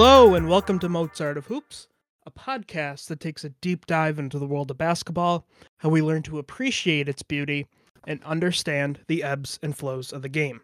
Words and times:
Hello, 0.00 0.36
and 0.36 0.48
welcome 0.48 0.78
to 0.78 0.88
Mozart 0.88 1.36
of 1.36 1.46
Hoops, 1.46 1.88
a 2.24 2.30
podcast 2.30 3.08
that 3.08 3.18
takes 3.18 3.42
a 3.42 3.48
deep 3.48 3.84
dive 3.86 4.16
into 4.20 4.38
the 4.38 4.46
world 4.46 4.70
of 4.70 4.78
basketball, 4.78 5.44
how 5.78 5.88
we 5.88 6.00
learn 6.00 6.22
to 6.22 6.38
appreciate 6.38 7.08
its 7.08 7.24
beauty, 7.24 7.66
and 8.06 8.22
understand 8.22 9.00
the 9.08 9.24
ebbs 9.24 9.58
and 9.60 9.76
flows 9.76 10.12
of 10.12 10.22
the 10.22 10.28
game. 10.28 10.60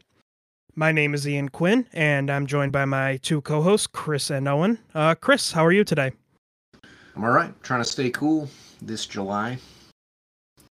My 0.77 0.93
name 0.93 1.15
is 1.15 1.27
Ian 1.27 1.49
Quinn, 1.49 1.89
and 1.93 2.31
I'm 2.31 2.47
joined 2.47 2.71
by 2.71 2.85
my 2.85 3.17
two 3.17 3.41
co 3.41 3.61
hosts, 3.61 3.89
Chris 3.89 4.31
and 4.31 4.47
Owen. 4.47 4.79
Uh, 4.95 5.17
Chris, 5.17 5.51
how 5.51 5.67
are 5.67 5.73
you 5.73 5.83
today? 5.83 6.13
I'm 7.17 7.25
all 7.25 7.33
right. 7.33 7.61
Trying 7.65 7.83
to 7.83 7.91
stay 7.91 8.11
cool 8.11 8.49
this 8.81 9.05
July 9.05 9.59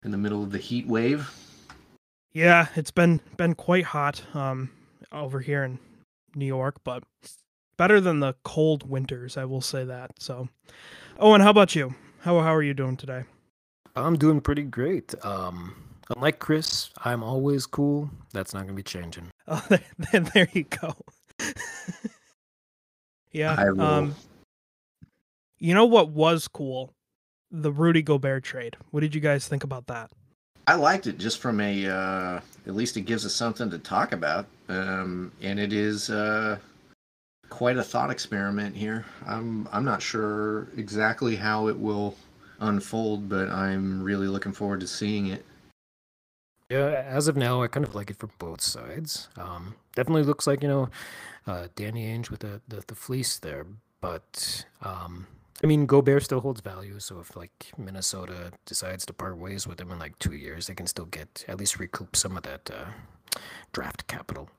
in 0.03 0.09
the 0.09 0.17
middle 0.17 0.41
of 0.41 0.51
the 0.51 0.57
heat 0.57 0.87
wave. 0.87 1.29
Yeah, 2.33 2.69
it's 2.75 2.89
been 2.89 3.21
been 3.37 3.53
quite 3.53 3.83
hot 3.83 4.23
um, 4.33 4.71
over 5.11 5.41
here 5.41 5.63
in 5.63 5.77
New 6.33 6.47
York, 6.47 6.77
but 6.83 7.03
better 7.77 8.01
than 8.01 8.19
the 8.19 8.35
cold 8.43 8.89
winters, 8.89 9.37
I 9.37 9.45
will 9.45 9.61
say 9.61 9.85
that. 9.85 10.11
So, 10.19 10.49
Owen, 11.19 11.41
how 11.41 11.51
about 11.51 11.75
you? 11.75 11.95
How 12.21 12.39
how 12.39 12.53
are 12.53 12.63
you 12.63 12.73
doing 12.73 12.97
today? 12.97 13.23
I'm 13.95 14.17
doing 14.17 14.41
pretty 14.41 14.63
great. 14.63 15.13
Um, 15.23 15.75
unlike 16.15 16.39
Chris, 16.39 16.89
I'm 17.03 17.23
always 17.23 17.65
cool. 17.65 18.09
That's 18.33 18.53
not 18.53 18.61
going 18.61 18.69
to 18.69 18.75
be 18.75 18.83
changing. 18.83 19.29
Oh, 19.49 19.65
there, 19.69 20.19
there 20.19 20.49
you 20.51 20.65
go. 20.65 20.93
yeah. 23.31 23.55
I 23.57 23.71
will. 23.71 23.81
Um, 23.81 24.15
you 25.57 25.73
know 25.73 25.85
what 25.85 26.09
was 26.09 26.49
cool? 26.49 26.91
The 27.49 27.71
Rudy 27.71 28.01
Gobert 28.01 28.43
trade. 28.43 28.75
What 28.91 28.99
did 28.99 29.15
you 29.15 29.21
guys 29.21 29.47
think 29.47 29.63
about 29.63 29.87
that? 29.87 30.11
I 30.67 30.75
liked 30.75 31.07
it 31.07 31.17
just 31.17 31.39
from 31.39 31.61
a, 31.61 31.87
uh, 31.87 32.41
at 32.67 32.75
least 32.75 32.97
it 32.97 33.03
gives 33.03 33.25
us 33.25 33.33
something 33.33 33.69
to 33.69 33.79
talk 33.79 34.11
about. 34.11 34.47
Um, 34.67 35.31
and 35.41 35.61
it 35.61 35.71
is 35.71 36.09
uh, 36.09 36.57
quite 37.49 37.77
a 37.77 37.83
thought 37.83 38.11
experiment 38.11 38.75
here. 38.75 39.05
I'm, 39.25 39.67
I'm 39.71 39.85
not 39.85 40.01
sure 40.01 40.67
exactly 40.75 41.35
how 41.35 41.67
it 41.67 41.77
will 41.77 42.15
unfold, 42.59 43.29
but 43.29 43.49
I'm 43.49 44.01
really 44.03 44.27
looking 44.27 44.51
forward 44.51 44.79
to 44.81 44.87
seeing 44.87 45.27
it. 45.27 45.45
Yeah, 46.69 47.03
as 47.07 47.29
of 47.29 47.37
now, 47.37 47.61
I 47.61 47.67
kind 47.67 47.85
of 47.85 47.95
like 47.95 48.09
it 48.09 48.17
from 48.17 48.31
both 48.39 48.61
sides. 48.61 49.29
Um, 49.37 49.75
definitely 49.95 50.23
looks 50.23 50.45
like 50.45 50.61
you 50.61 50.67
know, 50.67 50.89
uh, 51.45 51.67
Danny 51.75 52.05
Ainge 52.05 52.29
with 52.29 52.41
the, 52.41 52.61
the 52.67 52.83
the 52.87 52.95
fleece 52.95 53.39
there, 53.39 53.65
but 54.01 54.65
um, 54.81 55.27
I 55.63 55.67
mean, 55.67 55.85
Gobert 55.85 56.23
still 56.23 56.41
holds 56.41 56.59
value. 56.59 56.99
So 56.99 57.19
if 57.19 57.37
like 57.37 57.71
Minnesota 57.77 58.51
decides 58.65 59.05
to 59.05 59.13
part 59.13 59.37
ways 59.37 59.65
with 59.65 59.79
him 59.79 59.91
in 59.91 59.99
like 59.99 60.19
two 60.19 60.33
years, 60.33 60.67
they 60.67 60.75
can 60.75 60.87
still 60.87 61.05
get 61.05 61.45
at 61.47 61.57
least 61.57 61.79
recoup 61.79 62.17
some 62.17 62.35
of 62.35 62.43
that 62.43 62.69
uh, 62.69 63.39
draft 63.71 64.05
capital. 64.07 64.49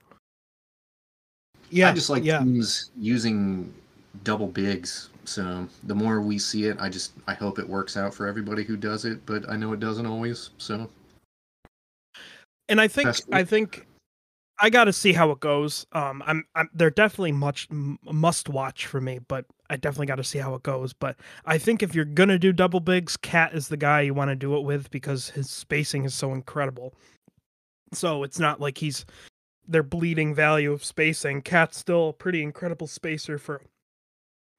Yeah, 1.71 1.91
I 1.91 1.93
just 1.93 2.11
like 2.11 2.25
yeah. 2.25 2.39
teams 2.39 2.91
using 2.97 3.73
double 4.25 4.49
bigs. 4.49 5.11
So 5.25 5.69
the 5.85 5.95
more 5.95 6.21
we 6.21 6.39
see 6.39 6.65
it, 6.65 6.79
I 6.81 6.89
just 6.89 7.13
I 7.27 7.35
hope 7.35 7.59
it 7.59 7.69
works 7.69 7.97
out 7.97 8.15
for 8.15 8.27
everybody 8.27 8.65
who 8.65 8.77
does 8.77 9.05
it. 9.05 9.25
But 9.27 9.49
I 9.49 9.57
know 9.57 9.73
it 9.73 9.81
doesn't 9.81 10.07
always. 10.07 10.51
So 10.59 10.89
and 12.69 12.81
I 12.81 12.89
think 12.89 13.09
I 13.33 13.45
think 13.45 13.87
I 14.61 14.71
got 14.71 14.85
to 14.85 14.93
see 14.93 15.13
how 15.13 15.31
it 15.31 15.41
goes. 15.41 15.87
Um, 15.93 16.23
I'm, 16.27 16.45
I'm 16.55 16.69
they're 16.75 16.91
definitely 16.91 17.33
much 17.33 17.69
m- 17.71 17.99
must 18.05 18.49
watch 18.49 18.87
for 18.87 19.01
me, 19.01 19.21
but 19.29 19.45
I 19.71 19.77
definitely 19.77 20.07
got 20.07 20.17
to 20.17 20.25
see 20.25 20.39
how 20.39 20.55
it 20.55 20.63
goes. 20.63 20.93
But 20.93 21.17
I 21.47 21.59
think 21.59 21.83
if 21.83 21.95
you're 21.95 22.05
gonna 22.05 22.39
do 22.39 22.53
double 22.53 22.81
bigs, 22.81 23.17
KAT 23.17 23.55
is 23.55 23.69
the 23.69 23.77
guy 23.77 24.03
you 24.03 24.15
want 24.15 24.31
to 24.31 24.37
do 24.37 24.57
it 24.57 24.63
with 24.63 24.91
because 24.91 25.31
his 25.31 25.49
spacing 25.49 26.05
is 26.05 26.15
so 26.15 26.33
incredible. 26.33 26.95
So 27.93 28.23
it's 28.23 28.39
not 28.39 28.61
like 28.61 28.77
he's 28.77 29.07
their 29.69 29.83
bleeding 29.83 30.35
value 30.35 30.73
of 30.73 30.83
spacing. 30.83 31.43
KAT's 31.43 31.77
still 31.77 32.09
a 32.09 32.13
pretty 32.13 32.43
incredible 32.43 32.87
spacer 32.87 33.39
for 33.39 33.61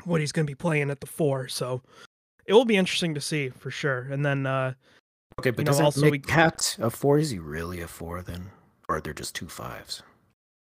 what 0.05 0.21
he's 0.21 0.31
gonna 0.31 0.45
be 0.45 0.55
playing 0.55 0.89
at 0.91 1.01
the 1.01 1.07
four. 1.07 1.47
So 1.47 1.81
it 2.45 2.53
will 2.53 2.65
be 2.65 2.77
interesting 2.77 3.13
to 3.15 3.21
see 3.21 3.49
for 3.49 3.71
sure. 3.71 4.07
And 4.11 4.23
then 4.25 4.45
uh, 4.45 4.73
Okay, 5.39 5.51
but 5.51 5.59
You 5.59 5.63
know, 5.65 5.69
does 5.71 5.77
that 5.77 5.83
also 5.85 6.01
make 6.01 6.11
we- 6.11 6.19
KAT 6.19 6.77
a 6.79 6.89
four? 6.89 7.17
Is 7.17 7.29
he 7.29 7.39
really 7.39 7.79
a 7.81 7.87
four 7.87 8.21
then, 8.21 8.51
or 8.89 8.97
are 8.97 9.01
there 9.01 9.13
just 9.13 9.35
two 9.35 9.47
fives? 9.47 10.03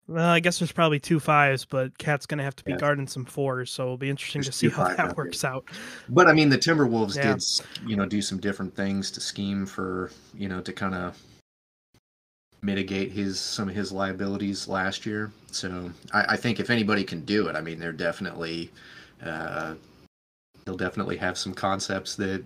Well, 0.06 0.28
I 0.28 0.40
guess 0.40 0.58
there's 0.58 0.72
probably 0.72 0.98
two 1.00 1.18
fives, 1.20 1.64
but 1.64 1.96
KAT's 1.98 2.26
going 2.26 2.38
to 2.38 2.44
have 2.44 2.56
to 2.56 2.64
be 2.64 2.72
Yeah. 2.72 2.78
guarding 2.78 3.06
some 3.06 3.24
fours, 3.24 3.70
so 3.70 3.84
it'll 3.84 3.96
be 3.96 4.10
interesting 4.10 4.40
There's 4.42 4.46
to 4.46 4.52
see 4.52 4.68
how 4.68 4.84
fives 4.84 4.96
that 4.96 5.08
out 5.10 5.16
works 5.16 5.44
out. 5.44 5.64
But 6.08 6.28
I 6.28 6.32
mean, 6.32 6.48
the 6.48 6.58
Timberwolves 6.58 7.16
Yeah. 7.16 7.34
did, 7.34 7.88
you 7.88 7.96
know, 7.96 8.06
do 8.06 8.20
some 8.22 8.38
different 8.38 8.74
things 8.74 9.10
to 9.12 9.20
scheme 9.20 9.64
for, 9.66 10.10
you 10.34 10.48
know, 10.48 10.60
to 10.60 10.72
kind 10.72 10.94
of 10.94 11.16
mitigate 12.62 13.10
his 13.12 13.40
some 13.40 13.68
of 13.68 13.74
his 13.74 13.92
liabilities 13.92 14.68
last 14.68 15.04
year. 15.04 15.32
So 15.50 15.90
I, 16.12 16.24
I 16.30 16.36
think 16.36 16.60
if 16.60 16.70
anybody 16.70 17.04
can 17.04 17.24
do 17.24 17.48
it, 17.48 17.56
I 17.56 17.60
mean, 17.60 17.78
they're 17.78 17.92
definitely, 17.92 18.70
uh, 19.24 19.74
they'll 20.64 20.76
definitely 20.76 21.16
have 21.18 21.36
some 21.36 21.52
concepts 21.54 22.14
that 22.16 22.42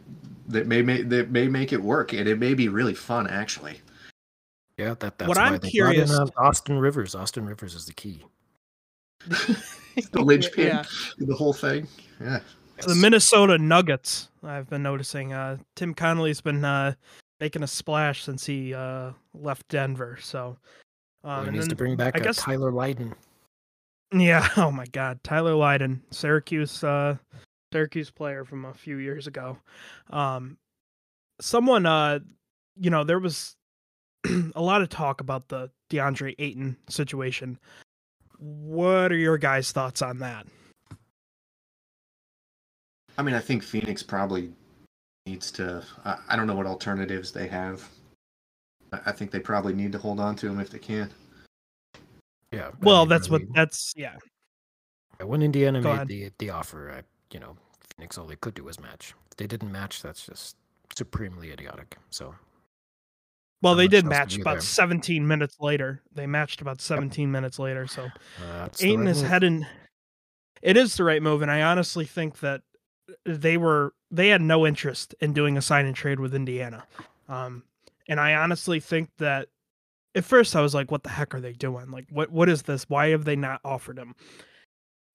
that 0.48 0.66
may 0.66 0.82
make 0.82 1.08
that 1.10 1.30
may 1.30 1.48
make 1.48 1.72
it 1.72 1.82
work, 1.82 2.12
and 2.12 2.28
it 2.28 2.38
may 2.38 2.54
be 2.54 2.68
really 2.68 2.94
fun 2.94 3.26
actually. 3.28 3.80
Yeah, 4.78 4.94
that 5.00 5.18
that's 5.18 5.28
What 5.28 5.38
why 5.38 5.44
I'm 5.44 5.52
they 5.52 5.58
brought 5.58 5.64
in, 5.64 5.70
curious- 5.70 6.10
uh, 6.10 6.26
Austin 6.36 6.78
Rivers. 6.78 7.14
Austin 7.14 7.46
Rivers 7.46 7.74
is 7.74 7.86
the 7.86 7.92
key. 7.94 8.24
The 10.12 10.20
linchpin, 10.20 10.66
Yeah. 10.66 10.84
the 11.16 11.34
whole 11.34 11.54
thing. 11.54 11.88
Yeah. 12.20 12.40
The 12.86 12.94
Minnesota 12.94 13.56
Nuggets, 13.56 14.28
I've 14.42 14.68
been 14.68 14.82
noticing. 14.82 15.32
Uh, 15.32 15.56
Tim 15.74 15.94
Connolly's 15.94 16.42
been 16.42 16.62
uh, 16.66 16.92
making 17.40 17.62
a 17.62 17.66
splash 17.66 18.24
since 18.24 18.44
he 18.46 18.72
uh, 18.74 19.10
left 19.34 19.68
Denver. 19.68 20.18
So, 20.20 20.56
Well, 21.22 21.32
um, 21.38 21.42
he 21.44 21.48
and 21.48 21.56
needs 21.56 21.68
to 21.68 21.76
bring 21.76 21.96
back 21.96 22.16
I 22.16 22.20
uh, 22.20 22.22
guess- 22.24 22.36
Tyler 22.36 22.72
Lydon. 22.72 23.14
yeah. 24.12 24.48
Oh 24.56 24.70
my 24.70 24.86
God, 24.86 25.22
Tyler 25.24 25.54
Lydon, 25.54 26.02
Syracuse, 26.10 26.82
uh, 26.84 27.16
Syracuse 27.72 28.10
player 28.10 28.44
from 28.44 28.64
a 28.64 28.74
few 28.74 28.96
years 28.98 29.26
ago. 29.26 29.58
Um, 30.10 30.56
someone, 31.40 31.84
uh, 31.86 32.20
you 32.78 32.90
know, 32.90 33.04
there 33.04 33.18
was 33.18 33.56
a 34.54 34.62
lot 34.62 34.82
of 34.82 34.88
talk 34.88 35.20
about 35.20 35.48
the 35.48 35.70
DeAndre 35.90 36.34
Ayton 36.38 36.76
situation. 36.88 37.58
What 38.38 39.12
are 39.12 39.16
your 39.16 39.38
guys' 39.38 39.72
thoughts 39.72 40.02
on 40.02 40.18
that? 40.18 40.46
I 43.18 43.22
mean, 43.22 43.34
I 43.34 43.40
think 43.40 43.62
Phoenix 43.62 44.02
probably 44.02 44.52
needs 45.26 45.50
to. 45.52 45.82
I, 46.04 46.18
I 46.28 46.36
don't 46.36 46.46
know 46.46 46.54
what 46.54 46.66
alternatives 46.66 47.32
they 47.32 47.48
have. 47.48 47.86
I, 48.92 49.00
I 49.06 49.12
think 49.12 49.30
they 49.30 49.40
probably 49.40 49.74
need 49.74 49.92
to 49.92 49.98
hold 49.98 50.20
on 50.20 50.36
to 50.36 50.46
him 50.48 50.60
if 50.60 50.70
they 50.70 50.78
can. 50.78 51.10
Yeah. 52.52 52.68
I 52.68 52.72
Well, 52.80 53.00
mean, 53.04 53.08
that's 53.10 53.28
what 53.28 53.42
that's 53.54 53.92
yeah. 53.96 54.16
When 55.22 55.42
Indiana 55.42 55.80
Go 55.80 55.88
made 55.90 55.94
ahead. 55.94 56.08
the 56.08 56.30
the 56.38 56.50
offer, 56.50 56.90
I, 56.90 57.02
you 57.32 57.40
know, 57.40 57.56
Phoenix 57.96 58.16
all 58.18 58.26
they 58.26 58.36
could 58.36 58.54
do 58.54 58.64
was 58.64 58.78
match. 58.80 59.14
If 59.30 59.36
they 59.36 59.46
didn't 59.46 59.72
match, 59.72 60.02
that's 60.02 60.26
just 60.26 60.56
supremely 60.94 61.50
idiotic. 61.50 61.96
So 62.10 62.34
Well, 63.62 63.74
they 63.74 63.88
did 63.88 64.04
match 64.06 64.34
do 64.34 64.42
about 64.42 64.54
there. 64.54 64.60
17 64.60 65.26
minutes 65.26 65.56
later. 65.60 66.02
They 66.14 66.26
matched 66.26 66.60
about 66.60 66.80
17 66.80 67.30
minutes 67.30 67.58
later. 67.58 67.86
So 67.86 68.04
uh, 68.04 68.08
that's 68.58 68.82
right 68.82 68.90
is 69.08 69.22
move. 69.22 69.30
heading. 69.30 69.66
It 70.62 70.76
is 70.76 70.96
the 70.96 71.04
right 71.04 71.22
move, 71.22 71.42
and 71.42 71.50
I 71.50 71.62
honestly 71.62 72.04
think 72.06 72.40
that 72.40 72.62
they 73.24 73.56
were 73.56 73.92
they 74.10 74.28
had 74.28 74.40
no 74.40 74.66
interest 74.66 75.14
in 75.20 75.32
doing 75.32 75.56
a 75.56 75.62
sign 75.62 75.86
and 75.86 75.96
trade 75.96 76.20
with 76.20 76.34
Indiana. 76.34 76.84
Um, 77.28 77.64
and 78.08 78.20
I 78.20 78.34
honestly 78.34 78.80
think 78.80 79.10
that 79.18 79.48
at 80.14 80.24
first 80.24 80.56
I 80.56 80.60
was 80.60 80.74
like, 80.74 80.90
"What 80.90 81.02
the 81.02 81.10
heck 81.10 81.34
are 81.34 81.40
they 81.40 81.52
doing? 81.52 81.90
Like, 81.90 82.06
what 82.10 82.30
what 82.30 82.48
is 82.48 82.62
this? 82.62 82.88
Why 82.88 83.08
have 83.08 83.24
they 83.24 83.36
not 83.36 83.60
offered 83.64 83.98
him?" 83.98 84.14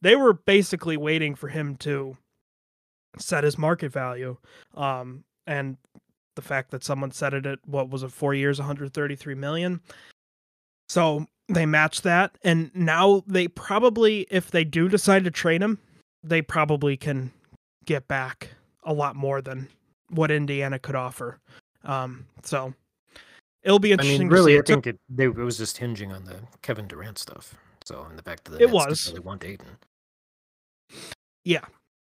They 0.01 0.15
were 0.15 0.33
basically 0.33 0.97
waiting 0.97 1.35
for 1.35 1.47
him 1.47 1.75
to 1.77 2.17
set 3.17 3.43
his 3.43 3.57
market 3.57 3.91
value, 3.91 4.37
um, 4.75 5.23
and 5.45 5.77
the 6.35 6.41
fact 6.41 6.71
that 6.71 6.83
someone 6.83 7.11
set 7.11 7.33
it 7.33 7.45
at 7.45 7.59
what 7.65 7.89
was 7.89 8.03
it 8.03 8.11
four 8.11 8.33
years, 8.33 8.59
133 8.59 9.35
million. 9.35 9.81
So 10.89 11.27
they 11.49 11.65
matched 11.65 12.03
that, 12.03 12.37
and 12.43 12.71
now 12.73 13.23
they 13.27 13.47
probably, 13.47 14.27
if 14.31 14.51
they 14.51 14.63
do 14.63 14.87
decide 14.87 15.23
to 15.25 15.31
trade 15.31 15.61
him, 15.61 15.79
they 16.23 16.41
probably 16.41 16.97
can 16.97 17.31
get 17.85 18.07
back 18.07 18.49
a 18.83 18.93
lot 18.93 19.15
more 19.15 19.41
than 19.41 19.67
what 20.09 20.31
Indiana 20.31 20.79
could 20.79 20.95
offer. 20.95 21.39
Um, 21.83 22.25
so 22.43 22.73
it'll 23.63 23.79
be 23.79 23.89
I 23.89 23.93
interesting. 23.93 24.19
mean, 24.19 24.29
to 24.29 24.35
really. 24.35 24.59
I 24.59 24.61
think 24.61 24.87
it, 24.87 24.99
they, 25.09 25.25
it 25.25 25.35
was 25.35 25.57
just 25.57 25.77
hinging 25.77 26.11
on 26.11 26.25
the 26.25 26.37
Kevin 26.61 26.87
Durant 26.87 27.17
stuff. 27.17 27.55
So, 27.83 28.05
and 28.09 28.17
the 28.17 28.23
fact 28.23 28.45
that 28.45 28.51
the 28.51 28.57
It 28.63 28.71
Nets 28.71 28.71
didn't 28.71 28.89
was. 28.89 29.07
really 29.07 29.19
want 29.19 29.43
Ayton. 29.45 29.77
Yeah. 31.43 31.65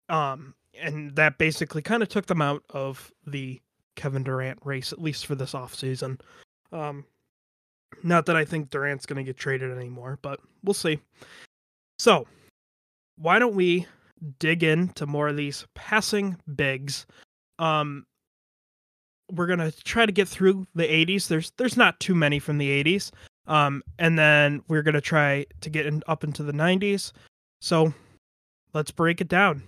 Um, 0.10 0.54
and 0.80 1.16
that 1.16 1.38
basically 1.38 1.82
kind 1.82 2.04
of 2.04 2.10
took 2.10 2.28
them 2.28 2.42
out 2.42 2.64
of 2.70 3.12
the 3.26 3.60
Kevin 3.96 4.24
Durant 4.24 4.60
race, 4.64 4.94
at 4.94 5.02
least 5.02 5.26
for 5.26 5.36
this 5.36 5.54
offseason. 5.54 6.20
Um, 6.72 7.06
not 8.04 8.26
that 8.28 8.36
I 8.36 8.46
think 8.46 8.70
Durant's 8.70 9.06
going 9.06 9.18
to 9.18 9.24
get 9.24 9.38
traded 9.38 9.76
anymore, 9.76 10.20
but 10.22 10.40
we'll 10.64 10.74
see. 10.74 11.00
So, 12.00 12.28
why 13.18 13.40
don't 13.40 13.56
we 13.56 13.88
dig 14.40 14.64
into 14.64 15.06
more 15.06 15.28
of 15.28 15.38
these 15.38 15.66
passing 15.76 16.38
bigs? 16.56 17.06
Um, 17.60 18.06
we're 19.32 19.48
gonna 19.48 19.72
try 19.72 20.06
to 20.06 20.12
get 20.12 20.28
through 20.28 20.66
the 20.76 20.84
80s. 20.84 21.28
There's 21.28 21.52
there's 21.58 21.78
not 21.78 22.00
too 22.00 22.16
many 22.16 22.40
from 22.40 22.58
the 22.58 22.84
80s. 22.84 23.12
Um, 23.48 23.82
and 23.98 24.18
then 24.18 24.62
we're 24.68 24.84
gonna 24.84 25.02
try 25.02 25.46
to 25.62 25.70
get 25.70 25.86
in, 25.86 26.04
up 26.08 26.24
into 26.24 26.44
the 26.44 26.54
90s. 26.54 27.12
So 27.62 27.94
let's 28.74 28.92
break 28.92 29.22
it 29.22 29.28
down. 29.28 29.64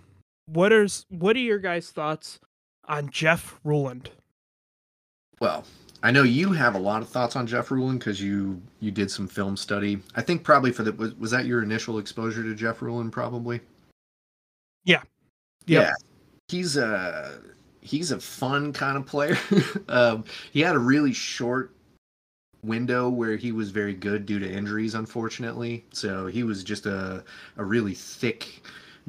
What 0.46 0.72
is 0.72 1.06
what 1.10 1.36
are 1.36 1.40
your 1.40 1.60
guys' 1.60 1.92
thoughts 1.92 2.40
on 2.86 3.10
Jeff 3.10 3.60
Ruland? 3.64 4.12
Well, 5.40 5.64
I 6.02 6.12
know 6.12 6.24
you 6.24 6.52
have 6.54 6.76
a 6.76 6.80
lot 6.80 7.02
of 7.02 7.10
thoughts 7.10 7.36
on 7.36 7.46
Jeff 7.46 7.72
Ruland 7.72 8.00
because 8.00 8.22
you 8.22 8.62
you 8.80 8.92
did 8.92 9.12
some 9.12 9.28
film 9.28 9.58
study. 9.58 10.00
I 10.16 10.22
think 10.22 10.44
probably 10.44 10.72
for 10.72 10.84
the 10.84 10.94
was, 10.94 11.14
was 11.16 11.32
that 11.32 11.46
your 11.46 11.62
initial 11.62 12.00
exposure 12.00 12.44
to 12.44 12.56
Jeff 12.56 12.82
Ruland? 12.82 13.12
Probably. 13.12 13.60
Yeah. 14.84 15.02
Yep. 15.68 15.84
Yeah. 15.84 15.94
He's 16.48 16.78
a 16.78 17.42
he's 17.82 18.12
a 18.12 18.20
fun 18.20 18.74
kind 18.74 18.98
of 18.98 19.06
player. 19.06 19.38
um, 19.90 20.24
he 20.52 20.62
had 20.62 20.76
a 20.76 20.80
really 20.80 21.14
short 21.14 21.74
window 22.64 23.10
where 23.10 23.38
he 23.38 23.52
was 23.52 23.72
very 23.72 23.94
good 23.94 24.26
due 24.26 24.40
to 24.40 24.52
injuries, 24.52 24.96
unfortunately. 24.96 25.86
So 25.92 26.28
he 26.28 26.44
was 26.44 26.64
just 26.64 26.86
a 26.86 27.24
a 27.58 27.64
really 27.64 27.94
thick 27.94 28.64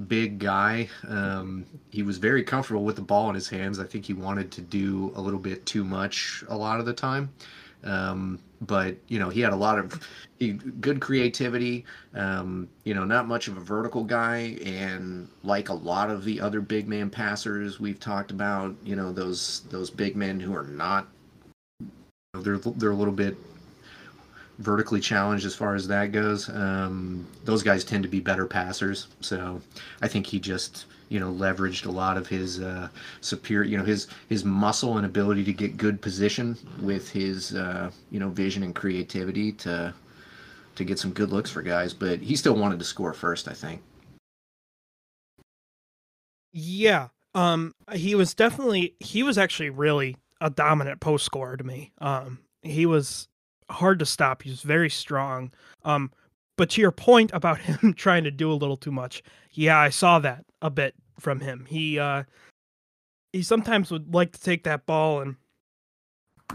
big 0.09 0.39
guy. 0.39 0.89
Um, 1.09 1.67
he 1.91 2.03
was 2.03 2.19
very 2.19 2.43
comfortable 2.43 2.85
with 2.85 2.97
the 2.97 3.03
ball 3.03 3.29
in 3.29 3.35
his 3.35 3.49
hands. 3.49 3.79
I 3.79 3.85
think 3.85 4.05
he 4.05 4.15
wanted 4.15 4.51
to 4.53 4.61
do 4.61 5.13
a 5.15 5.21
little 5.21 5.41
bit 5.41 5.67
too 5.67 5.85
much 5.85 6.45
a 6.49 6.57
lot 6.57 6.81
of 6.81 6.87
the 6.87 6.93
time. 6.93 7.31
Um, 7.85 8.39
but 8.61 8.97
you 9.09 9.19
know, 9.19 9.31
he 9.31 9.41
had 9.41 9.53
a 9.53 9.57
lot 9.57 9.79
of 9.79 10.07
he, 10.39 10.53
good 10.53 11.01
creativity. 11.01 11.85
Um, 12.15 12.69
you 12.85 12.95
know, 12.95 13.05
not 13.05 13.27
much 13.27 13.49
of 13.49 13.57
a 13.57 13.61
vertical 13.61 14.05
guy, 14.05 14.59
and 14.65 15.29
like 15.43 15.69
a 15.69 15.75
lot 15.75 16.11
of 16.11 16.25
the 16.25 16.41
other 16.41 16.61
big 16.61 16.89
man 16.89 17.11
passers 17.11 17.81
we've 17.81 18.01
talked 18.01 18.31
about, 18.31 18.75
you 18.85 18.97
know, 18.97 19.13
those 19.13 19.63
those 19.71 19.91
big 19.91 20.17
men 20.17 20.41
who 20.41 20.55
are 20.55 20.65
not 20.65 21.09
they're 22.35 22.59
they're 22.59 22.91
a 22.91 22.97
little 22.97 23.15
bit 23.15 23.37
vertically 24.59 25.01
challenged 25.01 25.47
as 25.47 25.55
far 25.55 25.75
as 25.75 25.89
that 25.89 26.13
goes. 26.13 26.49
Um, 26.49 27.27
those 27.45 27.63
guys 27.63 27.83
tend 27.83 28.03
to 28.03 28.09
be 28.09 28.21
better 28.21 28.47
passers, 28.47 29.09
so 29.21 29.61
I 30.03 30.09
think 30.09 30.27
he 30.27 30.39
just 30.39 30.85
you 31.11 31.21
know 31.21 31.31
leveraged 31.31 31.85
a 31.85 31.91
lot 31.91 32.17
of 32.17 32.27
his 32.27 32.61
uh, 32.61 32.89
superior 33.21 33.69
you 33.69 33.77
know 33.77 33.85
his 33.85 34.07
his 34.31 34.45
muscle 34.45 34.97
and 34.97 35.05
ability 35.05 35.45
to 35.45 35.53
get 35.53 35.77
good 35.77 36.01
position 36.01 36.57
with 36.81 37.11
his 37.11 37.55
uh, 37.55 37.91
you 38.11 38.19
know 38.19 38.31
vision 38.31 38.63
and 38.63 38.75
creativity 38.75 39.53
to 39.53 39.93
to 40.77 40.85
get 40.85 40.99
some 40.99 41.13
good 41.13 41.31
looks 41.31 41.51
for 41.51 41.63
guys. 41.63 41.93
But 41.93 42.21
he 42.21 42.37
still 42.37 42.55
wanted 42.57 42.79
to 42.79 42.85
score 42.85 43.13
first, 43.13 43.49
I 43.49 43.53
think. 43.53 43.83
Yeah, 46.53 47.09
um, 47.35 47.75
he 47.93 48.15
was 48.15 48.35
definitely 48.35 48.95
he 48.99 49.23
was 49.23 49.39
actually 49.39 49.71
really 49.71 50.17
a 50.41 50.51
dominant 50.51 51.01
post 51.01 51.25
scorer 51.25 51.57
to 51.57 51.65
me. 51.65 51.93
Um, 51.99 52.39
he 52.63 52.87
was 52.87 53.29
hard 53.71 53.99
to 54.01 54.07
stop. 54.07 54.43
He 54.43 54.51
was 54.51 54.63
very 54.63 54.91
strong. 54.91 55.53
Um, 55.85 56.11
but 56.61 56.69
to 56.69 56.83
your 56.83 56.93
point 56.93 57.31
about 57.33 57.59
him 57.63 57.95
trying 57.95 58.23
to 58.25 58.31
do 58.31 58.53
a 58.53 58.53
little 58.53 58.77
too 58.77 58.93
much, 58.93 59.23
yeah, 59.53 59.79
I 59.79 59.89
saw 59.89 60.19
that 60.19 60.45
a 60.61 60.69
bit 60.69 60.95
from 61.19 61.41
him. 61.41 61.65
He 61.67 61.99
uh, 61.99 62.25
he 63.33 63.43
sometimes 63.43 63.91
would 63.91 64.13
like 64.13 64.33
to 64.33 64.41
take 64.43 64.65
that 64.65 64.85
ball 64.85 65.23
and 65.23 65.37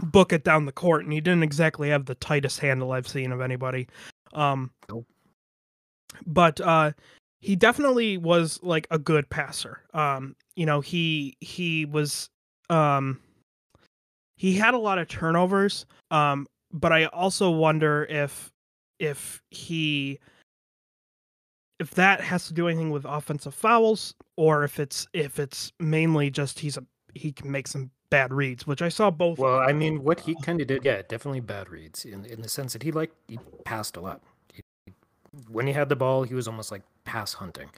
book 0.00 0.32
it 0.32 0.44
down 0.44 0.64
the 0.64 0.70
court, 0.70 1.02
and 1.02 1.12
he 1.12 1.20
didn't 1.20 1.42
exactly 1.42 1.88
have 1.88 2.06
the 2.06 2.14
tightest 2.14 2.60
handle 2.60 2.92
I've 2.92 3.08
seen 3.08 3.32
of 3.32 3.40
anybody. 3.40 3.88
Um, 4.32 4.70
nope. 4.88 5.06
But 6.24 6.60
uh, 6.60 6.92
he 7.40 7.56
definitely 7.56 8.16
was 8.16 8.60
like 8.62 8.86
a 8.92 9.00
good 9.00 9.28
passer. 9.28 9.82
Um, 9.92 10.36
you 10.54 10.66
know, 10.66 10.80
he 10.80 11.36
he 11.40 11.84
was 11.84 12.30
um, 12.70 13.18
he 14.36 14.54
had 14.54 14.74
a 14.74 14.78
lot 14.78 14.98
of 14.98 15.08
turnovers. 15.08 15.84
Um, 16.12 16.46
but 16.72 16.92
I 16.92 17.06
also 17.06 17.50
wonder 17.50 18.04
if 18.04 18.52
if 18.98 19.42
he 19.50 20.18
if 21.78 21.90
that 21.90 22.20
has 22.20 22.46
to 22.46 22.54
do 22.54 22.68
anything 22.68 22.90
with 22.90 23.04
offensive 23.04 23.54
fouls 23.54 24.14
or 24.36 24.64
if 24.64 24.80
it's 24.80 25.06
if 25.12 25.38
it's 25.38 25.72
mainly 25.78 26.30
just 26.30 26.58
he's 26.58 26.76
a 26.76 26.84
he 27.14 27.32
can 27.32 27.50
make 27.50 27.66
some 27.66 27.90
bad 28.10 28.32
reads, 28.32 28.66
which 28.66 28.82
I 28.82 28.88
saw 28.88 29.10
both. 29.10 29.38
Well, 29.38 29.58
I 29.58 29.72
mean, 29.72 30.02
what 30.02 30.20
he 30.20 30.34
kind 30.42 30.60
of 30.60 30.66
did, 30.66 30.84
yeah, 30.84 31.02
definitely 31.08 31.40
bad 31.40 31.68
reads 31.68 32.04
in 32.04 32.24
in 32.26 32.42
the 32.42 32.48
sense 32.48 32.72
that 32.72 32.82
he 32.82 32.92
like 32.92 33.12
he 33.28 33.38
passed 33.64 33.96
a 33.96 34.00
lot. 34.00 34.20
He, 34.52 34.62
when 35.48 35.66
he 35.66 35.72
had 35.72 35.88
the 35.88 35.96
ball, 35.96 36.22
he 36.22 36.34
was 36.34 36.48
almost 36.48 36.70
like 36.70 36.82
pass 37.04 37.32
hunting, 37.34 37.70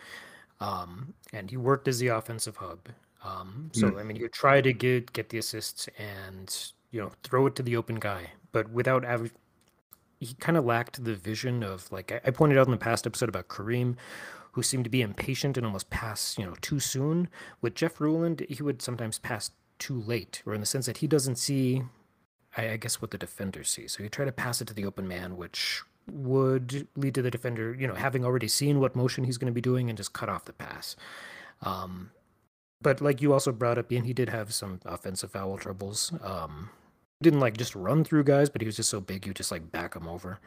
um, 0.60 1.14
and 1.32 1.50
he 1.50 1.56
worked 1.56 1.88
as 1.88 1.98
the 1.98 2.08
offensive 2.08 2.56
hub. 2.56 2.88
Um, 3.24 3.70
so 3.72 3.90
mm. 3.90 4.00
I 4.00 4.02
mean, 4.02 4.16
he 4.16 4.22
would 4.22 4.32
try 4.32 4.60
to 4.60 4.72
get 4.72 5.12
get 5.12 5.28
the 5.30 5.38
assists 5.38 5.88
and 5.98 6.72
you 6.90 7.00
know 7.00 7.12
throw 7.22 7.46
it 7.46 7.56
to 7.56 7.62
the 7.62 7.76
open 7.76 7.96
guy, 7.96 8.30
but 8.52 8.70
without 8.70 9.04
av- 9.04 9.32
he 10.20 10.34
kind 10.34 10.56
of 10.56 10.64
lacked 10.64 11.04
the 11.04 11.14
vision 11.14 11.62
of 11.62 11.90
like 11.92 12.12
I, 12.24 12.30
pointed 12.30 12.58
out 12.58 12.66
in 12.66 12.72
the 12.72 12.76
past 12.76 13.06
episode 13.06 13.28
about 13.28 13.48
Kareem, 13.48 13.96
who 14.52 14.62
seemed 14.62 14.84
to 14.84 14.90
be 14.90 15.02
impatient 15.02 15.56
and 15.56 15.66
almost 15.66 15.90
pass 15.90 16.36
you 16.38 16.44
know 16.44 16.54
too 16.60 16.80
soon. 16.80 17.28
With 17.60 17.74
Jeff 17.74 18.00
Ruland, 18.00 18.44
he 18.48 18.62
would 18.62 18.82
sometimes 18.82 19.18
pass 19.18 19.50
too 19.78 20.00
late, 20.00 20.42
or 20.44 20.54
in 20.54 20.60
the 20.60 20.66
sense 20.66 20.86
that 20.86 20.98
he 20.98 21.06
doesn't 21.06 21.36
see, 21.36 21.82
I, 22.56 22.70
I 22.70 22.76
guess, 22.76 23.00
what 23.00 23.10
the 23.10 23.18
defender 23.18 23.64
sees. 23.64 23.92
So 23.92 24.02
he 24.02 24.08
tried 24.08 24.26
to 24.26 24.32
pass 24.32 24.60
it 24.60 24.68
to 24.68 24.74
the 24.74 24.86
open 24.86 25.06
man, 25.06 25.36
which 25.36 25.82
would 26.10 26.88
lead 26.96 27.14
to 27.14 27.22
the 27.22 27.30
defender, 27.30 27.74
you 27.78 27.86
know, 27.86 27.94
having 27.94 28.24
already 28.24 28.48
seen 28.48 28.80
what 28.80 28.96
motion 28.96 29.24
he's 29.24 29.38
going 29.38 29.52
to 29.52 29.54
be 29.54 29.60
doing 29.60 29.88
and 29.88 29.96
just 29.96 30.12
cut 30.12 30.28
off 30.28 30.46
the 30.46 30.52
pass. 30.52 30.96
Um, 31.62 32.10
but 32.80 33.00
like 33.00 33.20
you 33.20 33.32
also 33.32 33.52
brought 33.52 33.78
up, 33.78 33.90
Ian, 33.92 34.04
he 34.04 34.12
did 34.12 34.28
have 34.28 34.54
some 34.54 34.80
offensive 34.84 35.32
foul 35.32 35.58
troubles. 35.58 36.12
Um, 36.22 36.70
didn't 37.22 37.40
like 37.40 37.56
just 37.56 37.74
run 37.74 38.04
through 38.04 38.24
guys, 38.24 38.48
but 38.48 38.60
he 38.60 38.66
was 38.66 38.76
just 38.76 38.90
so 38.90 39.00
big 39.00 39.26
you 39.26 39.34
just 39.34 39.50
like 39.50 39.70
back 39.72 39.94
him 39.94 40.08
over. 40.08 40.38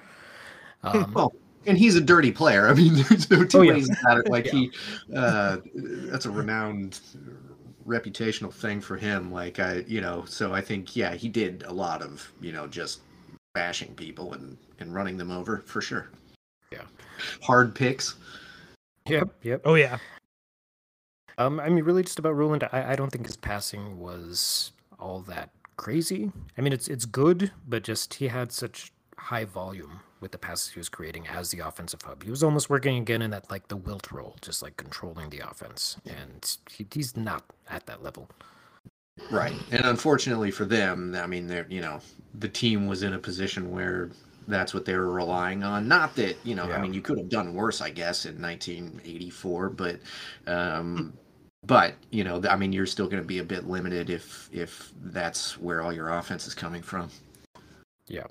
Um, 0.83 1.11
well, 1.15 1.33
and 1.65 1.77
he's 1.77 1.95
a 1.95 2.01
dirty 2.01 2.31
player. 2.31 2.67
I 2.67 2.73
mean, 2.73 2.95
there's 3.09 3.29
no 3.29 3.45
two 3.45 3.59
oh, 3.59 3.67
ways 3.67 3.89
yeah. 3.89 3.95
about 4.01 4.25
it. 4.25 4.29
Like 4.29 4.45
yeah. 4.51 4.51
he, 4.51 4.71
uh, 5.15 5.57
that's 5.75 6.25
a 6.25 6.31
renowned 6.31 6.99
reputational 7.85 8.53
thing 8.53 8.79
for 8.79 8.95
him. 8.95 9.31
Like 9.31 9.59
I, 9.59 9.83
you 9.87 10.01
know, 10.01 10.23
so 10.25 10.53
I 10.53 10.61
think 10.61 10.95
yeah, 10.95 11.13
he 11.13 11.29
did 11.29 11.63
a 11.63 11.73
lot 11.73 12.01
of 12.01 12.31
you 12.41 12.51
know 12.51 12.67
just 12.67 13.01
bashing 13.53 13.93
people 13.95 14.33
and 14.33 14.57
and 14.79 14.93
running 14.93 15.17
them 15.17 15.31
over 15.31 15.63
for 15.65 15.81
sure. 15.81 16.09
Yeah, 16.71 16.85
hard 17.41 17.75
picks. 17.75 18.15
Yep. 19.07 19.29
Yep. 19.43 19.61
Oh 19.65 19.75
yeah. 19.75 19.97
Um, 21.37 21.59
I 21.59 21.69
mean, 21.69 21.83
really, 21.83 22.03
just 22.03 22.19
about 22.19 22.35
Ruland. 22.35 22.63
I, 22.71 22.91
I 22.91 22.95
don't 22.95 23.09
think 23.09 23.25
his 23.25 23.35
passing 23.35 23.99
was 23.99 24.73
all 24.99 25.21
that 25.21 25.49
crazy. 25.81 26.31
I 26.55 26.61
mean, 26.61 26.73
it's 26.73 26.87
it's 26.87 27.05
good, 27.05 27.51
but 27.67 27.83
just 27.83 28.13
he 28.13 28.27
had 28.27 28.51
such 28.51 28.91
high 29.17 29.45
volume 29.45 30.01
with 30.19 30.31
the 30.31 30.37
passes 30.37 30.73
he 30.73 30.79
was 30.79 30.89
creating 30.89 31.27
as 31.27 31.49
the 31.49 31.59
offensive 31.59 32.03
hub. 32.03 32.21
He 32.23 32.29
was 32.29 32.43
almost 32.43 32.69
working 32.69 32.97
again 32.97 33.23
in 33.23 33.31
that 33.31 33.49
like 33.49 33.67
the 33.67 33.75
Wilt 33.75 34.11
role, 34.11 34.35
just 34.41 34.61
like 34.61 34.77
controlling 34.77 35.31
the 35.31 35.39
offense, 35.39 35.97
and 36.05 36.57
he, 36.69 36.85
he's 36.93 37.17
not 37.17 37.43
at 37.67 37.87
that 37.87 38.03
level. 38.03 38.29
Right, 39.31 39.55
and 39.71 39.83
unfortunately 39.85 40.51
for 40.51 40.65
them, 40.65 41.15
I 41.15 41.25
mean, 41.25 41.47
they're 41.47 41.65
you 41.67 41.81
know 41.81 41.99
the 42.35 42.47
team 42.47 42.85
was 42.85 43.01
in 43.01 43.13
a 43.13 43.19
position 43.19 43.71
where 43.71 44.11
that's 44.47 44.75
what 44.75 44.85
they 44.85 44.95
were 44.95 45.11
relying 45.11 45.63
on. 45.63 45.87
Not 45.87 46.15
that 46.17 46.37
you 46.43 46.53
know, 46.53 46.67
yeah. 46.67 46.75
I 46.75 46.81
mean, 46.81 46.93
you 46.93 47.01
could 47.01 47.17
have 47.17 47.29
done 47.29 47.55
worse, 47.55 47.81
I 47.81 47.89
guess, 47.89 48.27
in 48.27 48.39
1984, 48.39 49.69
but 49.69 49.99
um, 50.45 51.13
but 51.63 51.95
you 52.09 52.23
know, 52.23 52.41
I 52.49 52.55
mean, 52.55 52.73
you're 52.73 52.85
still 52.85 53.07
going 53.07 53.21
to 53.21 53.27
be 53.27 53.39
a 53.39 53.43
bit 53.43 53.67
limited 53.67 54.09
if 54.09 54.49
if 54.51 54.91
that's 55.03 55.57
where 55.59 55.81
all 55.81 55.93
your 55.93 56.09
offense 56.09 56.47
is 56.47 56.55
coming 56.55 56.81
from. 56.81 57.09
Yeah. 58.07 58.27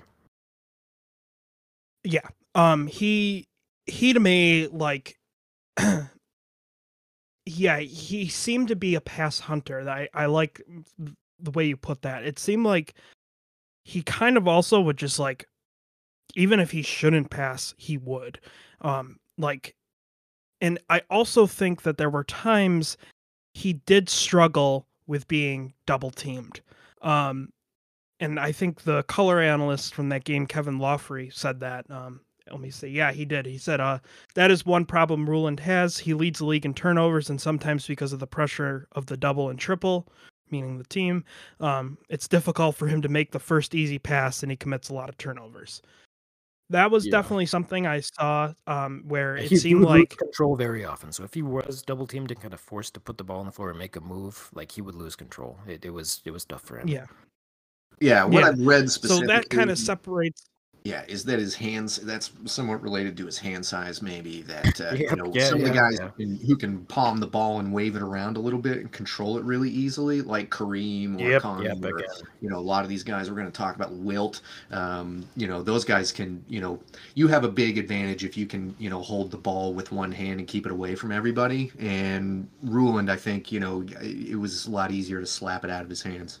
Yeah. 2.03 2.27
Um. 2.55 2.87
He 2.87 3.45
he 3.85 4.13
to 4.13 4.19
me 4.19 4.67
like. 4.67 5.15
yeah, 7.45 7.79
he 7.79 8.27
seemed 8.27 8.67
to 8.67 8.75
be 8.75 8.95
a 8.95 9.01
pass 9.01 9.39
hunter. 9.39 9.89
I 9.89 10.09
I 10.13 10.25
like 10.25 10.61
the 11.39 11.51
way 11.51 11.65
you 11.65 11.77
put 11.77 12.01
that. 12.01 12.23
It 12.23 12.37
seemed 12.37 12.65
like 12.65 12.95
he 13.85 14.03
kind 14.03 14.37
of 14.37 14.47
also 14.47 14.79
would 14.81 14.97
just 14.97 15.19
like 15.19 15.47
even 16.35 16.59
if 16.59 16.71
he 16.71 16.81
shouldn't 16.81 17.29
pass, 17.29 17.73
he 17.77 17.97
would. 17.97 18.39
Um 18.81 19.17
like 19.37 19.75
and 20.61 20.79
I 20.89 21.01
also 21.09 21.47
think 21.47 21.81
that 21.81 21.97
there 21.97 22.09
were 22.09 22.23
times 22.23 22.97
he 23.53 23.73
did 23.73 24.09
struggle 24.09 24.87
with 25.07 25.27
being 25.27 25.73
double 25.85 26.11
teamed. 26.11 26.61
Um, 27.01 27.51
and 28.19 28.39
I 28.39 28.51
think 28.51 28.83
the 28.83 29.03
color 29.03 29.39
analyst 29.39 29.95
from 29.95 30.09
that 30.09 30.23
game, 30.23 30.45
Kevin 30.45 30.79
Loughery, 30.79 31.33
said 31.33 31.59
that. 31.61 31.89
Um, 31.89 32.21
let 32.49 32.59
me 32.59 32.69
say, 32.69 32.87
yeah, 32.87 33.11
he 33.11 33.25
did. 33.25 33.45
He 33.45 33.57
said, 33.57 33.79
uh, 33.79 33.99
that 34.35 34.51
is 34.51 34.65
one 34.65 34.85
problem 34.85 35.29
Ruland 35.29 35.59
has. 35.61 35.97
He 35.97 36.13
leads 36.13 36.39
the 36.39 36.45
league 36.45 36.65
in 36.65 36.73
turnovers, 36.73 37.29
and 37.29 37.39
sometimes 37.39 37.87
because 37.87 38.13
of 38.13 38.19
the 38.19 38.27
pressure 38.27 38.87
of 38.91 39.05
the 39.07 39.17
double 39.17 39.49
and 39.49 39.57
triple, 39.59 40.07
meaning 40.49 40.77
the 40.77 40.83
team, 40.83 41.23
um, 41.59 41.97
it's 42.09 42.27
difficult 42.27 42.75
for 42.75 42.87
him 42.87 43.01
to 43.01 43.09
make 43.09 43.31
the 43.31 43.39
first 43.39 43.73
easy 43.73 43.97
pass, 43.97 44.43
and 44.43 44.51
he 44.51 44.55
commits 44.55 44.89
a 44.89 44.93
lot 44.93 45.09
of 45.09 45.17
turnovers 45.17 45.81
that 46.71 46.91
was 46.91 47.05
yeah. 47.05 47.11
definitely 47.11 47.45
something 47.45 47.85
I 47.85 48.01
saw 48.01 48.53
um, 48.67 49.03
where 49.07 49.35
it 49.35 49.47
he, 49.49 49.57
seemed 49.57 49.81
he 49.81 49.85
like 49.85 50.17
control 50.17 50.55
very 50.55 50.83
often. 50.83 51.11
So 51.11 51.23
if 51.23 51.33
he 51.33 51.41
was 51.41 51.81
double 51.81 52.07
teamed 52.07 52.31
and 52.31 52.39
kind 52.39 52.53
of 52.53 52.59
forced 52.59 52.93
to 52.95 52.99
put 52.99 53.17
the 53.17 53.23
ball 53.23 53.39
on 53.39 53.45
the 53.45 53.51
floor 53.51 53.69
and 53.69 53.79
make 53.79 53.95
a 53.95 54.01
move, 54.01 54.49
like 54.53 54.71
he 54.71 54.81
would 54.81 54.95
lose 54.95 55.15
control. 55.15 55.59
It, 55.67 55.85
it 55.85 55.91
was 55.91 56.21
it 56.25 56.31
was 56.31 56.45
tough 56.45 56.61
for 56.61 56.79
him. 56.79 56.87
Yeah, 56.87 57.05
yeah. 57.99 58.23
What 58.23 58.41
yeah. 58.41 58.47
I've 58.49 58.59
read 58.59 58.89
specifically, 58.89 59.27
so 59.27 59.33
that 59.33 59.49
kind 59.49 59.69
of 59.69 59.77
separates. 59.77 60.45
Yeah, 60.83 61.03
is 61.07 61.23
that 61.25 61.37
his 61.37 61.53
hands? 61.53 61.97
That's 61.97 62.31
somewhat 62.45 62.81
related 62.81 63.15
to 63.17 63.27
his 63.27 63.37
hand 63.37 63.63
size, 63.63 64.01
maybe. 64.01 64.41
That 64.41 64.81
uh, 64.81 64.95
Yep, 64.95 65.11
you 65.11 65.15
know, 65.15 65.31
yeah, 65.31 65.47
some 65.47 65.59
of 65.59 65.67
the 65.67 65.73
guys 65.73 65.97
yeah. 65.99 66.09
who 66.17 66.25
can, 66.25 66.47
who 66.47 66.55
can 66.55 66.85
palm 66.85 67.19
the 67.19 67.27
ball 67.27 67.59
and 67.59 67.71
wave 67.71 67.95
it 67.95 68.01
around 68.01 68.35
a 68.35 68.39
little 68.39 68.57
bit 68.57 68.77
and 68.77 68.91
control 68.91 69.37
it 69.37 69.43
really 69.43 69.69
easily, 69.69 70.23
like 70.23 70.49
Kareem 70.49 71.17
or 71.17 71.29
Yep, 71.29 71.43
yep, 71.61 71.83
or 71.83 71.99
you 72.41 72.49
know, 72.49 72.57
a 72.57 72.59
lot 72.59 72.83
of 72.83 72.89
these 72.89 73.03
guys. 73.03 73.29
We're 73.29 73.35
going 73.35 73.45
to 73.45 73.51
talk 73.51 73.75
about 73.75 73.93
Wilt. 73.93 74.41
Um, 74.71 75.23
you 75.35 75.47
know, 75.47 75.61
those 75.61 75.85
guys 75.85 76.11
can. 76.11 76.43
You 76.47 76.61
know, 76.61 76.79
you 77.13 77.27
have 77.27 77.43
a 77.43 77.49
big 77.49 77.77
advantage 77.77 78.25
if 78.25 78.35
you 78.35 78.47
can, 78.47 78.75
you 78.79 78.89
know, 78.89 79.01
hold 79.01 79.29
the 79.29 79.37
ball 79.37 79.75
with 79.75 79.91
one 79.91 80.11
hand 80.11 80.39
and 80.39 80.47
keep 80.47 80.65
it 80.65 80.71
away 80.71 80.95
from 80.95 81.11
everybody. 81.11 81.71
And 81.79 82.49
Ruland, 82.63 83.11
I 83.11 83.17
think, 83.17 83.51
you 83.51 83.59
know, 83.59 83.85
it 84.01 84.39
was 84.39 84.65
a 84.65 84.71
lot 84.71 84.91
easier 84.91 85.19
to 85.19 85.27
slap 85.27 85.63
it 85.63 85.69
out 85.69 85.83
of 85.83 85.89
his 85.89 86.01
hands. 86.01 86.39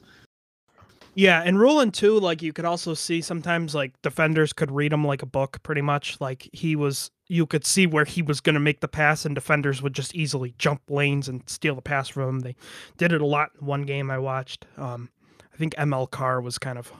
Yeah, 1.13 1.41
and 1.43 1.59
Ruland 1.59 1.93
too, 1.93 2.19
like 2.19 2.41
you 2.41 2.53
could 2.53 2.65
also 2.65 2.93
see 2.93 3.21
sometimes 3.21 3.75
like 3.75 4.01
defenders 4.01 4.53
could 4.53 4.71
read 4.71 4.93
him 4.93 5.05
like 5.05 5.21
a 5.21 5.25
book 5.25 5.61
pretty 5.63 5.81
much. 5.81 6.19
Like 6.21 6.49
he 6.53 6.75
was 6.75 7.11
you 7.27 7.45
could 7.45 7.65
see 7.65 7.85
where 7.85 8.05
he 8.05 8.21
was 8.21 8.39
gonna 8.39 8.59
make 8.59 8.79
the 8.79 8.87
pass 8.87 9.25
and 9.25 9.35
defenders 9.35 9.81
would 9.81 9.93
just 9.93 10.15
easily 10.15 10.53
jump 10.57 10.81
lanes 10.89 11.27
and 11.27 11.41
steal 11.49 11.75
the 11.75 11.81
pass 11.81 12.07
from 12.07 12.29
him. 12.29 12.39
They 12.39 12.55
did 12.97 13.11
it 13.11 13.21
a 13.21 13.25
lot 13.25 13.51
in 13.59 13.65
one 13.65 13.83
game 13.83 14.09
I 14.09 14.19
watched. 14.19 14.65
Um 14.77 15.09
I 15.53 15.57
think 15.57 15.75
ML 15.75 16.09
Carr 16.09 16.39
was 16.39 16.57
kind 16.57 16.77
of 16.77 16.91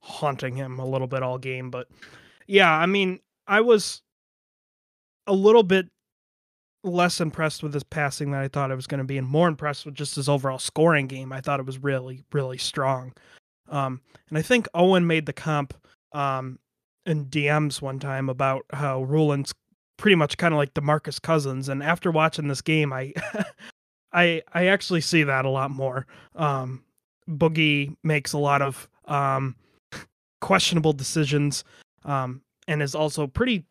haunting 0.00 0.56
him 0.56 0.78
a 0.78 0.86
little 0.86 1.08
bit 1.08 1.22
all 1.22 1.38
game, 1.38 1.70
but 1.70 1.88
yeah, 2.46 2.72
I 2.72 2.86
mean, 2.86 3.20
I 3.46 3.60
was 3.60 4.00
a 5.26 5.32
little 5.32 5.62
bit 5.64 5.88
less 6.84 7.20
impressed 7.20 7.62
with 7.62 7.74
his 7.74 7.82
passing 7.82 8.30
than 8.30 8.40
I 8.40 8.48
thought 8.48 8.70
I 8.70 8.74
was 8.74 8.86
going 8.86 8.98
to 8.98 9.04
be, 9.04 9.18
and 9.18 9.26
more 9.26 9.48
impressed 9.48 9.84
with 9.84 9.94
just 9.94 10.16
his 10.16 10.28
overall 10.28 10.58
scoring 10.58 11.06
game. 11.06 11.32
I 11.32 11.40
thought 11.40 11.60
it 11.60 11.66
was 11.66 11.82
really, 11.82 12.24
really 12.32 12.58
strong. 12.58 13.12
Um, 13.68 14.00
and 14.28 14.38
I 14.38 14.42
think 14.42 14.68
Owen 14.74 15.06
made 15.06 15.26
the 15.26 15.32
comp 15.32 15.74
um, 16.12 16.58
in 17.06 17.26
DMs 17.26 17.82
one 17.82 17.98
time 17.98 18.28
about 18.28 18.64
how 18.72 19.02
Ruland's 19.02 19.54
pretty 19.96 20.14
much 20.14 20.36
kind 20.36 20.54
of 20.54 20.58
like 20.58 20.74
Demarcus 20.74 21.20
Cousins. 21.20 21.68
And 21.68 21.82
after 21.82 22.10
watching 22.10 22.48
this 22.48 22.62
game, 22.62 22.92
I, 22.92 23.12
I, 24.12 24.42
I 24.54 24.66
actually 24.66 25.00
see 25.00 25.22
that 25.24 25.44
a 25.44 25.50
lot 25.50 25.70
more. 25.70 26.06
Um, 26.36 26.84
Boogie 27.28 27.94
makes 28.02 28.32
a 28.32 28.38
lot 28.38 28.62
of 28.62 28.88
um, 29.06 29.54
questionable 30.40 30.92
decisions, 30.92 31.64
um, 32.04 32.40
and 32.66 32.82
is 32.82 32.94
also 32.94 33.26
pretty 33.26 33.64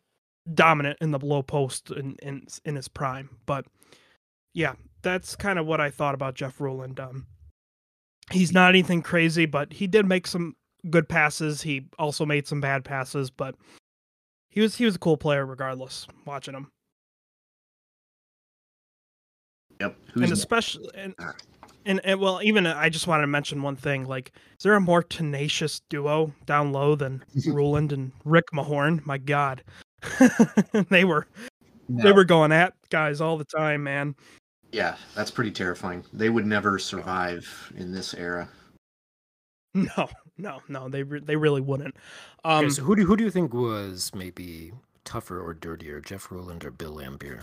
dominant 0.54 0.98
in 1.00 1.10
the 1.10 1.18
low 1.18 1.42
post 1.42 1.90
in 1.90 2.16
in, 2.22 2.46
in 2.64 2.76
his 2.76 2.88
prime. 2.88 3.30
But 3.46 3.66
yeah, 4.54 4.74
that's 5.02 5.36
kind 5.36 5.58
of 5.58 5.66
what 5.66 5.80
I 5.80 5.90
thought 5.90 6.14
about 6.14 6.34
Jeff 6.34 6.60
Ruland. 6.60 6.98
Um, 7.00 7.26
he's 8.30 8.52
not 8.52 8.70
anything 8.70 9.02
crazy, 9.02 9.46
but 9.46 9.72
he 9.72 9.86
did 9.86 10.06
make 10.06 10.26
some 10.26 10.56
good 10.90 11.08
passes. 11.08 11.62
He 11.62 11.86
also 11.98 12.24
made 12.26 12.46
some 12.46 12.60
bad 12.60 12.84
passes, 12.84 13.30
but 13.30 13.54
he 14.50 14.60
was 14.60 14.76
he 14.76 14.84
was 14.84 14.96
a 14.96 14.98
cool 15.00 15.16
player 15.16 15.44
regardless. 15.46 16.06
Watching 16.24 16.54
him, 16.54 16.70
Yep. 19.80 19.96
and 20.14 20.22
Who's 20.22 20.30
especially 20.32 20.88
and, 20.94 21.14
and 21.84 22.00
and 22.04 22.20
well, 22.20 22.40
even 22.42 22.66
uh, 22.66 22.74
I 22.76 22.88
just 22.88 23.06
wanted 23.06 23.22
to 23.22 23.26
mention 23.28 23.62
one 23.62 23.76
thing. 23.76 24.04
Like, 24.06 24.32
is 24.58 24.64
there 24.64 24.74
a 24.74 24.80
more 24.80 25.02
tenacious 25.02 25.80
duo 25.88 26.32
down 26.46 26.72
low 26.72 26.94
than 26.96 27.22
Ruland 27.46 27.92
and 27.92 28.12
Rick 28.24 28.46
Mahorn? 28.52 29.04
My 29.06 29.18
God, 29.18 29.62
they 30.90 31.04
were 31.04 31.26
they 31.88 32.12
were 32.12 32.24
going 32.24 32.52
at 32.52 32.74
guys 32.90 33.20
all 33.20 33.36
the 33.36 33.44
time, 33.44 33.82
man. 33.82 34.14
Yeah, 34.72 34.96
that's 35.14 35.30
pretty 35.30 35.50
terrifying. 35.50 36.04
They 36.12 36.28
would 36.28 36.46
never 36.46 36.78
survive 36.78 37.72
in 37.76 37.92
this 37.92 38.14
era. 38.14 38.48
No, 39.74 40.08
no, 40.38 40.60
no. 40.66 40.88
They 40.88 41.02
re- 41.02 41.20
they 41.20 41.36
really 41.36 41.60
wouldn't. 41.60 41.94
Um, 42.42 42.64
Okay, 42.64 42.70
so 42.70 42.82
who 42.82 42.96
do 42.96 43.04
who 43.04 43.16
do 43.16 43.22
you 43.22 43.30
think 43.30 43.52
was 43.52 44.10
maybe 44.14 44.72
tougher 45.04 45.40
or 45.40 45.54
dirtier, 45.54 46.00
Jeff 46.00 46.32
Ruland 46.32 46.64
or 46.64 46.70
Bill 46.70 46.96
Laimbeer? 46.96 47.42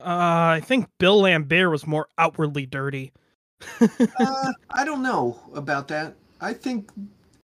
uh, 0.00 0.58
I 0.58 0.60
think 0.62 0.88
Bill 0.98 1.22
Laimbeer 1.22 1.70
was 1.70 1.86
more 1.86 2.08
outwardly 2.18 2.66
dirty. 2.66 3.12
uh, 3.80 4.52
I 4.70 4.84
don't 4.84 5.02
know 5.02 5.40
about 5.54 5.88
that. 5.88 6.14
I 6.40 6.52
think 6.52 6.90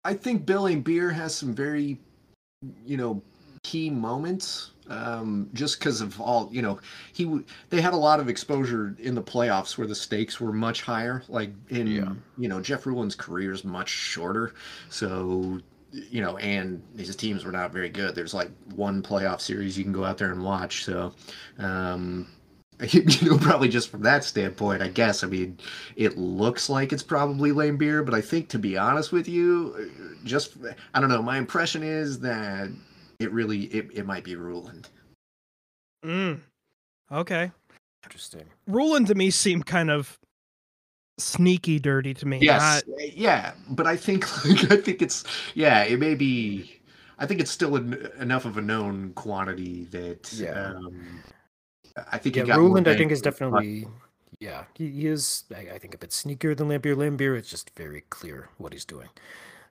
I 0.03 0.13
think 0.13 0.45
Bill 0.45 0.63
Laimbeer 0.63 1.13
has 1.13 1.35
some 1.35 1.53
very, 1.53 1.99
you 2.85 2.97
know, 2.97 3.21
key 3.63 3.89
moments. 3.89 4.71
Um, 4.89 5.49
just 5.53 5.79
because 5.79 5.99
of 5.99 6.21
all, 6.21 6.47
you 6.49 6.61
know, 6.61 6.79
he 7.11 7.25
w- 7.25 7.43
they 7.69 7.81
had 7.81 7.93
a 7.93 7.97
lot 7.97 8.21
of 8.21 8.29
exposure 8.29 8.95
in 8.99 9.15
the 9.15 9.21
playoffs 9.21 9.77
where 9.77 9.85
the 9.85 9.93
stakes 9.95 10.39
were 10.39 10.53
much 10.53 10.81
higher. 10.81 11.23
Like 11.27 11.51
in, 11.67 11.87
Yeah. 11.87 12.13
you 12.37 12.47
know, 12.47 12.61
Jeff 12.61 12.85
Ruland's 12.85 13.13
career 13.15 13.51
is 13.51 13.65
much 13.65 13.89
shorter, 13.89 14.53
so 14.89 15.59
you 15.91 16.21
know, 16.21 16.37
and 16.37 16.81
his 16.97 17.15
teams 17.15 17.43
were 17.43 17.51
not 17.51 17.71
very 17.73 17.89
good. 17.89 18.13
There's 18.15 18.33
like 18.33 18.49
one 18.75 19.01
playoff 19.01 19.41
series 19.41 19.77
you 19.77 19.83
can 19.83 19.93
go 19.93 20.03
out 20.05 20.17
there 20.17 20.31
and 20.31 20.43
watch. 20.43 20.85
So, 20.85 21.13
um, 21.59 22.27
you 22.91 23.03
know, 23.29 23.37
probably 23.37 23.69
just 23.69 23.89
from 23.89 24.03
that 24.03 24.23
standpoint, 24.23 24.81
I 24.83 24.87
guess. 24.89 25.23
I 25.23 25.27
mean, 25.27 25.57
it 25.95 26.17
looks 26.17 26.69
like 26.69 26.93
it's 26.93 27.01
probably 27.03 27.51
Laimbeer, 27.51 28.05
but 28.05 28.13
I 28.13 28.21
think 28.21 28.49
to 28.49 28.59
be 28.59 28.77
honest 28.77 29.11
with 29.11 29.27
you, 29.27 29.91
just 30.23 30.57
I 30.93 30.99
don't 30.99 31.09
know. 31.09 31.21
My 31.21 31.37
impression 31.37 31.81
is 31.81 32.19
that 32.19 32.69
it 33.19 33.31
really 33.31 33.61
it, 33.65 33.89
it 33.93 34.05
might 34.05 34.23
be 34.23 34.35
Ruland. 34.35 34.89
Mm. 36.05 36.39
Okay, 37.11 37.51
Interesting. 38.03 38.43
Ruland 38.67 39.07
to 39.07 39.15
me 39.15 39.31
seemed 39.31 39.65
kind 39.65 39.89
of 39.89 40.17
sneaky 41.17 41.79
dirty 41.79 42.13
to 42.13 42.27
me. 42.27 42.39
Yes, 42.41 42.83
Not- 42.87 43.17
yeah, 43.17 43.53
but 43.69 43.87
I 43.87 43.95
think 43.97 44.23
like, 44.45 44.71
I 44.71 44.77
think 44.77 45.01
it's 45.01 45.23
yeah, 45.55 45.83
it 45.83 45.99
may 45.99 46.13
be. 46.15 46.73
I 47.19 47.25
think 47.25 47.39
it's 47.41 47.49
still 47.49 47.75
en- 47.77 48.07
enough 48.19 48.45
of 48.45 48.57
a 48.57 48.61
known 48.61 49.13
quantity 49.15 49.85
that 49.85 50.31
Yeah. 50.33 50.73
um, 50.75 51.23
I 52.11 52.17
think 52.17 52.35
Yeah, 52.35 52.43
he 52.43 52.47
got 52.47 52.59
more 52.59 52.77
I 52.79 52.95
think 52.95 53.11
is 53.11 53.19
for 53.19 53.23
the 53.23 53.31
definitely. 53.31 53.87
Yeah, 54.39 54.65
he, 54.75 54.89
he 54.89 55.07
is. 55.07 55.45
I, 55.55 55.75
I 55.75 55.79
think 55.79 55.95
a 55.95 55.97
bit 55.97 56.11
sneakier 56.11 56.55
than 56.55 56.67
Laimbeer. 56.67 56.95
Laimbeer, 56.95 57.37
it's 57.37 57.49
just 57.49 57.71
very 57.75 58.03
clear 58.09 58.49
what 58.57 58.73
he's 58.73 58.85
doing. 58.85 59.09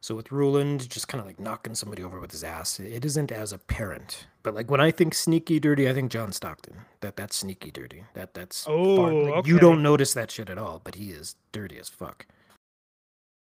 So 0.00 0.14
with 0.14 0.30
Ruland, 0.30 0.88
just 0.88 1.08
kind 1.08 1.20
of 1.20 1.26
like 1.26 1.40
knocking 1.40 1.74
somebody 1.74 2.02
over 2.02 2.20
with 2.20 2.30
his 2.30 2.44
ass, 2.44 2.78
it 2.78 3.04
isn't 3.04 3.32
as 3.32 3.52
apparent. 3.52 4.26
But 4.42 4.54
like 4.54 4.70
when 4.70 4.80
I 4.80 4.90
think 4.90 5.14
sneaky 5.14 5.58
dirty, 5.58 5.88
I 5.88 5.94
think 5.94 6.12
John 6.12 6.32
Stockton. 6.32 6.76
That 7.00 7.16
that's 7.16 7.36
sneaky 7.36 7.70
dirty. 7.70 8.04
That 8.14 8.34
that's 8.34 8.64
far- 8.64 8.74
Oh, 8.74 9.16
like, 9.36 9.46
you 9.46 9.58
don't 9.58 9.82
notice 9.82 10.14
that 10.14 10.30
shit 10.30 10.50
at 10.50 10.58
all, 10.58 10.80
but 10.84 10.94
he 10.94 11.10
is 11.10 11.36
dirty 11.52 11.78
as 11.78 11.88
fuck. 11.88 12.26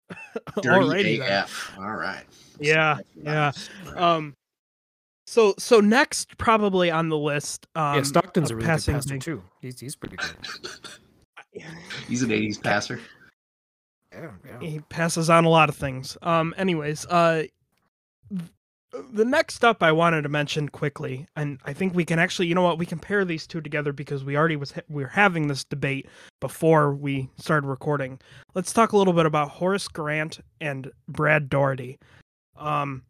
Dirty 0.61 0.67
Alrighty 0.67 1.19
then. 1.19 1.43
AF. 1.43 1.73
All 1.77 1.95
right. 1.95 2.25
Yeah, 2.59 2.97
yeah. 3.15 3.53
Um, 3.95 4.35
so 5.31 5.53
so 5.57 5.79
next 5.79 6.37
probably 6.37 6.91
on 6.91 7.07
the 7.07 7.17
list. 7.17 7.65
Um, 7.75 7.95
yeah, 7.95 8.03
Stockton's 8.03 8.51
a 8.51 8.55
really 8.55 8.65
good 8.65 8.71
passing 8.71 8.95
passer 8.95 9.09
thing- 9.09 9.19
too. 9.21 9.41
He's 9.61 9.79
he's 9.79 9.95
pretty 9.95 10.17
good. 10.17 10.35
He's 12.07 12.21
an 12.21 12.29
'80s 12.29 12.61
passer. 12.61 12.99
Yeah, 14.13 14.31
yeah. 14.45 14.59
he 14.59 14.79
passes 14.89 15.29
on 15.29 15.45
a 15.45 15.49
lot 15.49 15.69
of 15.69 15.75
things. 15.75 16.17
Um, 16.21 16.53
anyways, 16.57 17.05
uh, 17.05 17.43
the 19.11 19.25
next 19.25 19.63
up 19.63 19.81
I 19.81 19.91
wanted 19.91 20.23
to 20.23 20.29
mention 20.29 20.67
quickly, 20.67 21.27
and 21.35 21.59
I 21.65 21.73
think 21.73 21.93
we 21.93 22.03
can 22.03 22.19
actually, 22.19 22.47
you 22.47 22.55
know 22.55 22.61
what, 22.61 22.77
we 22.77 22.85
can 22.85 22.99
pair 22.99 23.23
these 23.23 23.47
two 23.47 23.61
together 23.61 23.93
because 23.93 24.23
we 24.23 24.35
already 24.35 24.57
was 24.57 24.71
ha- 24.71 24.81
we 24.89 25.03
were 25.03 25.09
having 25.09 25.47
this 25.47 25.63
debate 25.63 26.07
before 26.41 26.93
we 26.93 27.29
started 27.37 27.67
recording. 27.67 28.19
Let's 28.53 28.73
talk 28.73 28.91
a 28.91 28.97
little 28.97 29.13
bit 29.13 29.25
about 29.25 29.49
Horace 29.49 29.87
Grant 29.87 30.39
and 30.59 30.91
Brad 31.07 31.49
Daugherty. 31.49 31.99
Um, 32.57 33.03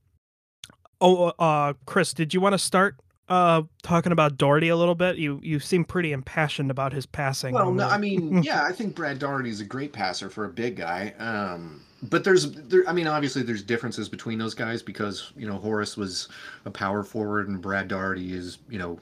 oh, 1.01 1.33
uh, 1.39 1.73
Chris, 1.85 2.13
did 2.13 2.33
you 2.33 2.39
want 2.41 2.53
to 2.53 2.59
start 2.59 2.95
uh 3.29 3.61
talking 3.81 4.11
about 4.11 4.37
Daugherty 4.37 4.69
a 4.69 4.75
little 4.75 4.95
bit? 4.95 5.17
You 5.17 5.39
you 5.43 5.59
seem 5.59 5.85
pretty 5.85 6.11
impassioned 6.11 6.71
about 6.71 6.93
his 6.93 7.05
passing. 7.05 7.53
Well, 7.53 7.71
no, 7.71 7.87
I 7.87 7.97
mean, 7.97 8.43
yeah, 8.43 8.63
I 8.63 8.71
think 8.71 8.95
Brad 8.95 9.19
Daugherty 9.19 9.49
is 9.49 9.61
a 9.61 9.65
great 9.65 9.93
passer 9.93 10.29
for 10.29 10.45
a 10.45 10.49
big 10.49 10.77
guy. 10.77 11.13
Um, 11.17 11.81
but 12.03 12.23
there's, 12.23 12.51
there, 12.51 12.83
I 12.87 12.93
mean, 12.93 13.07
obviously 13.07 13.43
there's 13.43 13.61
differences 13.61 14.09
between 14.09 14.39
those 14.39 14.53
guys 14.53 14.81
because 14.81 15.31
you 15.35 15.47
know 15.47 15.57
Horace 15.57 15.97
was 15.97 16.29
a 16.65 16.71
power 16.71 17.03
forward 17.03 17.47
and 17.47 17.61
Brad 17.61 17.87
Daugherty 17.87 18.33
is 18.33 18.57
you 18.69 18.79
know 18.79 18.99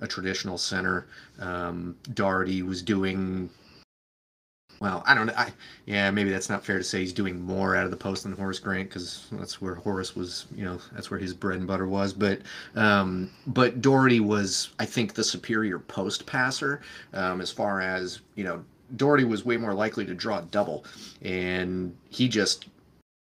a 0.00 0.06
traditional 0.06 0.58
center. 0.58 1.06
Um, 1.38 1.96
Daugherty 2.14 2.62
was 2.62 2.82
doing. 2.82 3.50
Well, 4.82 5.04
I 5.06 5.14
don't 5.14 5.28
know. 5.28 5.34
I, 5.36 5.52
yeah, 5.86 6.10
maybe 6.10 6.30
that's 6.30 6.50
not 6.50 6.64
fair 6.64 6.76
to 6.76 6.82
say 6.82 6.98
he's 6.98 7.12
doing 7.12 7.40
more 7.40 7.76
out 7.76 7.84
of 7.84 7.92
the 7.92 7.96
post 7.96 8.24
than 8.24 8.32
Horace 8.32 8.58
Grant 8.58 8.88
because 8.88 9.28
that's 9.30 9.62
where 9.62 9.76
Horace 9.76 10.16
was, 10.16 10.46
you 10.52 10.64
know, 10.64 10.80
that's 10.92 11.08
where 11.08 11.20
his 11.20 11.32
bread 11.32 11.60
and 11.60 11.68
butter 11.68 11.86
was. 11.86 12.12
But, 12.12 12.40
um, 12.74 13.30
but 13.46 13.80
Daugherty 13.80 14.18
was, 14.18 14.70
I 14.80 14.84
think, 14.84 15.14
the 15.14 15.22
superior 15.22 15.78
post 15.78 16.26
passer 16.26 16.82
um, 17.12 17.40
as 17.40 17.52
far 17.52 17.80
as 17.80 18.22
you 18.34 18.42
know 18.42 18.64
Daugherty 18.96 19.22
was 19.22 19.44
way 19.44 19.56
more 19.56 19.72
likely 19.72 20.04
to 20.04 20.14
draw 20.14 20.40
a 20.40 20.42
double, 20.42 20.84
and 21.22 21.96
he 22.10 22.26
just 22.26 22.66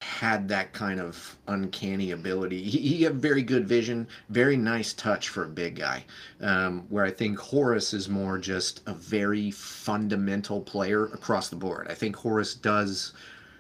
had 0.03 0.49
that 0.49 0.73
kind 0.73 0.99
of 0.99 1.37
uncanny 1.47 2.11
ability. 2.11 2.63
He, 2.63 2.79
he 2.79 3.03
had 3.05 3.23
very 3.23 3.43
good 3.43 3.69
vision, 3.69 4.09
very 4.31 4.57
nice 4.57 4.93
touch 4.93 5.29
for 5.29 5.45
a 5.45 5.49
big 5.49 5.77
guy. 5.77 6.05
Um, 6.41 6.87
where 6.89 7.05
I 7.05 7.11
think 7.11 7.39
Horace 7.39 7.95
is 7.95 8.09
more 8.09 8.37
just 8.37 8.83
a 8.87 8.95
very 8.95 9.53
fundamental 9.53 10.61
player 10.61 11.07
across 11.07 11.49
the 11.49 11.57
board. 11.57 11.87
I 11.89 11.95
think 11.95 12.17
Horace 12.17 12.55
does 12.55 13.13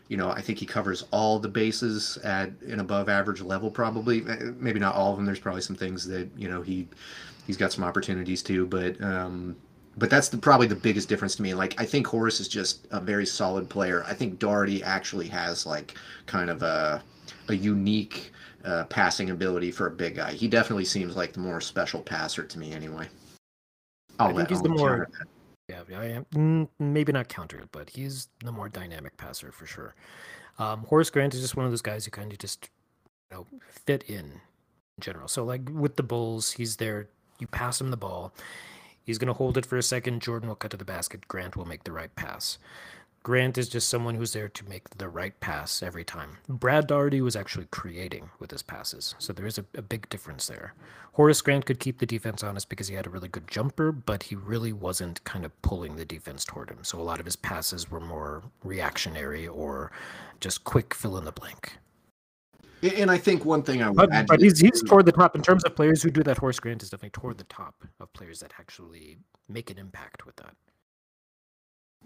you 0.09 0.19
know, 0.19 0.29
I 0.31 0.43
think 0.43 0.59
he 0.59 0.67
covers 0.67 1.07
all 1.11 1.39
the 1.39 1.49
bases 1.49 2.19
at 2.19 2.51
an 2.69 2.81
above 2.81 3.09
average 3.09 3.41
level, 3.41 3.71
probably. 3.71 4.23
Uh, 4.29 4.53
maybe 4.59 4.79
not 4.79 4.95
all 4.95 5.13
of 5.13 5.17
them. 5.17 5.25
There's 5.25 5.39
probably 5.39 5.63
some 5.63 5.77
things 5.77 6.07
that 6.09 6.29
you 6.37 6.51
know 6.51 6.61
he 6.61 6.87
he's 7.47 7.57
got 7.57 7.73
some 7.73 7.83
opportunities 7.83 8.43
to, 8.43 8.67
but 8.67 9.01
um, 9.01 9.57
but 9.97 10.11
that's 10.11 10.29
the, 10.29 10.39
probably 10.39 10.67
the 10.67 10.75
biggest 10.75 11.09
difference 11.09 11.37
to 11.37 11.43
me. 11.43 11.55
Like 11.55 11.79
I 11.81 11.85
think 11.85 12.07
Horace 12.07 12.41
is 12.41 12.49
just 12.49 12.87
a 12.91 13.01
very 13.01 13.27
solid 13.27 13.69
player. 13.69 14.05
I 14.07 14.15
think 14.15 14.39
Daugherty 14.39 14.83
actually 14.83 15.29
has 15.29 15.67
like 15.67 15.95
kind 16.27 16.51
of 16.51 16.63
a 16.63 17.03
a 17.49 17.55
unique 17.55 18.31
uh, 18.65 18.85
passing 18.85 19.31
ability 19.31 19.71
for 19.71 19.87
a 19.87 19.91
big 19.91 20.17
guy. 20.17 20.33
He 20.33 20.49
definitely 20.49 20.85
seems 20.85 21.17
like 21.17 21.33
the 21.33 21.41
more 21.41 21.61
special 21.61 22.01
passer 22.01 22.45
to 22.45 22.59
me, 22.59 22.73
anyway. 22.73 23.09
I'll 24.19 24.31
I 24.31 24.35
think 24.35 24.51
he's 24.51 24.63
the 24.63 24.69
more. 24.69 25.09
Yeah, 25.69 25.83
I 25.97 26.23
am 26.35 26.69
maybe 26.79 27.13
not 27.13 27.29
counter, 27.29 27.65
but 27.73 27.91
he's 27.91 28.29
the 28.45 28.53
more 28.53 28.69
dynamic 28.69 29.17
passer 29.17 29.53
for 29.53 29.67
sure. 29.67 29.95
Um, 30.59 30.81
Horace 30.81 31.11
Grant 31.11 31.35
is 31.35 31.41
just 31.41 31.57
one 31.57 31.65
of 31.65 31.73
those 31.73 31.83
guys 31.83 32.05
who 32.05 32.11
kind 32.11 32.31
of 32.31 32.39
just 32.39 32.69
you 33.31 33.39
know 33.39 33.47
fit 33.69 34.05
in, 34.05 34.17
in 34.17 34.41
general. 35.01 35.29
So 35.29 35.45
like 35.45 35.63
with 35.73 35.97
the 35.97 36.03
Bulls, 36.03 36.53
he's 36.53 36.77
there. 36.77 37.09
You 37.39 37.47
pass 37.47 37.81
him 37.81 37.91
the 37.91 37.97
ball 37.97 38.33
He's 39.04 39.18
going 39.18 39.28
to 39.28 39.35
hold 39.35 39.59
it 39.59 39.66
for 39.66 39.76
a 39.76 39.82
second. 39.82 40.23
Jordan 40.23 40.49
will 40.49 40.56
cut 40.56 40.71
to 40.73 40.76
the 40.76 40.85
basket. 40.85 41.28
Grant 41.28 41.56
will 41.56 41.64
make 41.64 41.85
the 41.85 41.92
right 41.92 42.14
pass. 42.14 42.59
Grant 43.25 43.56
is 43.56 43.68
just 43.68 43.88
someone 43.88 44.16
who's 44.16 44.32
there 44.32 44.49
to 44.49 44.68
make 44.68 44.90
the 44.99 45.09
right 45.09 45.38
pass 45.38 45.80
every 45.80 46.02
time. 46.02 46.38
Brad 46.49 46.88
Daugherty 46.88 47.21
was 47.21 47.37
actually 47.37 47.66
creating 47.71 48.30
with 48.40 48.50
his 48.50 48.64
passes, 48.64 49.14
so 49.21 49.32
there 49.32 49.47
is 49.47 49.59
a, 49.59 49.64
a, 49.76 49.82
big 49.82 50.09
difference 50.09 50.49
there. 50.49 50.75
Horace 51.12 51.40
Grant 51.40 51.64
could 51.64 51.78
keep 51.78 52.00
the 52.00 52.06
defense 52.06 52.42
honest 52.42 52.68
because 52.68 52.88
he 52.88 52.97
had 52.97 53.06
a 53.06 53.11
really 53.11 53.28
good 53.28 53.47
jumper, 53.47 53.92
but 53.92 54.25
he 54.25 54.35
really 54.35 54.73
wasn't 54.73 55.23
kind 55.23 55.44
of 55.44 55.62
pulling 55.62 55.94
the 55.94 56.04
defense 56.04 56.44
toward 56.44 56.68
him. 56.68 56.78
So 56.82 56.99
a 56.99 57.02
lot 57.02 57.21
of 57.21 57.26
his 57.26 57.37
passes 57.37 57.88
were 57.88 58.00
more 58.00 58.42
reactionary 58.64 59.47
or 59.47 59.92
just 60.40 60.64
quick 60.64 60.92
fill 60.92 61.16
in 61.16 61.25
the 61.25 61.30
blank. 61.30 61.78
And 62.83 63.11
I 63.11 63.19
think 63.19 63.45
one 63.45 63.62
thing 63.62 63.83
I 63.83 63.91
would 63.91 64.11
but, 64.11 64.27
but 64.27 64.41
he's 64.41 64.59
he's 64.59 64.83
toward 64.83 65.07
the 65.07 65.12
top 65.12 65.37
in 65.37 65.43
terms 65.43 65.62
of 65.65 65.77
players 65.77 66.03
who 66.03 66.11
do 66.11 66.23
that. 66.25 66.39
Horace 66.39 66.59
Grant 66.59 66.83
is 66.83 66.91
definitely 66.91 67.11
toward 67.11 67.39
the 67.39 67.45
top 67.45 67.85
of 68.01 68.12
players 68.12 68.41
that 68.41 68.53
actually 68.59 69.19
make 69.49 69.71
an 69.71 69.79
impact 69.79 70.27
with 70.27 70.37
that. 70.37 70.55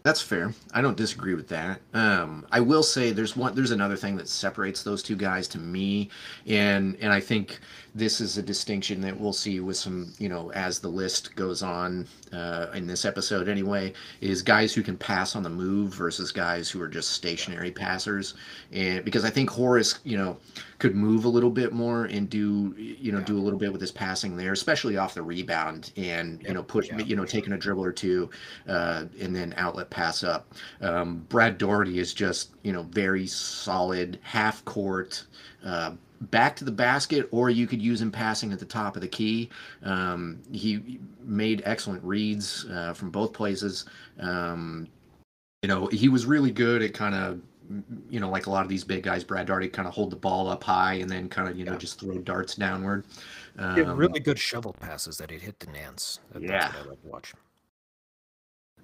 That's 0.03 0.21
fair. 0.21 0.53
I 0.73 0.83
don't 0.83 0.97
disagree 0.97 1.35
with 1.35 1.49
that. 1.49 1.81
Um, 1.95 2.47
I 2.53 2.61
will 2.61 2.83
say 2.83 3.11
there's 3.11 3.37
one 3.37 3.55
there's 3.55 3.71
another 3.71 3.97
thing 3.97 4.17
that 4.17 4.29
separates 4.29 4.83
those 4.83 5.03
two 5.03 5.17
guys 5.17 5.49
to 5.49 5.59
me, 5.59 6.11
and 6.47 6.97
and 7.01 7.13
I 7.13 7.21
think 7.21 7.59
this 7.97 8.21
is 8.21 8.37
a 8.37 8.43
distinction 8.43 9.01
that 9.01 9.19
we'll 9.19 9.33
see 9.33 9.59
with 9.59 9.77
some 9.77 10.13
you 10.19 10.29
know 10.29 10.53
as 10.53 10.79
the 10.79 10.89
list 10.89 11.35
goes 11.35 11.63
on 11.63 12.07
uh, 12.33 12.67
in 12.75 12.87
this 12.87 13.07
episode 13.07 13.49
anyway 13.49 13.93
is 14.21 14.43
guys 14.43 14.75
who 14.75 14.83
can 14.83 14.97
pass 14.99 15.35
on 15.35 15.43
the 15.43 15.49
move 15.49 15.95
versus 15.95 16.31
guys 16.31 16.69
who 16.69 16.81
are 16.81 16.89
just 16.89 17.13
stationary 17.13 17.71
passers, 17.71 18.35
and 18.73 19.05
because 19.05 19.25
I 19.25 19.31
think 19.31 19.49
Horace 19.49 19.99
you 20.05 20.19
know 20.19 20.37
could 20.79 20.95
move 20.95 21.25
a 21.25 21.29
little 21.29 21.51
bit 21.51 21.73
more 21.73 22.05
and 22.05 22.29
do 22.29 22.75
you 22.77 23.13
know 23.13 23.19
yeah. 23.19 23.25
do 23.25 23.39
a 23.39 23.41
little 23.41 23.59
bit 23.59 23.73
with 23.73 23.81
his 23.81 23.93
passing 23.93 24.37
there, 24.37 24.53
especially 24.53 24.99
off 24.99 25.15
the 25.15 25.23
rebound 25.23 25.93
and 25.97 26.43
you 26.43 26.53
know 26.53 26.63
push 26.63 26.89
yeah. 26.89 26.99
you 26.99 27.17
know 27.17 27.25
taking 27.25 27.55
a 27.55 27.59
dribble 27.59 27.85
or 27.85 27.93
two 27.93 28.29
uh, 28.69 29.05
and 29.21 29.35
then 29.35 29.55
outlet 29.57 29.89
pass 29.89 30.23
up. 30.23 30.55
Um, 30.83 31.25
Brad 31.31 31.57
Daugherty 31.57 31.99
is 31.99 32.13
just 32.13 32.51
you 32.63 32.73
know 32.73 32.83
very 32.83 33.27
solid 33.27 34.19
half 34.23 34.63
court. 34.67 35.25
Uh, 35.65 35.93
back 36.21 36.57
to 36.57 36.65
the 36.65 36.73
basket, 36.73 37.29
or 37.31 37.51
you 37.51 37.67
could 37.67 37.81
use 37.81 38.01
him 38.01 38.11
passing 38.11 38.53
at 38.53 38.59
the 38.59 38.67
top 38.67 38.97
of 38.97 39.03
the 39.03 39.09
key. 39.09 39.51
Um, 39.83 40.41
he 40.53 40.99
made 41.23 41.63
excellent 41.65 42.03
reads 42.03 42.67
uh, 42.71 42.93
from 42.93 43.11
both 43.11 43.33
places. 43.33 43.85
Um, 44.21 44.89
you 45.63 45.69
know, 45.69 45.87
he 45.87 46.09
was 46.09 46.27
really 46.27 46.51
good 46.51 46.83
at 46.83 46.95
kind 46.95 47.15
of 47.15 47.41
you 48.09 48.21
know, 48.21 48.31
like 48.31 48.47
a 48.47 48.51
lot 48.51 48.63
of 48.63 48.69
these 48.69 48.85
big 48.85 49.03
guys, 49.03 49.25
Brad 49.25 49.47
Daugherty 49.47 49.69
kind 49.69 49.89
of 49.89 49.95
hold 49.95 50.11
the 50.11 50.17
ball 50.17 50.49
up 50.49 50.63
high 50.63 50.95
and 50.95 51.11
then 51.11 51.29
kind 51.29 51.49
of, 51.49 51.59
you 51.59 51.65
know, 51.65 51.73
yeah. 51.73 51.79
just 51.79 52.01
throw 52.01 52.19
darts 52.19 52.55
downward. 52.55 53.05
Um, 53.59 53.97
really 53.97 54.21
good 54.21 54.39
shovel 54.39 54.73
passes 54.73 55.17
that 55.19 55.31
he'd 55.31 55.43
hit 55.43 55.59
the 55.59 55.71
Nance. 55.71 56.21
That, 56.33 56.43
yeah. 56.43 56.73
I 56.75 56.89
like 56.89 57.03
to 57.03 57.09
watch. 57.09 57.35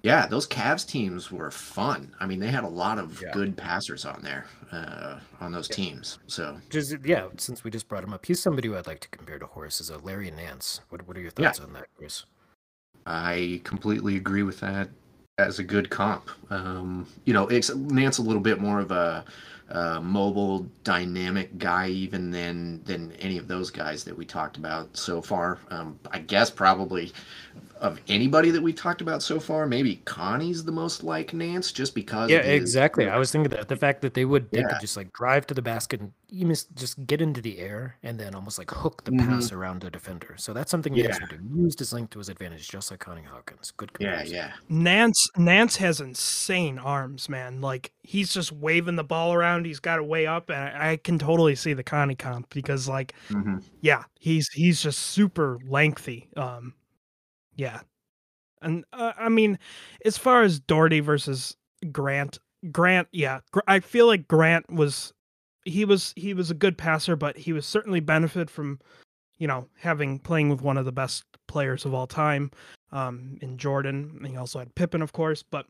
Yeah, 0.03 0.27
those 0.27 0.45
Cavs 0.45 0.85
teams 0.85 1.31
were 1.31 1.49
fun. 1.49 2.13
I 2.19 2.25
mean, 2.25 2.39
they 2.39 2.49
had 2.49 2.65
a 2.65 2.69
lot 2.69 2.99
of 2.99 3.21
yeah. 3.21 3.31
good 3.31 3.55
passers 3.55 4.03
on 4.03 4.21
there, 4.21 4.45
uh, 4.69 5.19
on 5.39 5.53
those 5.53 5.69
yeah. 5.69 5.75
teams. 5.77 6.19
So, 6.27 6.59
just 6.69 6.97
yeah, 7.05 7.27
since 7.37 7.63
we 7.63 7.71
just 7.71 7.87
brought 7.87 8.03
him 8.03 8.13
up, 8.13 8.25
he's 8.25 8.41
somebody 8.41 8.67
who 8.67 8.75
I'd 8.75 8.85
like 8.85 8.99
to 8.99 9.07
compare 9.07 9.39
to 9.39 9.45
Horace 9.45 9.79
as 9.79 9.89
a 9.89 9.97
Larry 9.99 10.29
Nance. 10.29 10.81
What 10.89 11.07
What 11.07 11.15
are 11.15 11.21
your 11.21 11.31
thoughts 11.31 11.61
on 11.61 11.71
that, 11.73 11.87
Chris? 11.97 12.25
I 13.05 13.61
completely 13.63 14.17
agree 14.17 14.43
with 14.43 14.59
that 14.59 14.89
as 15.37 15.59
a 15.59 15.63
good 15.63 15.89
comp. 15.89 16.29
Um, 16.49 17.07
you 17.23 17.33
know, 17.33 17.47
it's 17.47 17.73
Nance 17.73 18.17
a 18.17 18.21
little 18.21 18.41
bit 18.41 18.59
more 18.59 18.79
of 18.79 18.91
a, 18.91 19.25
a, 19.69 20.01
mobile, 20.01 20.67
dynamic 20.83 21.57
guy 21.57 21.87
even 21.87 22.29
than 22.29 22.83
than 22.83 23.13
any 23.13 23.37
of 23.37 23.47
those 23.47 23.71
guys 23.71 24.03
that 24.03 24.17
we 24.17 24.25
talked 24.25 24.57
about 24.57 24.95
so 24.95 25.21
far. 25.21 25.59
Um, 25.69 25.97
I 26.11 26.19
guess 26.19 26.51
probably 26.51 27.13
of 27.83 27.99
anybody 28.07 28.49
that 28.49 28.63
we 28.63 28.71
talked 28.71 29.01
about 29.01 29.21
so 29.21 29.41
far, 29.41 29.67
maybe 29.67 29.97
Connie's 30.05 30.63
the 30.63 30.71
most 30.71 31.03
like 31.03 31.33
Nance, 31.33 31.73
just 31.73 31.93
because. 31.93 32.31
Yeah, 32.31 32.37
exactly. 32.37 33.09
I 33.09 33.17
was 33.17 33.29
thinking 33.29 33.49
that 33.49 33.67
the 33.67 33.75
fact 33.75 34.01
that 34.01 34.13
they 34.13 34.23
would 34.23 34.49
they 34.51 34.61
yeah. 34.61 34.69
could 34.69 34.79
just 34.79 34.95
like 34.95 35.11
drive 35.11 35.45
to 35.47 35.53
the 35.53 35.61
basket 35.61 35.99
and 35.99 36.13
even 36.29 36.55
just 36.75 37.05
get 37.05 37.21
into 37.21 37.41
the 37.41 37.59
air 37.59 37.97
and 38.01 38.17
then 38.17 38.33
almost 38.33 38.57
like 38.57 38.71
hook 38.71 39.03
the 39.03 39.11
mm-hmm. 39.11 39.29
pass 39.29 39.51
around 39.51 39.83
a 39.83 39.89
defender. 39.89 40.35
So 40.37 40.53
that's 40.53 40.71
something 40.71 40.95
yeah. 40.95 41.07
Nance 41.07 41.21
would 41.21 41.31
have 41.33 41.41
used 41.53 41.77
his 41.77 41.91
length 41.91 42.11
to 42.11 42.19
his 42.19 42.29
advantage, 42.29 42.69
just 42.69 42.89
like 42.89 43.01
Connie 43.01 43.21
Hawkins. 43.21 43.71
Good. 43.75 43.91
Comparison. 43.91 44.33
Yeah, 44.33 44.45
yeah. 44.45 44.53
Nance 44.69 45.27
Nance 45.35 45.75
has 45.75 45.99
insane 45.99 46.79
arms, 46.79 47.27
man. 47.27 47.59
Like 47.59 47.91
he's 48.01 48.33
just 48.33 48.53
waving 48.53 48.95
the 48.95 49.03
ball 49.03 49.33
around. 49.33 49.65
He's 49.65 49.81
got 49.81 49.99
it 49.99 50.05
way 50.05 50.25
up, 50.25 50.49
and 50.49 50.57
I, 50.57 50.91
I 50.91 50.97
can 50.97 51.19
totally 51.19 51.55
see 51.55 51.73
the 51.73 51.83
Connie 51.83 52.15
comp 52.15 52.53
because, 52.53 52.87
like, 52.87 53.13
mm-hmm. 53.29 53.57
yeah, 53.81 54.03
he's 54.19 54.47
he's 54.53 54.81
just 54.81 54.99
super 54.99 55.59
lengthy. 55.67 56.29
Um, 56.37 56.73
yeah. 57.55 57.81
And 58.61 58.85
uh, 58.93 59.13
I 59.17 59.29
mean, 59.29 59.59
as 60.05 60.17
far 60.17 60.43
as 60.43 60.59
Daugherty 60.59 61.01
versus 61.01 61.55
Grant, 61.91 62.39
Grant, 62.71 63.07
yeah, 63.11 63.41
I 63.67 63.79
feel 63.79 64.07
like 64.07 64.27
Grant 64.27 64.71
was 64.71 65.13
he 65.65 65.85
was 65.85 66.13
he 66.15 66.33
was 66.33 66.49
a 66.49 66.55
good 66.55 66.77
passer, 66.77 67.15
but 67.15 67.37
he 67.37 67.53
was 67.53 67.65
certainly 67.65 67.99
benefit 67.99 68.49
from 68.49 68.79
you 69.37 69.47
know 69.47 69.67
having 69.79 70.19
playing 70.19 70.49
with 70.49 70.61
one 70.61 70.77
of 70.77 70.85
the 70.85 70.91
best 70.91 71.25
players 71.47 71.85
of 71.85 71.93
all 71.93 72.07
time 72.07 72.51
um, 72.91 73.37
in 73.41 73.57
Jordan. 73.57 74.23
He 74.25 74.37
also 74.37 74.59
had 74.59 74.73
Pippen, 74.75 75.01
of 75.01 75.11
course, 75.11 75.43
but 75.43 75.65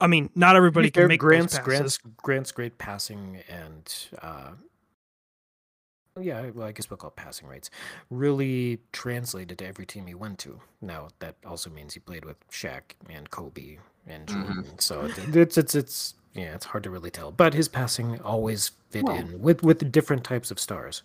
I 0.00 0.06
mean, 0.06 0.30
not 0.34 0.56
everybody 0.56 0.90
can 0.90 1.08
make 1.08 1.20
Grant's 1.20 1.58
Grant's 1.58 1.98
Grant's 2.16 2.52
great 2.52 2.78
passing 2.78 3.38
and 3.48 3.92
uh, 4.22 4.52
yeah, 6.20 6.50
well, 6.54 6.66
I 6.66 6.72
guess 6.72 6.88
we'll 6.90 6.96
call 6.96 7.08
it 7.08 7.16
passing 7.16 7.48
rates, 7.48 7.70
really 8.10 8.78
translated 8.92 9.58
to 9.58 9.66
every 9.66 9.86
team 9.86 10.06
he 10.06 10.14
went 10.14 10.38
to. 10.40 10.60
Now 10.80 11.08
that 11.18 11.36
also 11.44 11.70
means 11.70 11.94
he 11.94 12.00
played 12.00 12.24
with 12.24 12.36
Shaq 12.50 12.82
and 13.10 13.30
Kobe 13.30 13.78
and 14.06 14.26
mm-hmm. 14.26 14.42
Jordan, 14.42 14.62
mm-hmm. 14.64 14.78
so 14.78 15.10
it's 15.34 15.58
it's 15.58 15.74
it's 15.74 16.14
yeah, 16.34 16.54
it's 16.54 16.66
hard 16.66 16.84
to 16.84 16.90
really 16.90 17.10
tell. 17.10 17.30
But 17.32 17.54
his 17.54 17.68
passing 17.68 18.20
always 18.20 18.72
fit 18.90 19.04
well, 19.04 19.16
in 19.16 19.40
with 19.40 19.62
with 19.62 19.90
different 19.90 20.24
types 20.24 20.50
of 20.50 20.58
stars. 20.58 21.02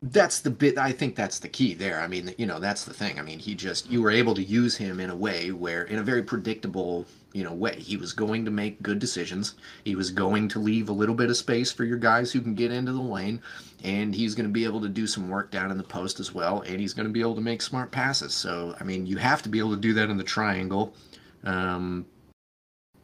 That's 0.00 0.40
the 0.40 0.50
bit. 0.50 0.78
I 0.78 0.92
think 0.92 1.16
that's 1.16 1.40
the 1.40 1.48
key 1.48 1.74
there. 1.74 2.00
I 2.00 2.06
mean, 2.06 2.32
you 2.38 2.46
know, 2.46 2.60
that's 2.60 2.84
the 2.84 2.94
thing. 2.94 3.18
I 3.18 3.22
mean, 3.22 3.38
he 3.38 3.54
just 3.54 3.90
you 3.90 4.00
were 4.00 4.10
able 4.10 4.34
to 4.34 4.42
use 4.42 4.76
him 4.76 5.00
in 5.00 5.10
a 5.10 5.16
way 5.16 5.50
where, 5.50 5.84
in 5.84 5.98
a 5.98 6.04
very 6.04 6.22
predictable 6.22 7.06
you 7.32 7.44
know 7.44 7.52
way. 7.52 7.78
He 7.78 7.96
was 7.96 8.12
going 8.12 8.44
to 8.44 8.50
make 8.50 8.82
good 8.82 8.98
decisions. 8.98 9.54
He 9.84 9.94
was 9.94 10.10
going 10.10 10.48
to 10.48 10.58
leave 10.58 10.88
a 10.88 10.92
little 10.92 11.14
bit 11.14 11.30
of 11.30 11.36
space 11.36 11.70
for 11.70 11.84
your 11.84 11.98
guys 11.98 12.32
who 12.32 12.40
can 12.40 12.54
get 12.54 12.72
into 12.72 12.92
the 12.92 13.00
lane, 13.00 13.40
and 13.84 14.14
he's 14.14 14.34
going 14.34 14.48
to 14.48 14.52
be 14.52 14.64
able 14.64 14.80
to 14.80 14.88
do 14.88 15.06
some 15.06 15.28
work 15.28 15.50
down 15.50 15.70
in 15.70 15.78
the 15.78 15.84
post 15.84 16.20
as 16.20 16.34
well, 16.34 16.62
and 16.62 16.80
he's 16.80 16.94
going 16.94 17.06
to 17.06 17.12
be 17.12 17.20
able 17.20 17.34
to 17.34 17.40
make 17.40 17.62
smart 17.62 17.90
passes. 17.90 18.34
So 18.34 18.74
I 18.80 18.84
mean, 18.84 19.06
you 19.06 19.16
have 19.18 19.42
to 19.42 19.48
be 19.48 19.58
able 19.58 19.74
to 19.74 19.80
do 19.80 19.92
that 19.94 20.10
in 20.10 20.16
the 20.16 20.24
triangle. 20.24 20.94
Um, 21.44 22.06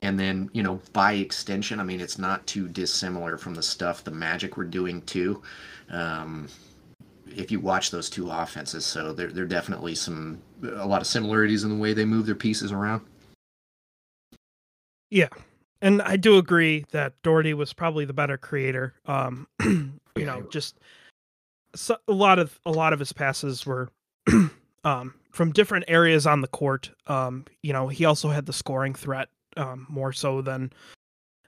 and 0.02 0.18
then, 0.18 0.50
you 0.52 0.62
know, 0.62 0.80
by 0.92 1.14
extension, 1.14 1.80
I 1.80 1.82
mean, 1.82 2.00
it's 2.00 2.18
not 2.18 2.46
too 2.46 2.68
dissimilar 2.68 3.38
from 3.38 3.54
the 3.54 3.62
stuff 3.62 4.04
the 4.04 4.10
Magic 4.10 4.58
were 4.58 4.64
doing 4.64 5.00
too. 5.02 5.42
Um, 5.90 6.48
if 7.36 7.50
you 7.50 7.60
watch 7.60 7.90
those 7.90 8.08
two 8.08 8.30
offenses, 8.30 8.84
so 8.84 9.12
there, 9.12 9.28
there 9.28 9.44
are 9.44 9.48
definitely 9.48 9.94
some 9.94 10.42
a 10.62 10.86
lot 10.86 11.00
of 11.00 11.06
similarities 11.06 11.64
in 11.64 11.70
the 11.70 11.76
way 11.76 11.92
they 11.92 12.04
move 12.04 12.26
their 12.26 12.34
pieces 12.34 12.72
around. 12.72 13.02
Yeah. 15.10 15.28
And 15.82 16.00
I 16.02 16.16
do 16.16 16.38
agree 16.38 16.86
that 16.92 17.14
Daugherty 17.22 17.54
was 17.54 17.72
probably 17.72 18.04
the 18.04 18.12
better 18.12 18.38
creator. 18.38 18.94
Um, 19.06 19.46
you 19.64 20.24
know, 20.24 20.42
just 20.50 20.78
so, 21.74 21.96
a 22.08 22.12
lot 22.12 22.38
of 22.38 22.58
a 22.64 22.70
lot 22.70 22.92
of 22.92 22.98
his 22.98 23.12
passes 23.12 23.66
were 23.66 23.90
um, 24.84 25.14
from 25.30 25.52
different 25.52 25.84
areas 25.88 26.26
on 26.26 26.40
the 26.40 26.48
court. 26.48 26.90
Um, 27.06 27.44
you 27.62 27.72
know, 27.72 27.88
he 27.88 28.04
also 28.04 28.30
had 28.30 28.46
the 28.46 28.52
scoring 28.52 28.94
threat 28.94 29.28
um, 29.56 29.86
more 29.88 30.12
so 30.12 30.40
than 30.40 30.72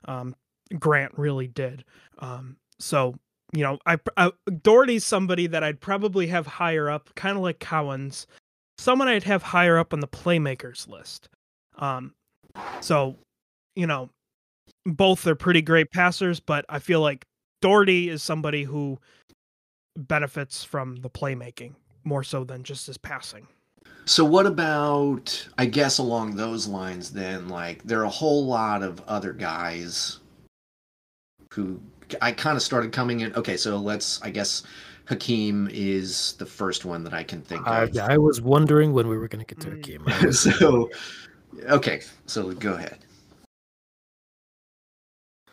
um, 0.05 0.35
Grant 0.79 1.13
really 1.17 1.49
did. 1.49 1.85
Um, 2.19 2.57
so 2.79 3.15
you 3.53 3.63
know, 3.63 3.79
I, 3.87 3.99
I 4.17 4.33
Daugherty's 4.63 5.05
somebody 5.05 5.47
that 5.47 5.63
I'd 5.63 5.81
probably 5.81 6.27
have 6.29 6.47
higher 6.47 6.91
up, 6.91 7.15
kind 7.15 7.37
of 7.37 7.43
like 7.43 7.59
Cowens, 7.59 8.27
someone 8.79 9.09
I'd 9.09 9.23
have 9.25 9.43
higher 9.43 9.79
up 9.79 9.93
on 9.93 10.01
the 10.01 10.09
playmakers 10.09 10.89
list. 10.89 11.29
Um, 11.79 12.13
so 12.81 13.17
you 13.75 13.87
know, 13.87 14.11
both 14.85 15.27
are 15.27 15.35
pretty 15.35 15.63
great 15.63 15.91
passers, 15.91 16.41
but 16.41 16.65
I 16.69 16.79
feel 16.79 17.01
like 17.01 17.25
Daugherty 17.61 18.09
is 18.09 18.23
somebody 18.23 18.65
who 18.65 18.99
benefits 19.97 20.63
from 20.65 20.97
the 20.97 21.11
playmaking 21.11 21.75
more 22.05 22.23
so 22.23 22.45
than 22.45 22.63
just 22.63 22.87
his 22.87 22.99
passing. 22.99 23.47
So 24.05 24.25
what 24.25 24.47
about 24.47 25.49
I 25.59 25.67
guess 25.67 25.99
along 25.99 26.37
those 26.37 26.69
lines 26.69 27.11
then 27.11 27.49
like 27.49 27.83
there 27.83 28.01
are 28.01 28.05
a 28.05 28.09
whole 28.09 28.47
lot 28.47 28.83
of 28.83 29.01
other 29.09 29.33
guys 29.33 30.21
who 31.53 31.81
I 32.23 32.33
kind 32.33 32.57
of 32.57 32.63
started 32.63 32.93
coming 32.93 33.21
in 33.21 33.35
okay 33.35 33.57
so 33.57 33.77
let's 33.79 34.21
I 34.23 34.31
guess 34.31 34.63
Hakeem 35.07 35.69
is 35.73 36.33
the 36.35 36.47
first 36.47 36.85
one 36.85 37.05
that 37.05 37.15
I 37.15 37.23
can 37.23 37.41
think 37.41 37.67
I, 37.67 37.85
of. 37.85 37.97
I 37.99 38.19
was 38.19 38.41
wondering 38.41 38.93
when 38.93 39.07
we 39.09 39.17
were 39.17 39.29
going 39.29 39.45
to 39.45 39.55
get 39.55 39.61
to 39.63 39.71
Mm. 39.71 40.09
Hakeem. 40.09 40.33
So 40.33 40.91
okay, 41.69 42.03
so 42.27 42.53
go 42.53 42.75
ahead. 42.75 42.99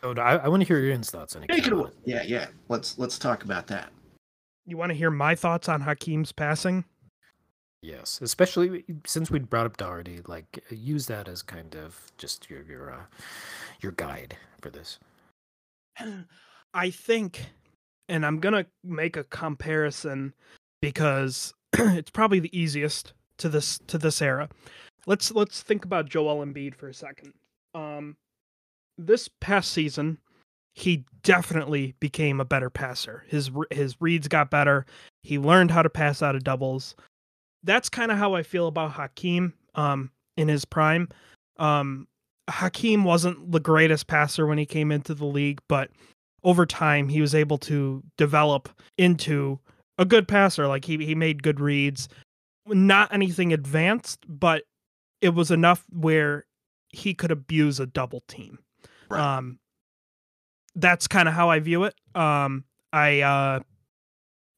so 0.02 0.12
I, 0.20 0.36
I 0.36 0.48
want 0.48 0.62
to 0.62 0.66
hear 0.66 0.80
your 0.80 0.96
thoughts 0.98 1.36
on 1.36 1.42
Take 1.42 1.50
it 1.58 1.64
Hakeem. 1.64 1.78
away. 1.78 1.90
Yeah, 2.04 2.22
yeah. 2.26 2.46
Let's 2.68 2.98
let's 2.98 3.18
talk 3.18 3.44
about 3.44 3.66
that. 3.68 3.90
You 4.66 4.76
want 4.76 4.90
to 4.90 4.96
hear 4.96 5.10
my 5.10 5.34
thoughts 5.34 5.68
on 5.68 5.80
Hakeem's 5.82 6.32
passing? 6.32 6.84
Yes, 7.80 8.20
especially 8.22 8.84
since 9.06 9.30
we 9.30 9.38
brought 9.38 9.66
up 9.66 9.76
Daugherty, 9.76 10.20
like 10.26 10.64
use 10.70 11.06
that 11.06 11.28
as 11.28 11.42
kind 11.42 11.76
of 11.76 12.10
just 12.18 12.50
your 12.50 12.62
your 12.62 12.90
uh, 12.92 13.02
your 13.80 13.92
guide 13.92 14.36
for 14.60 14.70
this. 14.70 14.98
I 16.74 16.90
think, 16.90 17.46
and 18.08 18.24
I'm 18.24 18.40
gonna 18.40 18.66
make 18.82 19.16
a 19.16 19.24
comparison 19.24 20.34
because 20.80 21.54
it's 21.72 22.10
probably 22.10 22.40
the 22.40 22.56
easiest 22.58 23.12
to 23.38 23.48
this 23.48 23.78
to 23.86 23.98
this 23.98 24.20
era. 24.20 24.48
Let's 25.06 25.32
let's 25.32 25.62
think 25.62 25.84
about 25.84 26.08
Joel 26.08 26.44
Embiid 26.44 26.74
for 26.74 26.88
a 26.88 26.94
second. 26.94 27.32
Um, 27.74 28.16
this 28.98 29.28
past 29.40 29.72
season, 29.72 30.18
he 30.74 31.04
definitely 31.22 31.94
became 32.00 32.40
a 32.40 32.44
better 32.44 32.70
passer. 32.70 33.24
His 33.28 33.50
his 33.70 33.96
reads 34.00 34.28
got 34.28 34.50
better. 34.50 34.86
He 35.22 35.38
learned 35.38 35.70
how 35.70 35.82
to 35.82 35.90
pass 35.90 36.22
out 36.22 36.36
of 36.36 36.44
doubles. 36.44 36.96
That's 37.62 37.88
kind 37.88 38.12
of 38.12 38.18
how 38.18 38.34
I 38.34 38.42
feel 38.42 38.66
about 38.66 38.92
Hakeem. 38.92 39.54
Um, 39.74 40.10
in 40.36 40.48
his 40.48 40.64
prime, 40.64 41.08
um, 41.58 42.06
Hakeem 42.48 43.04
wasn't 43.04 43.52
the 43.52 43.60
greatest 43.60 44.06
passer 44.06 44.46
when 44.46 44.58
he 44.58 44.66
came 44.66 44.92
into 44.92 45.14
the 45.14 45.24
league, 45.24 45.60
but 45.68 45.90
over 46.42 46.66
time 46.66 47.08
he 47.08 47.20
was 47.20 47.34
able 47.34 47.58
to 47.58 48.02
develop 48.18 48.68
into 48.98 49.58
a 49.98 50.04
good 50.04 50.28
passer. 50.28 50.66
Like 50.66 50.84
he 50.84 50.98
he 51.04 51.14
made 51.14 51.42
good 51.42 51.60
reads, 51.60 52.08
not 52.66 53.12
anything 53.12 53.52
advanced, 53.52 54.24
but 54.28 54.64
it 55.20 55.30
was 55.30 55.50
enough 55.50 55.84
where 55.90 56.44
he 56.90 57.14
could 57.14 57.30
abuse 57.30 57.80
a 57.80 57.86
double 57.86 58.22
team. 58.28 58.58
Right. 59.08 59.20
Um, 59.20 59.58
that's 60.74 61.08
kind 61.08 61.28
of 61.28 61.34
how 61.34 61.50
I 61.50 61.60
view 61.60 61.84
it. 61.84 61.94
Um, 62.14 62.64
I 62.92 63.20
uh, 63.22 63.60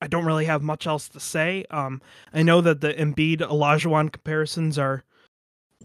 I 0.00 0.06
don't 0.08 0.24
really 0.24 0.44
have 0.44 0.62
much 0.62 0.86
else 0.86 1.08
to 1.10 1.20
say. 1.20 1.64
Um, 1.70 2.02
I 2.34 2.42
know 2.42 2.60
that 2.60 2.80
the 2.80 2.92
Embiid 2.92 3.38
Olajuwon 3.40 4.12
comparisons 4.12 4.78
are 4.78 5.04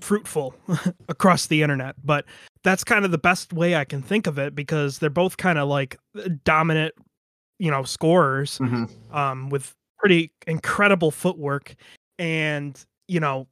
fruitful 0.02 0.56
across 1.10 1.48
the 1.48 1.62
internet, 1.62 1.96
but 2.04 2.26
that's 2.64 2.84
kind 2.84 3.06
of 3.06 3.12
the 3.12 3.18
best 3.18 3.54
way 3.54 3.76
I 3.76 3.86
can 3.86 4.02
think 4.02 4.28
of 4.28 4.38
it 4.38 4.54
because 4.56 5.00
they're 5.00 5.10
both 5.10 5.38
kind 5.38 5.58
of 5.58 5.68
like 5.68 5.98
dominant, 6.44 6.94
you 7.60 7.72
know, 7.72 7.84
scorers 7.84 8.60
Mm-hmm. 8.60 9.16
um, 9.16 9.50
with 9.50 9.74
pretty 9.98 10.32
incredible 10.48 11.12
footwork, 11.12 11.76
and 12.20 12.84
you 13.08 13.20
know, 13.20 13.48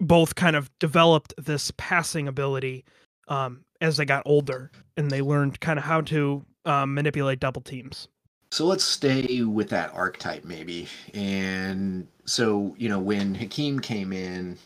both 0.00 0.34
kind 0.34 0.56
of 0.56 0.70
developed 0.78 1.34
this 1.38 1.72
passing 1.76 2.28
ability 2.28 2.84
um, 3.28 3.64
as 3.80 3.96
they 3.96 4.04
got 4.04 4.22
older, 4.26 4.70
and 4.96 5.10
they 5.10 5.22
learned 5.22 5.60
kind 5.60 5.78
of 5.78 5.84
how 5.84 6.00
to 6.02 6.44
um, 6.64 6.94
manipulate 6.94 7.40
double 7.40 7.62
teams. 7.62 8.08
So 8.52 8.66
let's 8.66 8.84
stay 8.84 9.42
with 9.42 9.70
that 9.70 9.94
archetype 9.94 10.44
maybe. 10.44 10.86
And 11.14 12.06
so, 12.26 12.74
you 12.76 12.86
know, 12.86 12.98
when 12.98 13.34
Hakeem 13.34 13.80
came 13.80 14.12
in, 14.12 14.58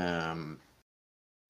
um, 0.00 0.58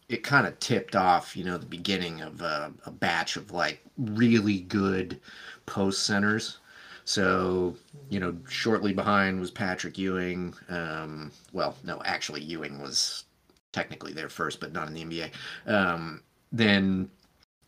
it 0.09 0.25
kind 0.25 0.47
of 0.47 0.59
tipped 0.59 0.97
off, 0.97 1.37
you 1.37 1.45
know, 1.45 1.57
the 1.57 1.67
beginning 1.67 2.21
of 2.21 2.41
a, 2.43 2.73
a 2.85 2.91
batch 2.91 3.37
of 3.37 3.53
like 3.53 3.81
really 3.97 4.61
good 4.61 5.21
post 5.67 6.05
centers. 6.05 6.59
So, 7.05 7.77
you 8.09 8.21
know, 8.21 8.37
shortly 8.49 8.93
behind 8.93 9.41
was 9.41 9.51
Patrick 9.51 9.97
Ewing. 9.99 10.55
Um, 10.69 11.31
well, 11.53 11.77
no, 11.85 12.03
actually, 12.05 12.43
Ewing 12.43 12.81
was 12.81 13.25
technically 13.73 14.13
there 14.13 14.29
first, 14.29 14.61
but 14.61 14.73
not 14.73 14.89
in 14.89 14.95
the 14.95 15.05
NBA. 15.05 15.31
Um, 15.73 16.23
then 16.53 17.09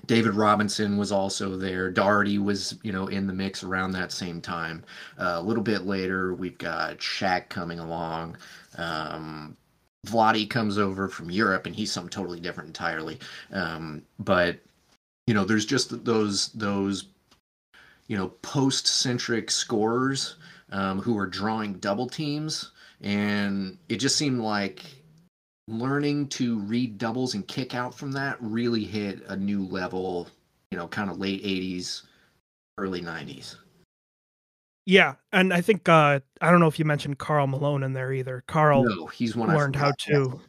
David 0.06 0.34
Robinson 0.34 0.96
was 0.96 1.12
also 1.12 1.56
there. 1.56 1.90
Daugherty 1.90 2.38
was, 2.38 2.76
you 2.82 2.92
know, 2.92 3.06
in 3.06 3.26
the 3.26 3.32
mix 3.32 3.62
around 3.62 3.92
that 3.92 4.10
same 4.10 4.40
time. 4.40 4.84
Uh, 5.18 5.36
a 5.36 5.42
little 5.42 5.62
bit 5.62 5.86
later, 5.86 6.34
we've 6.34 6.58
got 6.58 6.98
Shaq 6.98 7.48
coming 7.48 7.78
along. 7.78 8.36
Um, 8.76 9.56
Vlade 10.06 10.50
comes 10.50 10.78
over 10.78 11.08
from 11.08 11.30
Europe, 11.30 11.66
and 11.66 11.74
he's 11.74 11.92
something 11.92 12.10
totally 12.10 12.40
different 12.40 12.68
entirely. 12.68 13.18
Um, 13.52 14.02
but 14.18 14.58
you 15.26 15.34
know, 15.34 15.44
there's 15.44 15.66
just 15.66 16.04
those 16.04 16.48
those 16.48 17.06
you 18.08 18.16
know 18.16 18.28
post-centric 18.42 19.50
scorers 19.50 20.36
um, 20.70 21.00
who 21.00 21.16
are 21.18 21.26
drawing 21.26 21.74
double 21.74 22.08
teams, 22.08 22.72
and 23.00 23.78
it 23.88 23.96
just 23.96 24.16
seemed 24.16 24.40
like 24.40 24.82
learning 25.68 26.28
to 26.28 26.58
read 26.60 26.98
doubles 26.98 27.34
and 27.34 27.46
kick 27.46 27.74
out 27.74 27.94
from 27.94 28.12
that 28.12 28.36
really 28.40 28.84
hit 28.84 29.22
a 29.28 29.36
new 29.36 29.64
level, 29.64 30.28
you 30.70 30.78
know, 30.78 30.88
kind 30.88 31.08
of 31.08 31.18
late 31.18 31.42
80s, 31.44 32.02
early 32.78 33.00
90s. 33.00 33.56
Yeah, 34.84 35.14
and 35.32 35.52
I 35.52 35.60
think 35.60 35.88
uh, 35.88 36.20
I 36.40 36.50
don't 36.50 36.60
know 36.60 36.66
if 36.66 36.78
you 36.78 36.84
mentioned 36.84 37.18
Karl 37.18 37.46
Malone 37.46 37.82
in 37.82 37.92
there 37.92 38.12
either. 38.12 38.42
Karl 38.48 38.84
No, 38.84 39.06
he's 39.06 39.36
one 39.36 39.54
learned 39.54 39.76
how 39.76 39.92
to. 40.06 40.40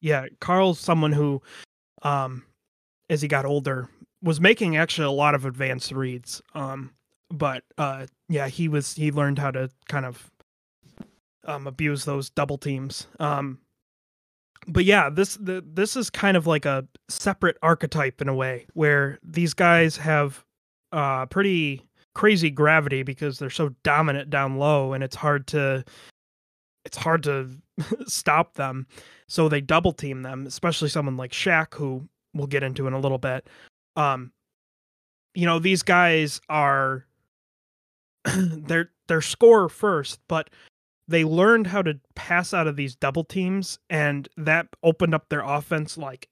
Yeah, 0.00 0.26
Karl's 0.40 0.80
someone 0.80 1.12
who, 1.12 1.42
um, 2.02 2.44
as 3.10 3.20
he 3.20 3.28
got 3.28 3.44
older, 3.44 3.88
was 4.22 4.40
making 4.40 4.76
actually 4.76 5.06
a 5.06 5.10
lot 5.10 5.34
of 5.34 5.44
advanced 5.44 5.92
reads. 5.92 6.40
Um, 6.54 6.92
but 7.30 7.64
uh, 7.76 8.06
yeah, 8.28 8.48
he 8.48 8.68
was 8.68 8.94
he 8.94 9.12
learned 9.12 9.38
how 9.38 9.50
to 9.50 9.70
kind 9.88 10.06
of 10.06 10.30
um 11.44 11.66
abuse 11.66 12.04
those 12.06 12.30
double 12.30 12.56
teams. 12.56 13.06
Um, 13.18 13.58
but 14.66 14.86
yeah, 14.86 15.10
this 15.10 15.36
the 15.36 15.62
this 15.66 15.96
is 15.96 16.08
kind 16.08 16.36
of 16.36 16.46
like 16.46 16.64
a 16.64 16.86
separate 17.10 17.58
archetype 17.62 18.22
in 18.22 18.28
a 18.28 18.34
way 18.34 18.66
where 18.72 19.18
these 19.22 19.52
guys 19.52 19.98
have 19.98 20.44
uh 20.92 21.26
pretty 21.26 21.84
crazy 22.14 22.50
gravity 22.50 23.02
because 23.02 23.38
they're 23.38 23.50
so 23.50 23.70
dominant 23.82 24.30
down 24.30 24.58
low 24.58 24.92
and 24.92 25.04
it's 25.04 25.16
hard 25.16 25.46
to 25.48 25.84
it's 26.84 26.96
hard 26.96 27.22
to 27.22 27.48
stop 28.06 28.54
them. 28.54 28.86
So 29.28 29.48
they 29.48 29.60
double 29.60 29.92
team 29.92 30.22
them 30.22 30.46
especially 30.46 30.88
someone 30.88 31.16
like 31.16 31.32
Shaq 31.32 31.74
who 31.74 32.08
we'll 32.34 32.46
get 32.46 32.62
into 32.62 32.86
in 32.86 32.92
a 32.92 33.00
little 33.00 33.18
bit. 33.18 33.48
Um 33.96 34.32
you 35.34 35.46
know 35.46 35.58
these 35.58 35.82
guys 35.82 36.40
are 36.48 37.06
they're 38.34 38.90
they're 39.06 39.20
score 39.20 39.68
first 39.68 40.20
but 40.28 40.50
they 41.06 41.24
learned 41.24 41.66
how 41.66 41.82
to 41.82 41.98
pass 42.14 42.54
out 42.54 42.68
of 42.68 42.76
these 42.76 42.94
double 42.94 43.24
teams 43.24 43.78
and 43.88 44.28
that 44.36 44.66
opened 44.82 45.14
up 45.14 45.28
their 45.28 45.42
offense 45.42 45.96
like 45.96 46.28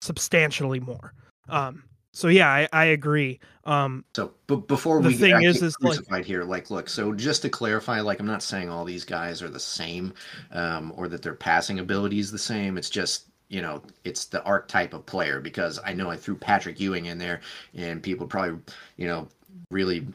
substantially 0.00 0.80
more. 0.80 1.12
Um 1.48 1.84
so 2.14 2.28
yeah 2.28 2.48
i, 2.48 2.68
I 2.72 2.84
agree 2.86 3.38
um 3.64 4.04
So, 4.14 4.32
but 4.46 4.66
before 4.68 5.00
The 5.02 5.08
we 5.08 5.14
thing 5.14 5.42
is- 5.42 5.62
is, 5.62 5.74
like- 5.80 5.94
crucified 5.96 6.24
here, 6.26 6.44
like, 6.44 6.70
look, 6.70 6.88
so 6.88 7.14
just 7.14 7.40
to 7.42 7.48
clarify, 7.48 8.00
like, 8.02 8.20
I'm 8.20 8.26
not 8.26 8.42
saying 8.42 8.68
all 8.68 8.84
these 8.84 9.04
guys 9.06 9.40
are 9.42 9.48
the 9.48 9.58
same, 9.58 10.12
um, 10.52 10.92
or 10.96 11.08
that 11.08 11.22
their 11.22 11.32
passing 11.34 11.78
ability 11.78 12.18
is 12.18 12.30
the 12.30 12.38
same. 12.38 12.76
It's 12.76 12.90
just, 12.90 13.28
you 13.48 13.62
know, 13.62 13.80
it's 14.04 14.26
the 14.26 14.42
archetype 14.44 14.92
of 14.92 15.06
player 15.06 15.40
because 15.40 15.80
I 15.82 15.94
know 15.94 16.10
I 16.10 16.16
threw 16.18 16.34
Patrick 16.36 16.78
Ewing 16.78 17.06
in 17.06 17.16
there, 17.16 17.40
and 17.74 18.02
people 18.02 18.26
probably, 18.26 18.58
you 18.98 19.06
know, 19.06 19.28
really 19.70 20.06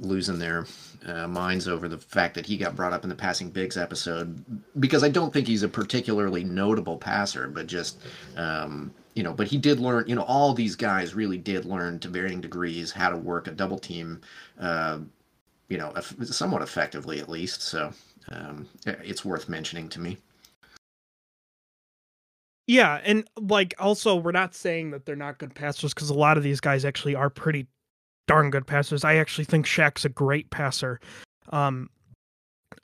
losing 0.00 0.40
their 0.40 0.66
uh, 1.06 1.28
minds 1.28 1.68
over 1.68 1.86
the 1.88 1.98
fact 1.98 2.34
that 2.34 2.46
he 2.46 2.56
got 2.56 2.74
brought 2.74 2.92
up 2.92 3.04
in 3.04 3.08
the 3.08 3.14
passing 3.14 3.50
bigs 3.50 3.76
episode 3.76 4.42
because 4.80 5.04
I 5.04 5.08
don't 5.10 5.32
think 5.32 5.46
he's 5.46 5.62
a 5.62 5.68
particularly 5.68 6.42
notable 6.42 6.96
passer, 6.96 7.46
but 7.48 7.68
just 7.68 8.00
um, 8.36 8.92
you 9.18 9.24
know, 9.24 9.32
but 9.32 9.48
he 9.48 9.58
did 9.58 9.80
learn. 9.80 10.04
You 10.06 10.14
know, 10.14 10.22
all 10.22 10.54
these 10.54 10.76
guys 10.76 11.12
really 11.12 11.38
did 11.38 11.64
learn 11.64 11.98
to 11.98 12.08
varying 12.08 12.40
degrees 12.40 12.92
how 12.92 13.10
to 13.10 13.16
work 13.16 13.48
a 13.48 13.50
double 13.50 13.76
team. 13.76 14.20
Uh, 14.60 15.00
you 15.68 15.76
know, 15.76 15.92
somewhat 16.22 16.62
effectively 16.62 17.18
at 17.18 17.28
least. 17.28 17.62
So 17.62 17.92
um, 18.30 18.68
it's 18.86 19.24
worth 19.24 19.48
mentioning 19.48 19.88
to 19.88 19.98
me. 19.98 20.18
Yeah, 22.68 23.00
and 23.02 23.28
like 23.36 23.74
also 23.80 24.14
we're 24.14 24.30
not 24.30 24.54
saying 24.54 24.92
that 24.92 25.04
they're 25.04 25.16
not 25.16 25.38
good 25.38 25.52
passers 25.52 25.92
because 25.92 26.10
a 26.10 26.14
lot 26.14 26.36
of 26.36 26.44
these 26.44 26.60
guys 26.60 26.84
actually 26.84 27.16
are 27.16 27.28
pretty 27.28 27.66
darn 28.28 28.50
good 28.50 28.68
passers. 28.68 29.02
I 29.02 29.16
actually 29.16 29.46
think 29.46 29.66
Shaq's 29.66 30.04
a 30.04 30.10
great 30.10 30.48
passer. 30.50 31.00
Um 31.50 31.90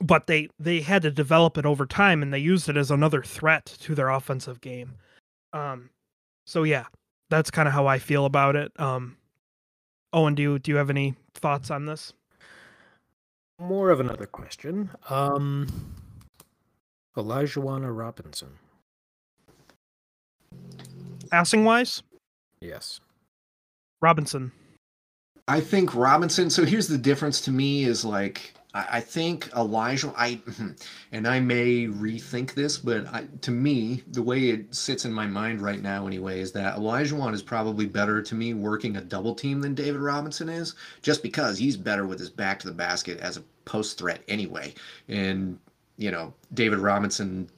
but 0.01 0.27
they 0.27 0.49
they 0.59 0.81
had 0.81 1.03
to 1.03 1.11
develop 1.11 1.57
it 1.57 1.65
over 1.65 1.85
time 1.85 2.21
and 2.21 2.33
they 2.33 2.39
used 2.39 2.67
it 2.67 2.75
as 2.75 2.91
another 2.91 3.23
threat 3.23 3.65
to 3.83 3.95
their 3.95 4.09
offensive 4.09 4.59
game. 4.59 4.95
Um 5.53 5.91
so 6.45 6.63
yeah. 6.63 6.85
that's 7.29 7.51
kind 7.51 7.67
of 7.67 7.73
how 7.73 7.87
I 7.87 7.99
feel 7.99 8.25
about 8.25 8.55
it. 8.55 8.71
Um, 8.79 9.17
Owen, 10.13 10.35
do 10.35 10.41
you 10.41 10.59
do 10.59 10.71
you 10.71 10.77
have 10.77 10.89
any 10.89 11.15
thoughts 11.33 11.71
on 11.71 11.85
this? 11.85 12.13
More 13.59 13.89
of 13.89 13.99
another 13.99 14.25
question. 14.25 14.89
Um, 15.09 15.67
Olajuwon 17.17 17.83
Robinson. 17.97 18.49
Passing 21.31 21.65
wise, 21.65 22.03
yes. 22.61 22.99
Robinson. 24.01 24.51
I 25.47 25.59
think 25.59 25.95
Robinson. 25.95 26.49
So 26.49 26.65
here's 26.65 26.87
the 26.87 26.97
difference 26.97 27.41
to 27.41 27.51
me 27.51 27.83
is 27.85 28.05
like 28.05 28.53
I, 28.75 28.99
think 28.99 29.49
Olajuwon. 29.51 30.13
I 30.17 30.33
hmm, 30.33 30.71
and 31.13 31.27
I 31.27 31.39
may 31.39 31.87
rethink 31.87 32.53
this, 32.53 32.77
but 32.77 33.07
I, 33.07 33.25
to 33.41 33.51
me, 33.51 34.03
the 34.11 34.21
way 34.21 34.49
it 34.49 34.75
sits 34.75 35.05
in 35.05 35.13
my 35.13 35.25
mind 35.25 35.61
right 35.61 35.81
now, 35.81 36.07
anyway, 36.07 36.41
is 36.41 36.51
that 36.53 36.75
Olajuwon 36.75 37.33
is 37.33 37.41
probably 37.41 37.85
better 37.85 38.21
to 38.21 38.35
me 38.35 38.53
working 38.53 38.97
a 38.97 39.01
double 39.01 39.33
team 39.33 39.61
than 39.61 39.75
David 39.75 40.01
Robinson 40.01 40.49
is, 40.49 40.75
just 41.01 41.23
because 41.23 41.57
he's 41.57 41.77
better 41.77 42.05
with 42.05 42.19
his 42.19 42.29
back 42.29 42.59
to 42.59 42.67
the 42.67 42.73
basket 42.73 43.17
as 43.19 43.37
a 43.37 43.43
post 43.63 43.97
threat 43.97 44.21
anyway, 44.27 44.73
and 45.07 45.57
you 45.97 46.11
know 46.11 46.33
David 46.53 46.79
Robinson 46.79 47.49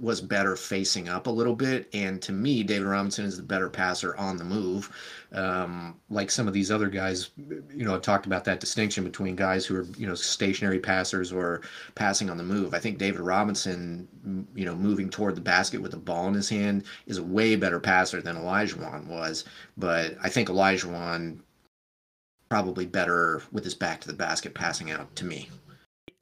was 0.00 0.20
better 0.20 0.56
facing 0.56 1.08
up 1.08 1.26
a 1.26 1.30
little 1.30 1.54
bit. 1.54 1.88
And 1.92 2.20
to 2.22 2.32
me, 2.32 2.62
David 2.62 2.86
Robinson 2.86 3.24
is 3.24 3.36
the 3.36 3.42
better 3.42 3.68
passer 3.68 4.16
on 4.16 4.36
the 4.36 4.44
move. 4.44 4.90
Um, 5.32 6.00
like 6.10 6.30
some 6.30 6.46
of 6.46 6.54
these 6.54 6.70
other 6.70 6.88
guys, 6.88 7.30
you 7.38 7.84
know, 7.84 7.94
I've 7.94 8.02
talked 8.02 8.26
about 8.26 8.44
that 8.44 8.60
distinction 8.60 9.04
between 9.04 9.36
guys 9.36 9.66
who 9.66 9.76
are, 9.76 9.86
you 9.96 10.06
know, 10.06 10.14
stationary 10.14 10.78
passers 10.78 11.32
or 11.32 11.62
passing 11.94 12.30
on 12.30 12.36
the 12.36 12.44
move. 12.44 12.74
I 12.74 12.78
think 12.78 12.98
David 12.98 13.20
Robinson, 13.20 14.08
you 14.54 14.64
know, 14.64 14.74
moving 14.74 15.10
toward 15.10 15.34
the 15.34 15.40
basket 15.40 15.80
with 15.80 15.90
the 15.90 15.96
ball 15.96 16.28
in 16.28 16.34
his 16.34 16.48
hand 16.48 16.84
is 17.06 17.18
a 17.18 17.24
way 17.24 17.56
better 17.56 17.80
passer 17.80 18.20
than 18.20 18.36
Olajuwon 18.36 19.06
was. 19.06 19.44
But 19.76 20.16
I 20.22 20.28
think 20.28 20.48
Olajuwon 20.48 21.40
probably 22.48 22.86
better 22.86 23.42
with 23.52 23.64
his 23.64 23.74
back 23.74 24.00
to 24.00 24.06
the 24.06 24.14
basket 24.14 24.54
passing 24.54 24.90
out 24.90 25.14
to 25.16 25.24
me 25.24 25.48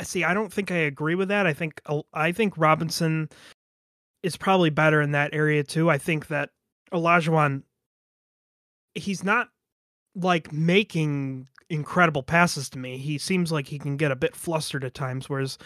see 0.03 0.25
i 0.25 0.35
don't 0.35 0.53
think 0.53 0.71
i 0.71 0.77
agree 0.77 1.15
with 1.15 1.29
that 1.29 1.47
i 1.47 1.53
think 1.53 1.81
i 2.15 2.33
think 2.33 2.57
robinson 2.57 3.29
is 4.25 4.39
probably 4.39 4.71
better 4.71 5.03
in 5.03 5.13
that 5.13 5.35
area 5.35 5.63
too. 5.63 5.91
I 5.91 5.99
think 5.99 6.29
that 6.29 6.49
Olajuwon, 6.93 7.63
he's 8.95 9.23
not 9.23 9.49
like 10.17 10.51
making 10.51 11.47
incredible 11.69 12.23
passes 12.23 12.71
to 12.71 12.79
me. 12.79 12.97
He 12.97 13.19
seems 13.19 13.53
like 13.53 13.67
he 13.67 13.79
can 13.79 13.99
get 13.99 14.11
a 14.11 14.17
bit 14.17 14.35
flustered 14.35 14.83
at 14.83 14.95
times, 14.95 15.29
whereas 15.29 15.59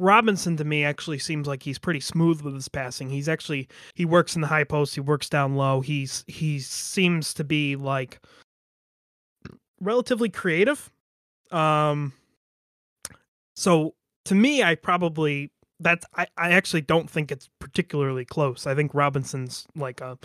Robinson 0.00 0.56
to 0.56 0.64
me 0.64 0.84
actually 0.84 1.20
seems 1.20 1.46
like 1.46 1.62
he's 1.62 1.78
pretty 1.78 2.00
smooth 2.00 2.40
with 2.40 2.54
his 2.54 2.68
passing. 2.68 3.10
He's 3.10 3.28
actually 3.28 3.68
he 3.94 4.04
works 4.04 4.34
in 4.34 4.40
the 4.40 4.48
high 4.48 4.64
post, 4.64 4.96
he 4.96 5.00
works 5.00 5.28
down 5.28 5.54
low. 5.54 5.80
He's 5.80 6.24
he 6.26 6.58
seems 6.58 7.32
to 7.34 7.44
be 7.44 7.76
like 7.76 8.18
relatively 9.80 10.30
creative. 10.30 10.90
Um 11.52 12.12
so 13.54 13.94
to 14.24 14.34
me 14.34 14.64
I 14.64 14.74
probably 14.74 15.52
that's 15.84 16.06
I, 16.16 16.26
I 16.36 16.50
actually 16.50 16.80
don't 16.80 17.08
think 17.08 17.30
it's 17.30 17.48
particularly 17.60 18.24
close. 18.24 18.66
I 18.66 18.74
think 18.74 18.92
Robinson's 18.94 19.66
like 19.76 20.00
a 20.00 20.18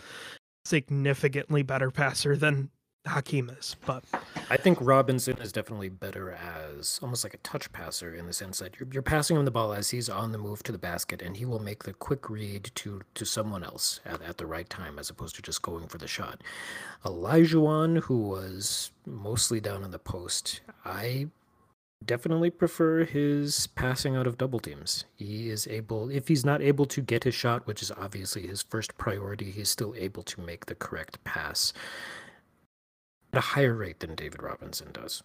significantly 0.65 1.61
better 1.63 1.91
passer 1.91 2.35
than 2.35 2.69
Hakeem 3.05 3.49
is, 3.49 3.75
but 3.85 4.03
I 4.49 4.57
think 4.57 4.77
Robinson 4.81 5.37
is 5.37 5.51
definitely 5.51 5.89
better 5.89 6.31
as 6.31 6.99
almost 7.01 7.23
like 7.23 7.33
a 7.33 7.37
touch 7.37 7.71
passer 7.71 8.13
in 8.13 8.25
the 8.25 8.33
sense 8.33 8.59
that 8.59 8.79
you're, 8.79 8.89
you're 8.91 9.01
passing 9.01 9.37
him 9.37 9.45
the 9.45 9.51
ball 9.51 9.73
as 9.73 9.89
he's 9.89 10.09
on 10.09 10.31
the 10.31 10.37
move 10.37 10.63
to 10.63 10.71
the 10.71 10.77
basket, 10.77 11.21
and 11.21 11.37
he 11.37 11.45
will 11.45 11.59
make 11.59 11.83
the 11.83 11.93
quick 11.93 12.29
read 12.29 12.71
to 12.75 13.01
to 13.15 13.25
someone 13.25 13.63
else 13.63 13.99
at, 14.05 14.21
at 14.21 14.37
the 14.37 14.45
right 14.45 14.69
time, 14.69 14.99
as 14.99 15.09
opposed 15.09 15.35
to 15.35 15.41
just 15.41 15.61
going 15.61 15.87
for 15.87 15.97
the 15.97 16.07
shot. 16.07 16.41
Olajuwon, 17.05 17.99
who 18.03 18.17
was 18.17 18.91
mostly 19.05 19.59
down 19.59 19.83
in 19.83 19.91
the 19.91 19.99
post, 19.99 20.61
I 20.85 21.27
definitely 22.05 22.49
prefer 22.49 23.03
his 23.03 23.67
passing 23.67 24.15
out 24.15 24.27
of 24.27 24.37
double 24.37 24.59
teams. 24.59 25.05
He 25.15 25.49
is 25.49 25.67
able, 25.67 26.09
if 26.09 26.27
he's 26.27 26.45
not 26.45 26.61
able 26.61 26.85
to 26.87 27.01
get 27.01 27.23
his 27.23 27.35
shot, 27.35 27.67
which 27.67 27.81
is 27.81 27.91
obviously 27.91 28.47
his 28.47 28.61
first 28.61 28.97
priority, 28.97 29.51
he's 29.51 29.69
still 29.69 29.93
able 29.97 30.23
to 30.23 30.41
make 30.41 30.65
the 30.65 30.75
correct 30.75 31.23
pass 31.23 31.73
at 33.33 33.37
a 33.37 33.41
higher 33.41 33.75
rate 33.75 33.99
than 33.99 34.15
David 34.15 34.41
Robinson 34.41 34.91
does. 34.91 35.21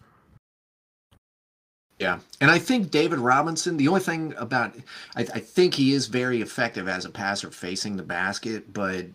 Yeah, 1.99 2.19
and 2.41 2.51
I 2.51 2.59
think 2.59 2.91
David 2.91 3.19
Robinson. 3.19 3.77
The 3.77 3.87
only 3.87 4.01
thing 4.01 4.33
about, 4.37 4.75
I, 5.15 5.21
I 5.21 5.39
think 5.39 5.73
he 5.73 5.93
is 5.93 6.07
very 6.07 6.41
effective 6.41 6.89
as 6.89 7.05
a 7.05 7.09
passer 7.09 7.49
facing 7.49 7.95
the 7.95 8.03
basket, 8.03 8.73
but 8.73 9.05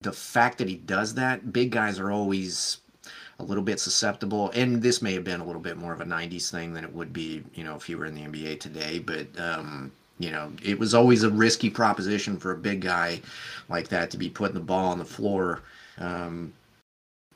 the 0.00 0.12
fact 0.12 0.56
that 0.58 0.68
he 0.68 0.76
does 0.76 1.14
that, 1.14 1.52
big 1.52 1.70
guys 1.70 1.98
are 1.98 2.10
always 2.10 2.78
a 3.40 3.44
little 3.44 3.62
bit 3.62 3.80
susceptible. 3.80 4.50
And 4.50 4.82
this 4.82 5.02
may 5.02 5.14
have 5.14 5.24
been 5.24 5.40
a 5.40 5.44
little 5.44 5.60
bit 5.60 5.76
more 5.76 5.92
of 5.92 6.00
a 6.00 6.04
90s 6.04 6.50
thing 6.50 6.72
than 6.74 6.84
it 6.84 6.94
would 6.94 7.12
be, 7.12 7.42
you 7.54 7.64
know, 7.64 7.74
if 7.74 7.88
you 7.88 7.98
were 7.98 8.06
in 8.06 8.14
the 8.14 8.22
NBA 8.22 8.60
today. 8.60 8.98
But, 8.98 9.26
um, 9.38 9.90
you 10.18 10.30
know, 10.30 10.52
it 10.62 10.78
was 10.78 10.94
always 10.94 11.22
a 11.22 11.30
risky 11.30 11.70
proposition 11.70 12.36
for 12.36 12.52
a 12.52 12.56
big 12.56 12.82
guy 12.82 13.20
like 13.68 13.88
that 13.88 14.10
to 14.10 14.18
be 14.18 14.28
putting 14.28 14.54
the 14.54 14.60
ball 14.60 14.90
on 14.90 14.98
the 14.98 15.04
floor, 15.04 15.62
um, 15.98 16.52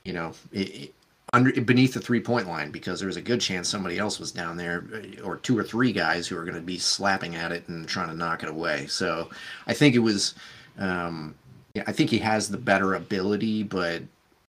you 0.05 0.13
know, 0.13 0.33
it, 0.53 0.69
it, 0.75 0.95
under 1.33 1.51
beneath 1.63 1.95
the 1.95 2.01
three 2.01 2.21
point 2.21 2.47
line 2.47 2.71
because 2.71 3.01
there 3.01 3.09
was 3.09 3.17
a 3.17 3.23
good 3.23 3.41
chance 3.41 3.69
somebody 3.69 3.99
else 3.99 4.21
was 4.21 4.31
down 4.31 4.57
there 4.57 4.85
or 5.25 5.37
two 5.37 5.59
or 5.59 5.65
three 5.65 5.93
guys 5.93 6.29
who 6.29 6.37
were 6.37 6.45
going 6.45 6.55
to 6.55 6.61
be 6.61 6.79
slapping 6.79 7.35
at 7.35 7.51
it 7.51 7.67
and 7.69 7.89
trying 7.89 8.09
to 8.09 8.15
knock 8.15 8.43
it 8.43 8.49
away. 8.49 8.87
So 8.87 9.31
I 9.67 9.73
think 9.73 9.95
it 9.95 10.01
was, 10.01 10.35
um, 10.79 11.35
yeah, 11.75 11.83
I 11.87 11.93
think 11.93 12.11
he 12.11 12.19
has 12.19 12.49
the 12.49 12.59
better 12.59 12.95
ability, 12.95 13.65
but 13.65 14.03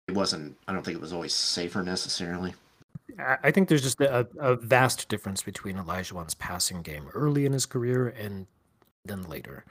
it 0.10 0.16
wasn't. 0.16 0.58
I 0.68 0.74
don't 0.74 0.84
think 0.84 0.96
it 0.96 1.02
was 1.02 1.14
always 1.14 1.34
safer 1.34 1.84
necessarily. 1.84 2.54
I 3.44 3.52
think 3.52 3.70
there's 3.70 3.82
just 3.82 4.02
a, 4.02 4.28
a 4.40 4.56
vast 4.56 5.10
difference 5.10 5.44
between 5.44 5.78
Olajuwon's 5.78 6.34
passing 6.36 6.82
game 6.82 7.10
early 7.14 7.46
in 7.46 7.54
his 7.54 7.66
career 7.66 8.10
and 8.10 8.48
then 9.06 9.24
later. 9.24 9.66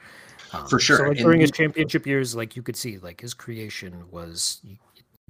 Um, 0.52 0.66
For 0.68 0.78
sure. 0.78 0.98
So 0.98 1.02
like 1.04 1.18
during 1.18 1.40
his 1.40 1.50
championship 1.50 2.06
years, 2.06 2.36
like 2.36 2.56
you 2.56 2.62
could 2.62 2.76
see, 2.76 2.98
like 2.98 3.20
his 3.20 3.34
creation 3.34 4.04
was 4.10 4.62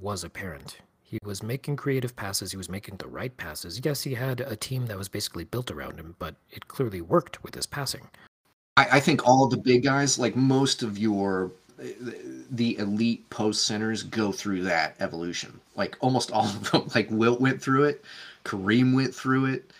was 0.01 0.25
apparent. 0.25 0.79
He 1.01 1.19
was 1.25 1.43
making 1.43 1.77
creative 1.77 2.15
passes. 2.15 2.51
He 2.51 2.57
was 2.57 2.69
making 2.69 2.97
the 2.97 3.09
right 3.09 3.35
passes. 3.37 3.81
Yes, 3.83 4.03
he 4.03 4.15
had 4.15 4.41
a 4.43 4.57
team 4.57 4.87
that 4.87 4.99
was 4.99 5.09
basically 5.09 5.45
built 5.45 5.71
around 5.71 5.99
him, 5.99 6.15
but 6.19 6.35
it 6.51 6.69
clearly 6.69 7.01
worked 7.01 7.43
with 7.43 7.55
his 7.55 7.67
passing. 7.67 8.09
I, 8.77 8.89
I 8.93 9.01
think 9.01 9.27
all 9.27 9.49
the 9.49 9.57
big 9.57 9.85
guys, 9.85 10.19
like 10.19 10.37
most 10.37 10.83
of 10.83 10.99
your 10.99 11.53
the 11.79 12.77
elite 12.79 13.29
post 13.31 13.67
centers 13.67 14.03
go 14.03 14.33
through 14.33 14.63
that 14.63 14.97
evolution. 15.01 15.61
Like 15.77 15.97
almost 16.01 16.31
all 16.31 16.45
of 16.47 16.71
them. 16.71 16.89
Like 16.95 17.09
Wilt 17.11 17.41
went 17.41 17.63
through 17.63 17.85
it, 17.85 18.05
Kareem 18.45 18.95
went 18.95 19.15
through 19.15 19.47
it, 19.47 19.71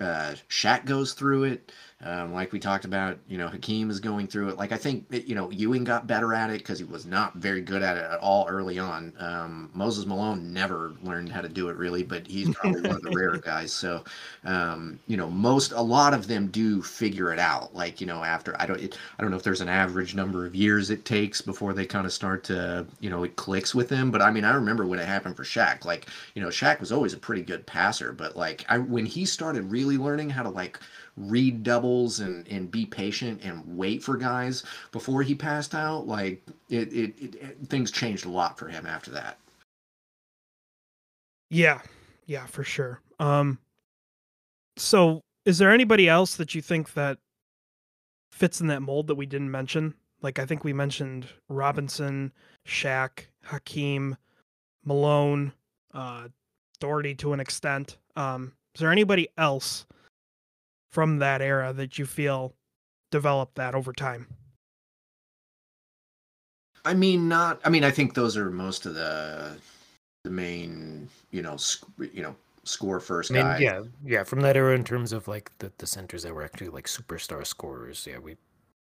uh, 0.00 0.34
Shaq 0.48 0.84
goes 0.84 1.12
through 1.14 1.44
it. 1.44 1.72
Um, 2.04 2.34
like 2.34 2.52
we 2.52 2.58
talked 2.60 2.84
about, 2.84 3.18
you 3.26 3.38
know, 3.38 3.48
Hakeem 3.48 3.88
is 3.88 3.98
going 3.98 4.26
through 4.26 4.50
it. 4.50 4.58
Like 4.58 4.72
I 4.72 4.76
think, 4.76 5.06
you 5.10 5.34
know, 5.34 5.50
Ewing 5.50 5.84
got 5.84 6.06
better 6.06 6.34
at 6.34 6.50
it 6.50 6.58
because 6.58 6.78
he 6.78 6.84
was 6.84 7.06
not 7.06 7.34
very 7.36 7.62
good 7.62 7.82
at 7.82 7.96
it 7.96 8.04
at 8.04 8.18
all 8.18 8.46
early 8.46 8.78
on. 8.78 9.14
Um, 9.18 9.70
Moses 9.72 10.04
Malone 10.04 10.52
never 10.52 10.92
learned 11.02 11.30
how 11.30 11.40
to 11.40 11.48
do 11.48 11.70
it 11.70 11.76
really, 11.76 12.02
but 12.02 12.26
he's 12.26 12.54
probably 12.54 12.82
one 12.82 12.96
of 12.96 13.02
the 13.02 13.10
rare 13.10 13.38
guys. 13.38 13.72
So, 13.72 14.04
um, 14.44 15.00
you 15.06 15.16
know, 15.16 15.30
most 15.30 15.72
a 15.72 15.80
lot 15.80 16.12
of 16.12 16.26
them 16.28 16.48
do 16.48 16.82
figure 16.82 17.32
it 17.32 17.38
out. 17.38 17.74
Like 17.74 18.02
you 18.02 18.06
know, 18.06 18.22
after 18.22 18.54
I 18.60 18.66
don't, 18.66 18.80
it, 18.80 18.98
I 19.18 19.22
don't 19.22 19.30
know 19.30 19.38
if 19.38 19.42
there's 19.42 19.62
an 19.62 19.70
average 19.70 20.14
number 20.14 20.44
of 20.44 20.54
years 20.54 20.90
it 20.90 21.06
takes 21.06 21.40
before 21.40 21.72
they 21.72 21.86
kind 21.86 22.04
of 22.04 22.12
start 22.12 22.44
to, 22.44 22.86
you 23.00 23.08
know, 23.08 23.24
it 23.24 23.36
clicks 23.36 23.74
with 23.74 23.88
them. 23.88 24.10
But 24.10 24.20
I 24.20 24.30
mean, 24.30 24.44
I 24.44 24.54
remember 24.54 24.86
when 24.86 24.98
it 24.98 25.06
happened 25.06 25.36
for 25.36 25.44
Shaq. 25.44 25.86
Like, 25.86 26.08
you 26.34 26.42
know, 26.42 26.48
Shaq 26.48 26.80
was 26.80 26.92
always 26.92 27.14
a 27.14 27.18
pretty 27.18 27.42
good 27.42 27.64
passer, 27.66 28.12
but 28.12 28.36
like 28.36 28.66
I 28.68 28.76
when 28.76 29.06
he 29.06 29.24
started 29.24 29.70
really 29.70 29.96
learning 29.96 30.28
how 30.28 30.42
to 30.42 30.50
like 30.50 30.78
read 31.16 31.62
doubles 31.62 32.20
and 32.20 32.46
and 32.48 32.70
be 32.70 32.84
patient 32.84 33.40
and 33.44 33.62
wait 33.76 34.02
for 34.02 34.16
guys 34.16 34.64
before 34.90 35.22
he 35.22 35.34
passed 35.34 35.74
out 35.74 36.06
like 36.06 36.42
it, 36.68 36.92
it, 36.92 37.14
it, 37.20 37.34
it 37.36 37.58
things 37.68 37.90
changed 37.90 38.26
a 38.26 38.28
lot 38.28 38.58
for 38.58 38.68
him 38.68 38.84
after 38.86 39.10
that. 39.12 39.38
Yeah. 41.50 41.80
Yeah 42.26 42.46
for 42.46 42.64
sure. 42.64 43.00
Um 43.20 43.58
so 44.76 45.20
is 45.44 45.58
there 45.58 45.70
anybody 45.70 46.08
else 46.08 46.36
that 46.36 46.54
you 46.54 46.62
think 46.62 46.94
that 46.94 47.18
fits 48.32 48.60
in 48.60 48.66
that 48.66 48.82
mold 48.82 49.06
that 49.06 49.14
we 49.14 49.26
didn't 49.26 49.50
mention? 49.50 49.94
Like 50.20 50.38
i 50.38 50.46
think 50.46 50.64
we 50.64 50.72
mentioned 50.72 51.28
robinson 51.48 52.32
Shaq, 52.66 53.26
hakeem 53.44 54.16
malone 54.84 55.52
uh 55.92 56.28
Daugherty 56.80 57.14
to 57.16 57.32
an 57.32 57.40
extent. 57.40 57.98
Um 58.16 58.52
is 58.74 58.80
there 58.80 58.90
anybody 58.90 59.28
else 59.38 59.86
from 60.94 61.18
that 61.18 61.42
era 61.42 61.72
that 61.72 61.98
you 61.98 62.06
feel 62.06 62.54
developed 63.10 63.56
that 63.56 63.74
over 63.74 63.92
time? 63.92 64.28
I 66.84 66.94
mean, 66.94 67.28
not. 67.28 67.60
I 67.64 67.68
mean, 67.68 67.82
I 67.82 67.90
think 67.90 68.14
those 68.14 68.36
are 68.36 68.48
most 68.48 68.86
of 68.86 68.94
the 68.94 69.56
the 70.22 70.30
main, 70.30 71.08
you 71.32 71.42
know, 71.42 71.56
sc- 71.56 71.84
you 72.12 72.22
know, 72.22 72.36
score 72.62 73.00
first 73.00 73.32
I 73.32 73.34
mean, 73.34 73.42
guys. 73.42 73.60
Yeah, 73.60 73.82
yeah. 74.04 74.22
From 74.22 74.40
that 74.42 74.56
era, 74.56 74.74
in 74.74 74.84
terms 74.84 75.12
of 75.12 75.26
like 75.26 75.50
the 75.58 75.72
the 75.78 75.86
centers 75.86 76.22
that 76.22 76.32
were 76.32 76.44
actually 76.44 76.68
like 76.68 76.86
superstar 76.86 77.44
scorers, 77.44 78.06
yeah, 78.08 78.18
we 78.18 78.36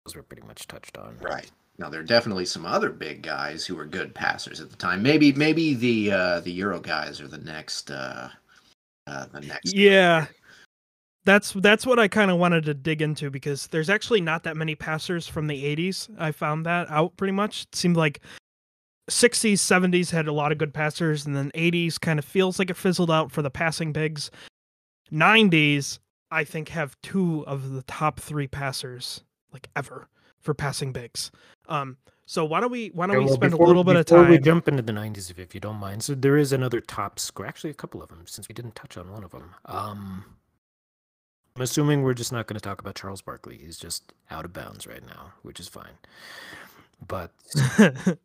those 0.04 0.14
were 0.14 0.22
pretty 0.22 0.46
much 0.46 0.68
touched 0.68 0.98
on. 0.98 1.16
Right. 1.22 1.50
Now 1.78 1.88
there 1.88 2.00
are 2.00 2.04
definitely 2.04 2.44
some 2.44 2.66
other 2.66 2.90
big 2.90 3.22
guys 3.22 3.64
who 3.64 3.74
were 3.74 3.86
good 3.86 4.14
passers 4.14 4.60
at 4.60 4.68
the 4.68 4.76
time. 4.76 5.02
Maybe 5.02 5.32
maybe 5.32 5.72
the 5.72 6.12
uh, 6.12 6.40
the 6.40 6.52
Euro 6.52 6.78
guys 6.78 7.20
are 7.22 7.28
the 7.28 7.38
next 7.38 7.90
uh, 7.90 8.28
uh, 9.06 9.26
the 9.32 9.40
next. 9.40 9.74
Yeah. 9.74 10.26
That's 11.24 11.52
that's 11.52 11.86
what 11.86 11.98
I 11.98 12.08
kind 12.08 12.30
of 12.30 12.38
wanted 12.38 12.64
to 12.64 12.74
dig 12.74 13.00
into 13.00 13.30
because 13.30 13.68
there's 13.68 13.90
actually 13.90 14.20
not 14.20 14.42
that 14.42 14.56
many 14.56 14.74
passers 14.74 15.28
from 15.28 15.46
the 15.46 15.76
80s. 15.76 16.08
I 16.18 16.32
found 16.32 16.66
that 16.66 16.90
out 16.90 17.16
pretty 17.16 17.32
much. 17.32 17.62
It 17.64 17.76
seemed 17.76 17.96
like 17.96 18.20
60s, 19.08 19.54
70s 19.54 20.10
had 20.10 20.26
a 20.26 20.32
lot 20.32 20.52
of 20.52 20.58
good 20.58 20.74
passers 20.74 21.26
and 21.26 21.36
then 21.36 21.50
80s 21.54 22.00
kind 22.00 22.18
of 22.18 22.24
feels 22.24 22.58
like 22.58 22.70
it 22.70 22.76
fizzled 22.76 23.10
out 23.10 23.30
for 23.30 23.42
the 23.42 23.50
passing 23.50 23.92
bigs. 23.92 24.30
90s 25.12 25.98
I 26.30 26.44
think 26.44 26.70
have 26.70 26.96
two 27.02 27.44
of 27.46 27.72
the 27.72 27.82
top 27.82 28.18
3 28.18 28.48
passers 28.48 29.22
like 29.52 29.68
ever 29.76 30.08
for 30.40 30.54
passing 30.54 30.92
bigs. 30.92 31.30
Um 31.68 31.98
so 32.26 32.44
why 32.44 32.60
don't 32.60 32.72
we 32.72 32.88
why 32.94 33.06
don't 33.06 33.14
Yeah, 33.14 33.20
we 33.20 33.26
well, 33.26 33.34
spend 33.34 33.52
a 33.54 33.56
little 33.58 33.84
bit 33.84 33.96
of 33.96 34.06
before 34.06 34.24
we 34.24 34.38
jump 34.38 34.66
into 34.66 34.82
the 34.82 34.92
90s, 34.92 35.30
if, 35.30 35.38
if 35.38 35.54
you 35.54 35.60
don't 35.60 35.76
mind. 35.76 36.02
So 36.02 36.14
there 36.14 36.36
is 36.36 36.52
another 36.52 36.80
top 36.80 37.18
score, 37.18 37.46
actually 37.46 37.70
a 37.70 37.74
couple 37.74 38.02
of 38.02 38.08
them, 38.08 38.24
since 38.26 38.48
we 38.48 38.54
didn't 38.54 38.74
touch 38.74 38.96
on 38.96 39.12
one 39.12 39.22
of 39.22 39.32
them. 39.32 39.54
Um, 39.66 40.24
I'm 41.56 41.62
assuming 41.62 42.02
we're 42.02 42.14
just 42.14 42.32
not 42.32 42.46
going 42.46 42.54
to 42.54 42.60
talk 42.62 42.80
about 42.80 42.94
Charles 42.94 43.20
Barkley. 43.20 43.58
He's 43.58 43.76
just 43.76 44.12
out 44.30 44.44
of 44.44 44.52
bounds 44.52 44.86
right 44.86 45.04
now, 45.06 45.32
which 45.42 45.60
is 45.60 45.68
fine. 45.68 45.92
But 47.06 47.30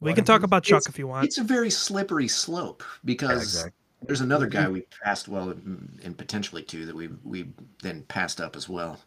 we 0.00 0.14
can 0.14 0.24
talk 0.24 0.36
it's- 0.40 0.44
about 0.44 0.62
Chuck 0.62 0.84
if 0.88 0.98
you 0.98 1.06
want. 1.06 1.26
It's 1.26 1.38
a 1.38 1.44
very 1.44 1.70
slippery 1.70 2.28
slope 2.28 2.82
because 3.04 3.42
exactly. 3.42 3.72
there's 4.06 4.22
another 4.22 4.46
guy 4.46 4.68
we 4.68 4.86
passed 5.04 5.28
well 5.28 5.50
and 5.50 6.14
potentially 6.16 6.62
two 6.62 6.86
that 6.86 6.94
we 6.94 7.08
we 7.24 7.48
then 7.82 8.02
passed 8.04 8.40
up 8.40 8.56
as 8.56 8.68
well. 8.68 9.00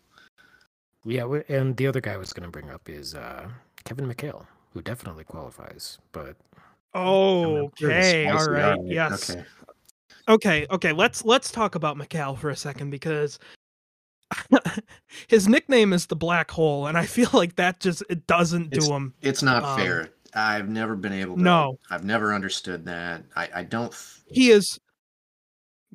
yeah, 1.05 1.25
and 1.49 1.75
the 1.77 1.87
other 1.87 2.01
guy 2.01 2.13
I 2.13 2.17
was 2.17 2.33
going 2.33 2.45
to 2.45 2.51
bring 2.51 2.69
up 2.69 2.87
is 2.89 3.15
uh, 3.15 3.49
Kevin 3.83 4.07
McHale, 4.07 4.45
who 4.73 4.81
definitely 4.81 5.23
qualifies. 5.23 5.97
But 6.11 6.35
Oh, 6.93 7.57
Okay, 7.67 8.27
All 8.27 8.47
right. 8.47 8.75
Spicy. 8.75 8.93
Yes. 8.93 9.29
Okay. 9.29 9.43
Okay, 10.29 10.67
okay. 10.69 10.93
Let's 10.93 11.25
let's 11.25 11.51
talk 11.51 11.75
about 11.75 11.97
McHale 11.97 12.37
for 12.37 12.49
a 12.51 12.55
second 12.55 12.91
because 12.91 13.39
his 15.27 15.47
nickname 15.47 15.91
is 15.91 16.05
the 16.05 16.15
Black 16.15 16.51
Hole, 16.51 16.87
and 16.87 16.97
I 16.97 17.05
feel 17.07 17.29
like 17.33 17.55
that 17.55 17.79
just 17.79 18.03
it 18.09 18.27
doesn't 18.27 18.69
do 18.69 18.93
him. 18.93 19.13
It's 19.21 19.41
not 19.41 19.63
Um, 19.63 19.77
fair. 19.79 20.09
I've 20.35 20.69
never 20.69 20.95
been 20.95 21.13
able 21.13 21.35
to. 21.35 21.41
No. 21.41 21.79
I've 21.89 22.05
never 22.05 22.35
understood 22.35 22.85
that. 22.85 23.23
I, 23.35 23.49
I 23.55 23.63
don't. 23.63 23.95
He 24.27 24.51
is. 24.51 24.79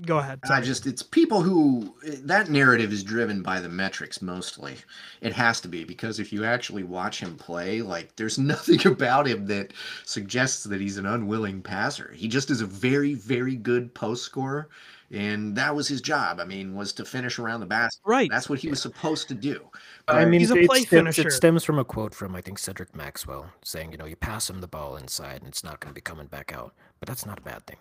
Go 0.03 0.19
ahead. 0.19 0.41
I 0.51 0.61
just 0.61 0.87
it's 0.87 1.03
people 1.05 1.41
who 1.41 1.95
that 2.25 2.51
narrative 2.51 2.93
is 2.93 3.05
driven 3.05 3.43
by 3.43 3.61
the 3.61 3.69
metrics 3.69 4.21
mostly. 4.21 4.75
It 5.21 5.33
has 5.35 5.61
to 5.61 5.69
be 5.69 5.85
because 5.85 6.19
if 6.19 6.33
you 6.33 6.45
actually 6.45 6.83
watch 6.83 7.21
him 7.21 7.37
play, 7.37 7.81
like 7.81 8.15
there's 8.17 8.39
nothing 8.39 8.85
about 8.87 9.29
him 9.29 9.47
that 9.47 9.73
suggests 10.05 10.65
that 10.65 10.81
he's 10.81 10.97
an 10.97 11.07
unwilling 11.07 11.63
passer. 11.63 12.13
He 12.15 12.27
just 12.27 12.51
is 12.51 12.61
a 12.61 12.67
very 12.67 13.15
very 13.15 13.55
good 13.55 13.95
post 13.95 14.25
scorer 14.25 14.69
and 15.15 15.55
that 15.57 15.75
was 15.75 15.87
his 15.87 16.01
job. 16.01 16.41
I 16.41 16.45
mean, 16.45 16.75
was 16.75 16.93
to 16.95 17.05
finish 17.05 17.39
around 17.39 17.61
the 17.61 17.67
basket. 17.67 18.01
Right. 18.05 18.29
That's 18.31 18.49
what 18.49 18.59
he 18.59 18.69
was 18.69 18.83
supposed 18.83 19.29
to 19.29 19.35
do. 19.35 19.61
But 20.07 20.17
I 20.17 20.25
mean, 20.25 20.41
He's 20.41 20.51
a 20.51 20.57
it 20.57 20.67
play 20.67 20.81
stems, 20.81 20.91
finisher. 20.91 21.29
It 21.29 21.33
stems 21.33 21.63
from 21.63 21.79
a 21.79 21.85
quote 21.85 22.15
from 22.15 22.35
I 22.35 22.41
think 22.41 22.59
Cedric 22.59 22.97
Maxwell 22.97 23.51
saying, 23.63 23.93
you 23.93 23.99
know, 23.99 24.07
you 24.07 24.17
pass 24.17 24.51
him 24.51 24.61
the 24.61 24.67
ball 24.67 24.97
inside 24.97 25.43
and 25.43 25.47
it's 25.47 25.63
not 25.63 25.81
going 25.81 25.91
to 25.91 25.95
be 25.95 26.01
coming 26.01 26.27
back 26.27 26.53
out. 26.53 26.75
But 26.99 27.09
that's 27.09 27.27
not 27.27 27.39
a 27.39 27.43
bad 27.43 27.67
thing. 27.67 27.77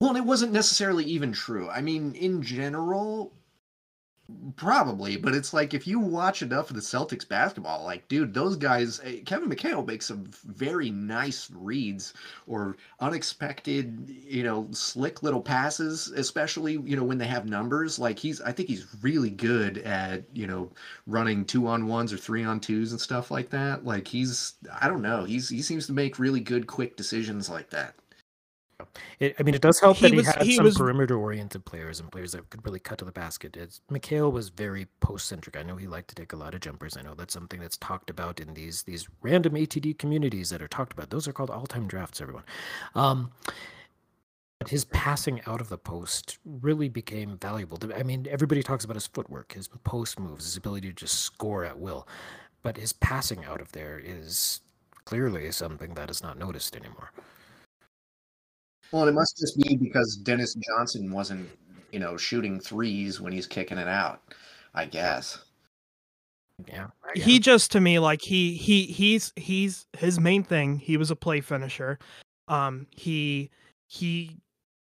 Well, 0.00 0.16
it 0.16 0.24
wasn't 0.24 0.52
necessarily 0.52 1.04
even 1.04 1.32
true. 1.32 1.68
I 1.68 1.80
mean, 1.80 2.14
in 2.14 2.40
general, 2.42 3.32
probably, 4.56 5.16
but 5.16 5.34
it's 5.34 5.52
like 5.52 5.74
if 5.74 5.86
you 5.86 5.98
watch 5.98 6.42
enough 6.42 6.70
of 6.70 6.76
the 6.76 6.82
Celtics 6.82 7.26
basketball, 7.26 7.82
like, 7.82 8.06
dude, 8.08 8.34
those 8.34 8.56
guys, 8.56 9.00
eh, 9.02 9.20
Kevin 9.24 9.48
McHale 9.48 9.84
makes 9.86 10.06
some 10.06 10.30
very 10.44 10.90
nice 10.90 11.50
reads 11.50 12.12
or 12.46 12.76
unexpected, 13.00 14.08
you 14.08 14.44
know, 14.44 14.68
slick 14.70 15.22
little 15.22 15.40
passes, 15.40 16.08
especially, 16.08 16.74
you 16.84 16.94
know, 16.94 17.04
when 17.04 17.18
they 17.18 17.26
have 17.26 17.48
numbers. 17.48 17.98
Like, 17.98 18.18
he's, 18.18 18.40
I 18.42 18.52
think 18.52 18.68
he's 18.68 18.86
really 19.02 19.30
good 19.30 19.78
at, 19.78 20.24
you 20.32 20.46
know, 20.46 20.70
running 21.06 21.44
two 21.44 21.66
on 21.66 21.86
ones 21.88 22.12
or 22.12 22.18
three 22.18 22.44
on 22.44 22.60
twos 22.60 22.92
and 22.92 23.00
stuff 23.00 23.30
like 23.30 23.50
that. 23.50 23.84
Like, 23.84 24.06
he's, 24.06 24.54
I 24.80 24.86
don't 24.88 25.02
know, 25.02 25.24
he's, 25.24 25.48
he 25.48 25.62
seems 25.62 25.86
to 25.86 25.92
make 25.92 26.18
really 26.18 26.40
good, 26.40 26.66
quick 26.66 26.96
decisions 26.96 27.48
like 27.48 27.70
that. 27.70 27.94
It, 29.18 29.34
I 29.38 29.42
mean, 29.42 29.54
it 29.54 29.60
does 29.60 29.80
help 29.80 29.96
He 29.96 30.08
that 30.08 30.14
he 30.14 30.22
had 30.22 30.42
he 30.42 30.54
some 30.56 30.64
was- 30.64 30.76
perimeter-oriented 30.78 31.64
players 31.64 31.98
and 31.98 32.10
players 32.12 32.32
that 32.32 32.48
could 32.50 32.64
really 32.64 32.78
cut 32.78 32.98
to 32.98 33.04
the 33.04 33.10
basket. 33.12 33.56
It's, 33.56 33.80
McHale 33.90 34.30
was 34.30 34.50
very 34.50 34.86
post-centric. 35.00 35.56
I 35.56 35.62
know 35.64 35.74
he 35.76 35.88
liked 35.88 36.08
to 36.08 36.14
take 36.14 36.32
a 36.32 36.36
lot 36.36 36.54
of 36.54 36.60
jumpers. 36.60 36.96
I 36.96 37.02
know 37.02 37.14
that's 37.14 37.34
something 37.34 37.60
that's 37.60 37.76
talked 37.76 38.08
about 38.08 38.38
in 38.38 38.54
these 38.54 38.84
these 38.84 39.08
random 39.20 39.54
ATD 39.54 39.98
communities 39.98 40.50
that 40.50 40.62
are 40.62 40.68
talked 40.68 40.92
about. 40.92 41.10
Those 41.10 41.26
are 41.26 41.32
called 41.32 41.50
all-time 41.50 41.88
drafts, 41.88 42.20
everyone. 42.20 42.44
Um, 42.94 43.32
but 44.60 44.68
his 44.68 44.84
passing 44.86 45.40
out 45.46 45.60
of 45.60 45.68
the 45.68 45.78
post 45.78 46.38
really 46.44 46.88
became 46.88 47.36
valuable. 47.38 47.78
I 47.96 48.02
mean, 48.02 48.26
everybody 48.30 48.62
talks 48.62 48.84
about 48.84 48.94
his 48.96 49.06
footwork, 49.06 49.52
his 49.54 49.68
post 49.68 50.18
moves, 50.20 50.44
his 50.44 50.56
ability 50.56 50.88
to 50.88 50.94
just 50.94 51.20
score 51.20 51.64
at 51.64 51.78
will, 51.78 52.06
but 52.62 52.76
his 52.76 52.92
passing 52.92 53.44
out 53.44 53.60
of 53.60 53.70
there 53.72 54.00
is 54.04 54.60
clearly 55.04 55.50
something 55.52 55.94
that 55.94 56.10
is 56.10 56.22
not 56.22 56.38
noticed 56.38 56.74
anymore. 56.76 57.12
Well, 58.92 59.06
it 59.06 59.12
must 59.12 59.36
just 59.38 59.58
be 59.58 59.76
because 59.76 60.16
Dennis 60.16 60.54
Johnson 60.54 61.12
wasn't, 61.12 61.48
you 61.92 61.98
know, 61.98 62.16
shooting 62.16 62.58
threes 62.60 63.20
when 63.20 63.32
he's 63.32 63.46
kicking 63.46 63.78
it 63.78 63.88
out. 63.88 64.22
I 64.74 64.84
guess. 64.84 65.38
Yeah, 66.66 66.88
he 67.14 67.38
just 67.38 67.70
to 67.72 67.80
me 67.80 67.98
like 68.00 68.20
he 68.20 68.54
he 68.54 68.84
he's 68.84 69.32
he's 69.36 69.86
his 69.96 70.18
main 70.18 70.42
thing 70.42 70.78
he 70.78 70.96
was 70.96 71.10
a 71.10 71.16
play 71.16 71.40
finisher 71.40 72.00
um 72.48 72.88
he 72.90 73.50
he 73.86 74.36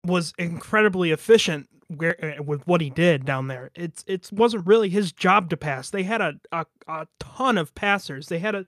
was 0.04 0.32
incredibly 0.38 1.11
efficient 1.11 1.68
where 1.88 2.37
uh, 2.38 2.42
with 2.42 2.64
what 2.68 2.80
he 2.80 2.88
did 2.88 3.24
down 3.24 3.48
there 3.48 3.72
it's 3.74 4.04
it 4.06 4.30
wasn't 4.30 4.64
really 4.64 4.88
his 4.88 5.11
job 5.11 5.50
to 5.50 5.56
pass 5.56 5.90
they 5.90 6.04
had 6.04 6.20
a, 6.20 6.35
a 6.52 6.66
a 6.87 7.09
ton 7.18 7.59
of 7.59 7.74
passers 7.74 8.28
they 8.28 8.38
had 8.38 8.54
a 8.54 8.64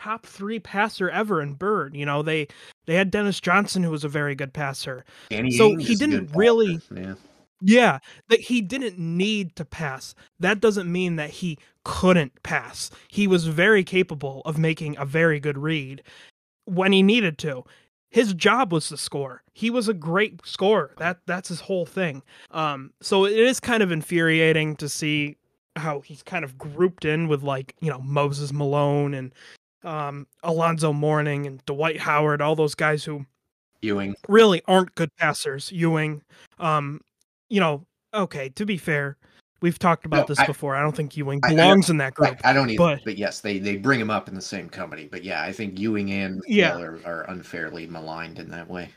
top 0.00 0.24
3 0.26 0.58
passer 0.60 1.10
ever 1.10 1.42
in 1.42 1.54
bird 1.54 1.94
you 1.94 2.06
know 2.06 2.22
they 2.22 2.46
they 2.86 2.94
had 2.94 3.10
Dennis 3.10 3.40
Johnson 3.40 3.82
who 3.82 3.90
was 3.90 4.04
a 4.04 4.08
very 4.08 4.34
good 4.34 4.52
passer 4.52 5.04
Danny 5.28 5.50
So 5.50 5.70
Ainge 5.72 5.82
he 5.82 5.94
didn't 5.94 6.30
really- 6.34 6.78
passer, 6.78 6.94
Yeah. 7.00 7.14
Yeah, 7.62 7.98
that 8.30 8.40
he 8.40 8.62
didn't 8.62 8.98
need 8.98 9.54
to 9.56 9.66
pass. 9.66 10.14
That 10.38 10.60
doesn't 10.62 10.90
mean 10.90 11.16
that 11.16 11.28
he 11.28 11.58
couldn't 11.84 12.42
pass. 12.42 12.90
He 13.08 13.26
was 13.26 13.46
very 13.48 13.84
capable 13.84 14.40
of 14.46 14.56
making 14.56 14.96
a 14.96 15.04
very 15.04 15.38
good 15.40 15.58
read 15.58 16.02
when 16.64 16.92
he 16.92 17.02
needed 17.02 17.36
to. 17.40 17.64
His 18.10 18.32
job 18.32 18.72
was 18.72 18.88
to 18.88 18.96
score. 18.96 19.42
He 19.52 19.68
was 19.68 19.88
a 19.88 19.92
great 19.92 20.40
scorer. 20.46 20.94
That 20.96 21.18
that's 21.26 21.50
his 21.50 21.60
whole 21.60 21.84
thing. 21.84 22.22
Um, 22.50 22.94
so 23.02 23.26
it 23.26 23.36
is 23.36 23.60
kind 23.60 23.82
of 23.82 23.92
infuriating 23.92 24.76
to 24.76 24.88
see 24.88 25.36
how 25.76 26.00
he's 26.00 26.22
kind 26.22 26.46
of 26.46 26.56
grouped 26.56 27.04
in 27.04 27.28
with 27.28 27.42
like 27.42 27.74
you 27.82 27.90
know 27.90 28.00
Moses 28.00 28.54
Malone 28.54 29.12
and 29.12 29.34
um, 29.84 30.26
Alonzo 30.42 30.92
Mourning 30.92 31.46
and 31.46 31.64
Dwight 31.66 31.98
Howard, 32.00 32.40
all 32.42 32.54
those 32.56 32.74
guys 32.74 33.04
who 33.04 33.24
Ewing. 33.82 34.14
really 34.28 34.62
aren't 34.68 34.94
good 34.94 35.14
passers. 35.16 35.70
Ewing, 35.72 36.22
um, 36.58 37.00
you 37.48 37.60
know, 37.60 37.86
okay. 38.12 38.48
To 38.50 38.66
be 38.66 38.76
fair, 38.76 39.16
we've 39.62 39.78
talked 39.78 40.04
about 40.06 40.20
No, 40.28 40.34
this 40.34 40.38
I- 40.38 40.46
before. 40.46 40.76
I 40.76 40.82
don't 40.82 40.94
think 40.94 41.16
Ewing 41.16 41.40
I- 41.42 41.48
I 41.48 41.50
belongs 41.54 41.88
in 41.90 41.96
that 41.98 42.14
group. 42.14 42.38
I 42.44 42.52
don't 42.52 42.68
either. 42.70 42.78
but- 42.78 43.04
But, 43.04 43.18
yes, 43.18 43.40
they, 43.40 43.58
they 43.58 43.76
bring 43.76 44.00
him 44.00 44.10
up 44.10 44.28
in 44.28 44.34
the 44.34 44.42
same 44.42 44.68
company. 44.68 45.08
But 45.10 45.24
yeah, 45.24 45.42
I 45.42 45.52
think 45.52 45.78
Ewing 45.78 46.10
and 46.12 46.42
Yeah. 46.46 46.76
Are, 46.78 47.00
are 47.04 47.22
unfairly 47.30 47.86
maligned 47.86 48.38
in 48.38 48.50
that 48.50 48.68
way. 48.68 48.90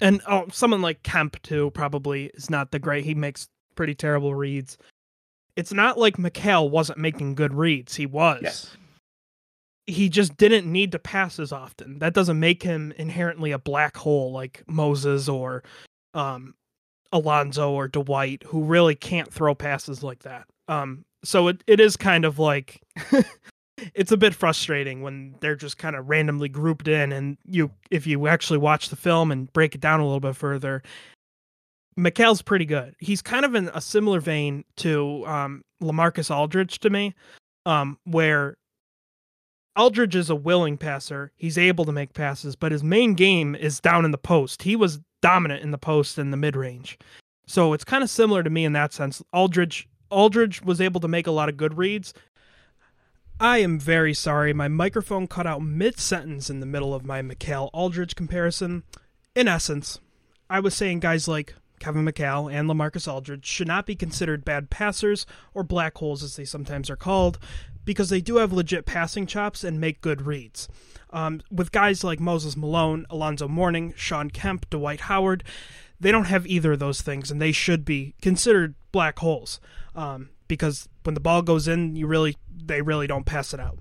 And 0.00 0.22
oh, 0.26 0.46
someone 0.50 0.80
like 0.80 1.02
Kemp 1.02 1.40
too 1.42 1.70
probably 1.72 2.26
is 2.34 2.48
not 2.48 2.70
the 2.70 2.78
great. 2.78 3.04
He 3.04 3.14
makes 3.14 3.48
pretty 3.74 3.94
terrible 3.94 4.34
reads. 4.34 4.78
It's 5.56 5.72
not 5.74 5.98
like 5.98 6.16
McHale 6.16 6.70
wasn't 6.70 6.98
making 6.98 7.34
good 7.34 7.52
reads. 7.52 7.96
He 7.96 8.06
was. 8.06 8.40
Yes. 8.42 8.76
He 9.86 10.08
just 10.08 10.36
didn't 10.36 10.70
need 10.70 10.92
to 10.92 10.98
pass 10.98 11.38
as 11.38 11.52
often. 11.52 11.98
That 11.98 12.14
doesn't 12.14 12.38
make 12.38 12.62
him 12.62 12.92
inherently 12.96 13.50
a 13.50 13.58
black 13.58 13.96
hole 13.96 14.32
like 14.32 14.62
Moses 14.66 15.28
or 15.28 15.62
um, 16.14 16.54
Alonzo 17.12 17.72
or 17.72 17.88
Dwight, 17.88 18.42
who 18.46 18.62
really 18.62 18.94
can't 18.94 19.32
throw 19.32 19.54
passes 19.54 20.02
like 20.02 20.20
that. 20.20 20.46
Um, 20.68 21.04
so 21.24 21.48
it, 21.48 21.64
it 21.66 21.80
is 21.80 21.96
kind 21.96 22.24
of 22.24 22.38
like 22.38 22.80
it's 23.94 24.12
a 24.12 24.16
bit 24.16 24.34
frustrating 24.34 25.02
when 25.02 25.34
they're 25.40 25.56
just 25.56 25.78
kind 25.78 25.96
of 25.96 26.08
randomly 26.08 26.48
grouped 26.48 26.88
in 26.88 27.12
and 27.12 27.36
you 27.44 27.70
if 27.90 28.06
you 28.06 28.26
actually 28.26 28.58
watch 28.58 28.88
the 28.88 28.96
film 28.96 29.32
and 29.32 29.52
break 29.52 29.74
it 29.74 29.80
down 29.80 30.00
a 30.00 30.04
little 30.04 30.20
bit 30.20 30.36
further 30.36 30.82
McHale's 31.98 32.42
pretty 32.42 32.64
good. 32.64 32.94
He's 32.98 33.22
kind 33.22 33.44
of 33.44 33.54
in 33.54 33.70
a 33.74 33.80
similar 33.80 34.20
vein 34.20 34.64
to 34.76 35.24
um, 35.26 35.62
LaMarcus 35.82 36.34
Aldridge 36.34 36.78
to 36.80 36.90
me, 36.90 37.14
um, 37.66 37.98
where 38.04 38.56
Aldridge 39.76 40.16
is 40.16 40.30
a 40.30 40.34
willing 40.34 40.76
passer. 40.76 41.32
He's 41.36 41.56
able 41.56 41.84
to 41.84 41.92
make 41.92 42.12
passes, 42.12 42.56
but 42.56 42.72
his 42.72 42.82
main 42.82 43.14
game 43.14 43.54
is 43.54 43.80
down 43.80 44.04
in 44.04 44.10
the 44.10 44.18
post. 44.18 44.62
He 44.62 44.76
was 44.76 45.00
dominant 45.22 45.62
in 45.62 45.70
the 45.70 45.78
post 45.78 46.18
and 46.18 46.32
the 46.32 46.36
mid 46.36 46.56
range. 46.56 46.98
So 47.46 47.72
it's 47.72 47.84
kind 47.84 48.02
of 48.02 48.10
similar 48.10 48.42
to 48.42 48.50
me 48.50 48.64
in 48.64 48.72
that 48.74 48.92
sense. 48.92 49.22
Aldridge 49.32 49.88
Aldridge 50.10 50.62
was 50.62 50.80
able 50.80 51.00
to 51.00 51.08
make 51.08 51.26
a 51.26 51.32
lot 51.32 51.48
of 51.48 51.56
good 51.56 51.78
reads. 51.78 52.12
I 53.38 53.58
am 53.58 53.78
very 53.78 54.12
sorry. 54.12 54.52
My 54.52 54.68
microphone 54.68 55.26
cut 55.26 55.46
out 55.46 55.62
mid 55.62 55.98
sentence 55.98 56.50
in 56.50 56.60
the 56.60 56.66
middle 56.66 56.92
of 56.92 57.04
my 57.04 57.22
McHale 57.22 57.70
Aldridge 57.72 58.14
comparison. 58.14 58.82
In 59.34 59.48
essence, 59.48 60.00
I 60.50 60.60
was 60.60 60.74
saying 60.74 61.00
guys 61.00 61.28
like 61.28 61.54
Kevin 61.78 62.04
McHale 62.04 62.52
and 62.52 62.68
LaMarcus 62.68 63.10
Aldridge 63.10 63.46
should 63.46 63.68
not 63.68 63.86
be 63.86 63.94
considered 63.94 64.44
bad 64.44 64.68
passers 64.68 65.24
or 65.54 65.62
black 65.62 65.96
holes 65.96 66.22
as 66.22 66.36
they 66.36 66.44
sometimes 66.44 66.90
are 66.90 66.96
called 66.96 67.38
because 67.90 68.08
they 68.08 68.20
do 68.20 68.36
have 68.36 68.52
legit 68.52 68.86
passing 68.86 69.26
chops 69.26 69.64
and 69.64 69.80
make 69.80 70.00
good 70.00 70.22
reads. 70.22 70.68
Um, 71.12 71.40
with 71.50 71.72
guys 71.72 72.04
like 72.04 72.20
Moses 72.20 72.56
Malone, 72.56 73.04
Alonzo 73.10 73.48
Mourning, 73.48 73.92
Shawn 73.96 74.30
Kemp, 74.30 74.70
Dwight 74.70 75.00
Howard, 75.00 75.42
they 75.98 76.12
don't 76.12 76.26
have 76.26 76.46
either 76.46 76.74
of 76.74 76.78
those 76.78 77.02
things 77.02 77.32
and 77.32 77.42
they 77.42 77.50
should 77.50 77.84
be 77.84 78.14
considered 78.22 78.76
black 78.92 79.18
holes 79.18 79.58
um, 79.96 80.28
because 80.46 80.88
when 81.02 81.14
the 81.14 81.20
ball 81.20 81.42
goes 81.42 81.66
in, 81.66 81.96
you 81.96 82.06
really 82.06 82.36
they 82.64 82.80
really 82.80 83.08
don't 83.08 83.26
pass 83.26 83.52
it 83.52 83.58
out. 83.58 83.78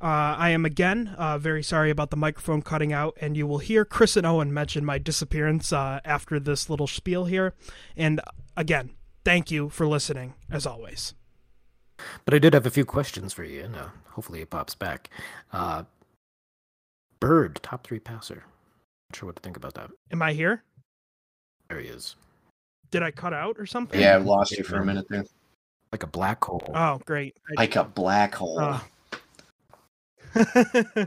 Uh, 0.00 0.38
I 0.38 0.50
am 0.50 0.64
again 0.64 1.08
uh, 1.18 1.38
very 1.38 1.64
sorry 1.64 1.90
about 1.90 2.10
the 2.10 2.16
microphone 2.16 2.62
cutting 2.62 2.92
out, 2.92 3.18
and 3.20 3.36
you 3.36 3.48
will 3.48 3.58
hear 3.58 3.84
Chris 3.84 4.16
and 4.16 4.24
Owen 4.24 4.54
mention 4.54 4.84
my 4.84 4.98
disappearance 4.98 5.72
uh, 5.72 5.98
after 6.04 6.38
this 6.38 6.70
little 6.70 6.86
spiel 6.86 7.24
here. 7.24 7.52
And 7.96 8.20
again, 8.56 8.90
thank 9.24 9.50
you 9.50 9.70
for 9.70 9.88
listening, 9.88 10.34
as 10.48 10.66
always. 10.66 11.14
But 12.24 12.34
I 12.34 12.38
did 12.38 12.54
have 12.54 12.66
a 12.66 12.70
few 12.70 12.84
questions 12.84 13.32
for 13.32 13.44
you, 13.44 13.62
and 13.62 13.76
uh, 13.76 13.88
hopefully 14.10 14.40
it 14.42 14.50
pops 14.50 14.74
back. 14.74 15.10
Uh, 15.52 15.84
Bird, 17.20 17.60
top 17.62 17.84
three 17.86 17.98
passer. 17.98 18.44
Not 19.10 19.16
sure 19.16 19.26
what 19.26 19.36
to 19.36 19.42
think 19.42 19.56
about 19.56 19.74
that. 19.74 19.90
Am 20.10 20.22
I 20.22 20.32
here? 20.32 20.62
There 21.68 21.78
he 21.80 21.88
is. 21.88 22.16
Did 22.90 23.02
I 23.02 23.10
cut 23.10 23.32
out 23.34 23.56
or 23.58 23.66
something? 23.66 24.00
Yeah, 24.00 24.14
I 24.14 24.16
lost 24.18 24.52
you 24.56 24.64
for 24.64 24.76
a 24.78 24.84
minute 24.84 25.06
there. 25.08 25.24
Like 25.92 26.02
a 26.02 26.06
black 26.08 26.42
hole. 26.44 26.70
Oh, 26.74 27.00
great. 27.04 27.36
I- 27.50 27.60
Like 27.60 27.76
a 27.76 27.84
black 27.84 28.34
hole. 28.34 28.58
Uh, 28.58 28.80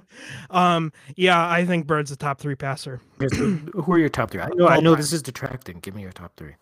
um, 0.50 0.92
yeah, 1.16 1.50
I 1.50 1.66
think 1.66 1.88
Bird's 1.88 2.10
the 2.10 2.16
top 2.16 2.40
three 2.40 2.56
passer. 2.56 3.00
Who 3.20 3.94
are 3.94 3.98
your 4.00 4.10
top 4.10 4.32
three? 4.32 4.42
I 4.42 4.50
know, 4.50 4.68
I 4.68 4.80
know 4.80 4.96
this 4.96 5.14
is 5.14 5.22
detracting. 5.22 5.80
Give 5.80 5.96
me 5.96 6.02
your 6.02 6.12
top 6.12 6.34
three. 6.36 6.56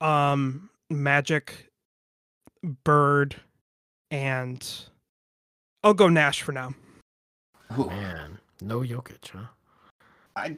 Um, 0.00 0.70
Magic, 0.88 1.68
Bird, 2.84 3.36
and 4.10 4.66
I'll 5.82 5.94
go 5.94 6.08
Nash 6.08 6.42
for 6.42 6.52
now. 6.52 6.74
Ooh, 7.78 7.86
Man, 7.86 8.38
no 8.60 8.80
Jokic, 8.80 9.30
huh? 9.32 9.46
I, 10.36 10.56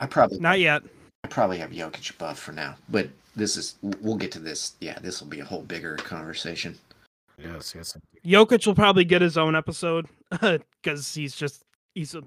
I 0.00 0.06
probably 0.06 0.38
Not 0.38 0.60
yet. 0.60 0.82
I 1.24 1.28
probably 1.28 1.58
have 1.58 1.70
Jokic 1.70 2.10
above 2.10 2.38
for 2.38 2.52
now, 2.52 2.76
but 2.88 3.08
this 3.34 3.56
is 3.56 3.76
we'll 3.82 4.16
get 4.16 4.32
to 4.32 4.38
this. 4.38 4.74
Yeah, 4.80 4.98
this 5.00 5.20
will 5.20 5.28
be 5.28 5.40
a 5.40 5.44
whole 5.44 5.62
bigger 5.62 5.96
conversation. 5.96 6.76
Yes, 7.38 7.74
yes. 7.74 7.96
Jokic 8.24 8.66
will 8.66 8.74
probably 8.74 9.04
get 9.04 9.20
his 9.22 9.36
own 9.36 9.54
episode 9.54 10.06
because 10.40 11.14
he's 11.14 11.34
just 11.34 11.64
he's 11.94 12.14
a, 12.14 12.22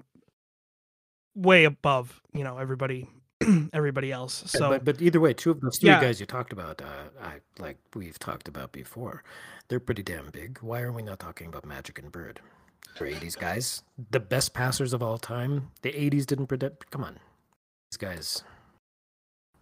way 1.36 1.64
above 1.64 2.20
you 2.32 2.44
know 2.44 2.58
everybody 2.58 3.08
everybody 3.72 4.12
else. 4.12 4.42
Yeah, 4.54 4.58
So 4.58 4.68
but, 4.68 4.84
but 4.84 5.02
either 5.02 5.18
way, 5.18 5.32
two 5.32 5.50
of 5.50 5.60
those 5.60 5.78
three 5.78 5.88
Yeah. 5.90 6.00
guys 6.00 6.20
you 6.20 6.26
talked 6.26 6.52
about, 6.52 6.80
uh, 6.82 7.08
I 7.22 7.40
like 7.58 7.78
we've 7.94 8.18
talked 8.18 8.48
about 8.48 8.70
before, 8.72 9.24
they're 9.70 9.80
pretty 9.80 10.02
damn 10.02 10.28
big. 10.30 10.58
Why 10.60 10.82
are 10.82 10.92
we 10.92 11.00
not 11.02 11.18
talking 11.18 11.46
about 11.46 11.64
Magic 11.64 11.98
and 11.98 12.12
Bird? 12.12 12.40
They're 12.98 13.08
'80s 13.08 13.38
guys, 13.38 13.82
the 14.10 14.20
best 14.20 14.52
passers 14.52 14.92
of 14.92 15.02
all 15.02 15.16
time. 15.16 15.70
The 15.80 15.92
'80s 15.92 16.26
didn't 16.26 16.48
predict. 16.48 16.90
Come 16.90 17.04
on, 17.04 17.18
these 17.90 17.96
guys. 17.96 18.44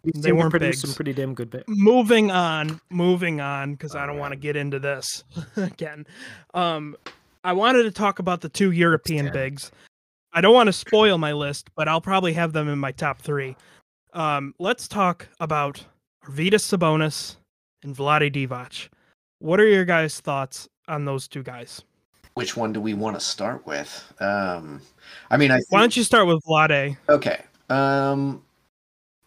These 0.04 0.22
They 0.22 0.32
weren't 0.32 0.52
bigs. 0.58 0.80
some 0.80 0.94
pretty 0.94 1.12
damn 1.12 1.34
good. 1.34 1.50
Ba- 1.50 1.64
moving 1.68 2.30
on, 2.30 2.80
moving 2.88 3.40
on 3.40 3.72
because 3.72 3.94
I 3.94 4.06
don't 4.06 4.18
want 4.18 4.32
to 4.32 4.36
get 4.38 4.56
into 4.56 4.78
this 4.78 5.24
again. 5.56 6.06
Um, 6.54 6.96
I 7.44 7.52
wanted 7.52 7.82
to 7.84 7.90
talk 7.90 8.18
about 8.18 8.40
the 8.40 8.48
two 8.48 8.70
European 8.70 9.30
bigs. 9.32 9.70
I 10.32 10.40
don't 10.40 10.54
want 10.54 10.68
to 10.68 10.72
spoil 10.72 11.18
my 11.18 11.32
list, 11.32 11.70
but 11.74 11.88
I'll 11.88 12.00
probably 12.00 12.32
have 12.34 12.52
them 12.52 12.68
in 12.68 12.78
my 12.78 12.92
top 12.92 13.20
three. 13.20 13.56
Um, 14.12 14.54
let's 14.58 14.86
talk 14.88 15.28
about 15.40 15.84
Arvydas 16.24 16.64
Sabonis 16.64 17.36
and 17.82 17.94
Vlade 17.96 18.32
Divac. 18.32 18.88
What 19.38 19.60
are 19.60 19.66
your 19.66 19.84
guys' 19.84 20.20
thoughts 20.20 20.68
on 20.88 21.04
those 21.04 21.28
two 21.28 21.42
guys? 21.42 21.82
Which 22.34 22.56
one 22.56 22.72
do 22.72 22.80
we 22.80 22.94
want 22.94 23.16
to 23.16 23.20
start 23.20 23.66
with? 23.66 24.12
Um, 24.20 24.80
I 25.30 25.36
mean, 25.36 25.50
I 25.50 25.56
think, 25.56 25.66
Why 25.70 25.80
don't 25.80 25.96
you 25.96 26.04
start 26.04 26.26
with 26.26 26.40
Vlade? 26.48 26.96
okay. 27.08 27.42
Um, 27.68 28.42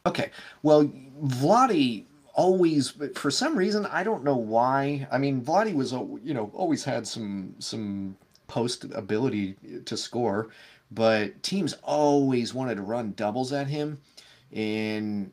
okay. 0.06 0.32
Well, 0.64 0.86
Vladi 1.24 2.06
always, 2.34 2.94
for 3.16 3.30
some 3.32 3.58
reason, 3.58 3.86
I 3.88 4.04
don't 4.04 4.24
know 4.24 4.36
why. 4.38 5.08
I 5.12 5.18
mean, 5.18 5.42
Vladi 5.42 5.74
was, 5.74 5.92
you 5.92 6.34
know, 6.34 6.52
always 6.54 6.84
had 6.84 7.06
some 7.06 7.56
some 7.60 8.16
post 8.48 8.86
ability 8.94 9.56
to 9.86 9.98
score, 9.98 10.50
but 10.92 11.42
teams 11.44 11.74
always 11.84 12.54
wanted 12.54 12.76
to 12.76 12.82
run 12.82 13.14
doubles 13.14 13.52
at 13.54 13.68
him, 13.68 14.00
and 14.54 15.32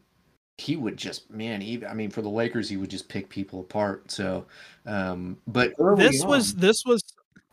he 0.59 0.77
would 0.77 0.97
just, 0.97 1.31
man, 1.31 1.61
he, 1.61 1.87
I 1.87 1.95
mean, 1.95 2.11
for 2.11 2.21
the 2.21 2.29
Lakers, 2.29 2.69
he 2.69 2.77
would 2.77 2.91
just 2.91 3.09
pick 3.09 3.29
people 3.29 3.61
apart. 3.61 4.11
So, 4.11 4.45
um, 4.87 5.39
but 5.47 5.73
early 5.79 6.09
This 6.09 6.25
was 6.25 6.55
this 6.55 6.85
was. 6.85 7.03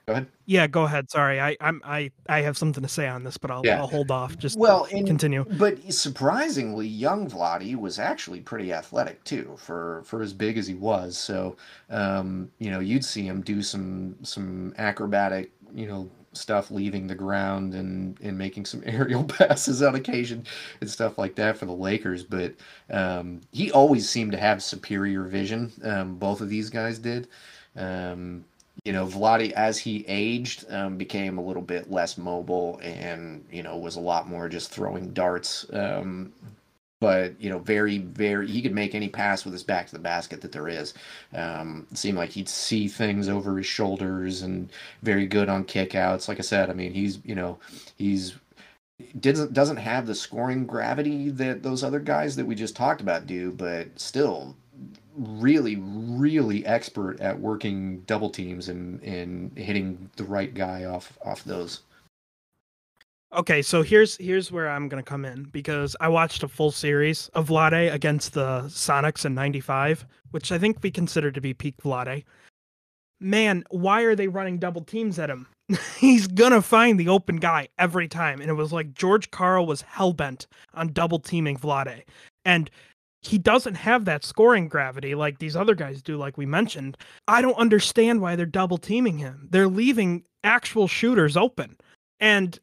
Go 0.08 0.14
ahead. 0.14 0.28
Yeah, 0.46 0.68
go 0.68 0.84
ahead. 0.84 1.10
Sorry, 1.10 1.42
I 1.42 1.58
I'm 1.60 1.82
I 1.84 2.12
I 2.30 2.42
have 2.42 2.60
something 2.60 2.84
to 2.84 2.90
say 2.90 3.08
on 3.08 3.24
this, 3.24 3.38
but 3.38 3.50
I'll 3.50 3.66
Yeah. 3.66 3.80
I'll 3.80 3.88
hold 3.88 4.12
off. 4.12 4.38
Just 4.38 4.56
well, 4.56 4.88
and 4.92 5.08
continue. 5.08 5.46
But 5.58 5.92
surprisingly, 5.92 6.88
young 6.88 7.28
Vladi 7.28 7.76
was 7.76 7.98
actually 7.98 8.42
pretty 8.42 8.72
athletic 8.72 9.24
too, 9.24 9.56
for 9.58 10.04
for 10.06 10.22
as 10.22 10.32
big 10.32 10.60
as 10.60 10.68
he 10.68 10.76
was. 10.76 11.18
So, 11.18 11.58
um, 11.90 12.52
you 12.60 12.70
know, 12.70 12.82
you'd 12.82 13.04
see 13.04 13.24
him 13.24 13.42
do 13.42 13.64
some 13.64 14.16
some 14.22 14.76
acrobatic, 14.78 15.52
you 15.74 15.88
know, 15.88 16.08
stuff 16.38 16.72
leaving 16.72 17.08
the 17.08 17.16
ground 17.16 17.74
and 17.74 18.20
and 18.22 18.38
making 18.38 18.66
some 18.66 18.84
aerial 18.86 19.24
passes 19.24 19.82
on 19.82 19.96
occasion 19.96 20.46
and 20.82 20.90
stuff 20.90 21.18
like 21.18 21.36
that 21.36 21.58
for 21.58 21.66
the 21.66 21.74
Lakers. 21.74 22.24
But 22.24 22.56
um, 22.90 23.42
he 23.52 23.72
always 23.72 24.10
seemed 24.10 24.32
to 24.34 24.40
have 24.40 24.64
superior 24.64 25.24
vision. 25.24 25.72
Um, 25.84 26.16
both 26.16 26.42
of 26.42 26.50
these 26.50 26.70
guys 26.70 27.00
did. 27.00 27.28
Um, 27.76 28.46
you 28.84 28.94
know, 28.94 29.08
Vladi, 29.08 29.52
as 29.54 29.80
he 29.80 30.06
aged, 30.08 30.66
um, 30.72 30.98
became 30.98 31.38
a 31.38 31.42
little 31.44 31.62
bit 31.62 31.90
less 31.90 32.18
mobile 32.18 32.80
and, 32.84 33.44
you 33.52 33.64
know, 33.64 33.78
was 33.78 33.96
a 33.96 34.02
lot 34.02 34.30
more 34.30 34.48
just 34.48 34.70
throwing 34.70 35.12
darts. 35.12 35.66
But, 37.02 37.40
you 37.42 37.50
know, 37.50 37.60
very, 37.60 38.00
very, 38.00 38.48
he 38.48 38.62
could 38.62 38.74
make 38.74 38.96
any 38.96 39.10
pass 39.10 39.44
with 39.44 39.54
his 39.54 39.64
back 39.64 39.88
to 39.88 39.94
the 39.94 40.00
basket 40.00 40.42
that 40.42 40.52
there 40.52 40.70
is. 40.70 40.94
Um, 41.34 41.86
it 41.92 41.98
seemed 41.98 42.18
like 42.18 42.30
he'd 42.30 42.50
see 42.50 42.88
things 42.88 43.28
over 43.28 43.58
his 43.58 43.66
shoulders 43.66 44.42
and 44.42 44.72
very 45.04 45.28
good 45.28 45.50
on 45.50 45.66
kickouts. 45.66 46.28
Like 46.28 46.40
I 46.40 46.42
said, 46.42 46.70
I 46.70 46.74
mean, 46.74 46.94
he's, 46.94 47.20
you 47.26 47.36
know, 47.36 47.60
he's, 47.98 48.36
doesn't 49.20 49.52
doesn't 49.52 49.76
have 49.76 50.08
the 50.08 50.16
scoring 50.16 50.66
gravity 50.66 51.30
that 51.30 51.64
those 51.64 51.84
other 51.84 52.00
guys 52.00 52.38
that 52.38 52.46
we 52.46 52.56
just 52.56 52.78
talked 52.78 53.02
about 53.02 53.28
do, 53.28 53.52
but 53.52 53.88
still 54.00 54.56
really, 55.18 55.76
really 55.76 56.66
expert 56.66 57.20
at 57.20 57.40
working 57.40 58.00
double 58.08 58.30
teams 58.30 58.70
and, 58.70 59.04
and 59.04 59.58
hitting 59.58 60.10
the 60.16 60.24
right 60.24 60.54
guy 60.54 60.86
off 60.86 61.18
off 61.26 61.44
those. 61.44 61.82
Okay, 63.36 63.62
so 63.62 63.82
here's 63.82 64.16
here's 64.16 64.50
where 64.50 64.70
I'm 64.70 64.88
gonna 64.88 65.04
come 65.04 65.26
in 65.26 65.44
because 65.52 65.94
I 66.00 66.08
watched 66.08 66.42
a 66.44 66.48
full 66.48 66.72
series 66.72 67.28
of 67.34 67.50
Vlade 67.50 67.94
against 67.94 68.32
the 68.34 68.62
Sonics 68.68 69.26
in 69.26 69.36
'95, 69.36 70.06
which 70.32 70.54
I 70.54 70.58
think 70.58 70.82
we 70.82 70.90
consider 70.90 71.32
to 71.32 71.42
be 71.42 71.54
peak 71.54 71.76
Vlade. 71.84 72.24
Man, 73.20 73.66
why 73.72 74.04
are 74.04 74.16
they 74.16 74.30
running 74.30 74.58
double 74.58 74.84
teams 74.86 75.20
at 75.20 75.30
him? 75.30 75.48
He's 75.98 76.28
gonna 76.28 76.62
find 76.62 76.98
the 76.98 77.10
open 77.10 77.36
guy 77.36 77.68
every 77.78 78.08
time, 78.08 78.40
and 78.40 78.50
it 78.50 78.54
was 78.54 78.72
like 78.72 78.94
George 78.94 79.30
Karl 79.32 79.66
was 79.66 79.82
hell 79.82 80.14
bent 80.14 80.48
on 80.74 80.94
double 80.94 81.20
teaming 81.20 81.58
Vlade, 81.58 82.04
and 82.46 82.72
he 83.22 83.38
doesn't 83.38 83.76
have 83.76 84.06
that 84.06 84.24
scoring 84.24 84.70
gravity 84.70 85.14
like 85.14 85.40
these 85.40 85.58
other 85.58 85.76
guys 85.76 86.02
do, 86.02 86.16
like 86.16 86.38
we 86.38 86.46
mentioned. 86.46 86.96
I 87.28 87.42
don't 87.42 87.58
understand 87.58 88.22
why 88.22 88.38
they're 88.38 88.46
double 88.46 88.78
teaming 88.78 89.18
him. 89.18 89.50
They're 89.52 89.68
leaving 89.68 90.24
actual 90.46 90.88
shooters 90.88 91.36
open, 91.36 91.76
and 92.22 92.58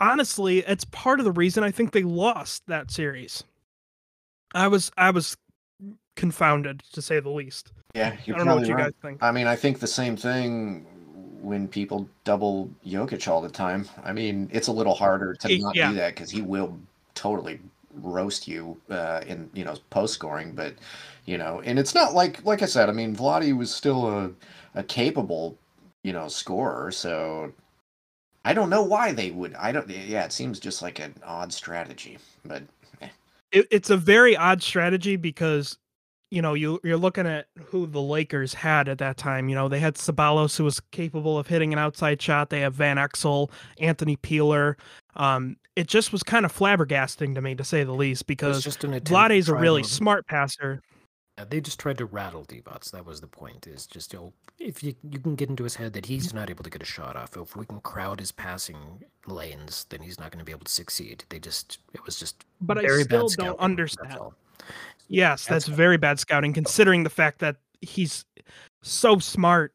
honestly, 0.00 0.58
it's 0.60 0.84
part 0.84 1.20
of 1.20 1.24
the 1.24 1.32
reason 1.32 1.64
I 1.64 1.70
think 1.70 1.92
they 1.92 2.02
lost 2.02 2.66
that 2.66 2.90
series. 2.90 3.44
I 4.54 4.68
was 4.68 4.90
I 4.96 5.10
was 5.10 5.36
confounded 6.16 6.82
to 6.92 7.02
say 7.02 7.20
the 7.20 7.30
least. 7.30 7.72
Yeah, 7.94 8.16
you're 8.24 8.36
I 8.36 8.38
don't 8.38 8.48
know 8.48 8.54
what 8.56 8.64
probably 8.64 8.68
you 8.68 8.74
right. 8.74 8.84
guys 8.84 8.92
think. 9.02 9.22
I 9.22 9.32
mean, 9.32 9.46
I 9.46 9.56
think 9.56 9.78
the 9.78 9.86
same 9.86 10.16
thing 10.16 10.86
when 11.40 11.68
people 11.68 12.08
double 12.24 12.70
Jokic 12.86 13.28
all 13.28 13.40
the 13.40 13.48
time. 13.48 13.88
I 14.04 14.12
mean, 14.12 14.48
it's 14.52 14.68
a 14.68 14.72
little 14.72 14.94
harder 14.94 15.34
to 15.34 15.48
Y- 15.48 15.58
not 15.58 15.76
yeah. 15.76 15.90
do 15.90 15.94
that 15.94 16.14
because 16.14 16.30
he 16.30 16.42
will 16.42 16.78
totally 17.14 17.60
roast 17.94 18.46
you 18.46 18.80
uh, 18.90 19.22
in 19.26 19.50
you 19.54 19.64
know 19.64 19.76
post 19.90 20.14
scoring. 20.14 20.52
But 20.52 20.74
you 21.26 21.38
know, 21.38 21.60
and 21.64 21.78
it's 21.78 21.94
not 21.94 22.14
like 22.14 22.44
like 22.44 22.62
I 22.62 22.66
said. 22.66 22.88
I 22.88 22.92
mean, 22.92 23.14
Vladi 23.16 23.56
was 23.56 23.74
still 23.74 24.08
a 24.08 24.30
a 24.74 24.82
capable 24.82 25.56
you 26.02 26.12
know 26.12 26.28
scorer. 26.28 26.90
So 26.90 27.52
I 28.48 28.54
don't 28.54 28.70
know 28.70 28.82
why 28.82 29.12
they 29.12 29.30
would. 29.30 29.54
I 29.56 29.72
don't. 29.72 29.86
Yeah, 29.90 30.24
it 30.24 30.32
seems 30.32 30.58
just 30.58 30.80
like 30.80 31.00
an 31.00 31.14
odd 31.22 31.52
strategy. 31.52 32.16
But 32.46 32.62
It, 33.52 33.66
it's 33.70 33.90
a 33.90 33.96
very 33.98 34.38
odd 34.38 34.62
strategy 34.62 35.16
because 35.16 35.76
you 36.30 36.40
know, 36.40 36.54
you 36.54 36.80
you're 36.82 36.96
looking 36.96 37.26
at 37.26 37.48
who 37.66 37.86
the 37.86 38.00
Lakers 38.00 38.54
had 38.54 38.88
at 38.88 38.96
that 38.98 39.18
time. 39.18 39.50
You 39.50 39.54
know, 39.54 39.68
they 39.68 39.80
had 39.80 39.96
Ceballos 39.96 40.56
who 40.56 40.64
was 40.64 40.80
capable 40.92 41.38
of 41.38 41.46
hitting 41.46 41.74
an 41.74 41.78
outside 41.78 42.22
shot. 42.22 42.48
They 42.48 42.60
have 42.60 42.72
Van 42.72 42.96
Exel, 42.96 43.50
Anthony 43.80 44.16
Peeler. 44.16 44.78
Um, 45.16 45.58
it 45.76 45.86
just 45.86 46.10
was 46.10 46.22
kind 46.22 46.46
of 46.46 46.56
flabbergasting 46.56 47.34
to 47.34 47.42
me, 47.42 47.54
to 47.54 47.64
say 47.64 47.84
the 47.84 47.92
least, 47.92 48.26
because 48.26 48.64
just 48.64 48.82
an 48.82 48.94
attempt 48.94 49.10
Vlade's 49.10 49.50
a 49.50 49.54
really 49.54 49.82
smart 49.82 50.26
passer. 50.26 50.80
Uh, 51.38 51.44
they 51.48 51.60
just 51.60 51.78
tried 51.78 51.98
to 51.98 52.06
rattle 52.06 52.44
Divac. 52.44 52.90
That 52.90 53.06
was 53.06 53.20
the 53.20 53.26
point. 53.26 53.66
Is 53.66 53.86
just 53.86 54.12
you 54.12 54.18
know, 54.18 54.32
if 54.58 54.82
you 54.82 54.94
you 55.08 55.18
can 55.18 55.36
get 55.36 55.48
into 55.48 55.64
his 55.64 55.76
head 55.76 55.92
that 55.92 56.06
he's 56.06 56.34
not 56.34 56.50
able 56.50 56.64
to 56.64 56.70
get 56.70 56.82
a 56.82 56.86
shot 56.86 57.16
off. 57.16 57.36
If 57.36 57.54
we 57.54 57.64
can 57.64 57.80
crowd 57.80 58.20
his 58.20 58.32
passing 58.32 59.04
lanes, 59.26 59.86
then 59.90 60.00
he's 60.00 60.18
not 60.18 60.30
going 60.32 60.40
to 60.40 60.44
be 60.44 60.52
able 60.52 60.64
to 60.64 60.72
succeed. 60.72 61.24
They 61.28 61.38
just 61.38 61.78
it 61.94 62.04
was 62.04 62.18
just 62.18 62.44
But 62.60 62.78
I 62.78 62.82
very 62.82 63.04
still 63.04 63.18
bad 63.18 63.20
don't 63.20 63.30
scouting, 63.32 63.60
that's 64.02 64.14
Yes, 65.08 65.46
That's 65.46 65.66
that's 65.66 65.76
very 65.76 65.96
bad 65.96 66.18
scouting, 66.18 66.52
considering 66.52 67.04
the 67.04 67.10
fact 67.10 67.38
that 67.38 67.56
he's 67.80 68.24
so 68.82 69.18
smart, 69.18 69.72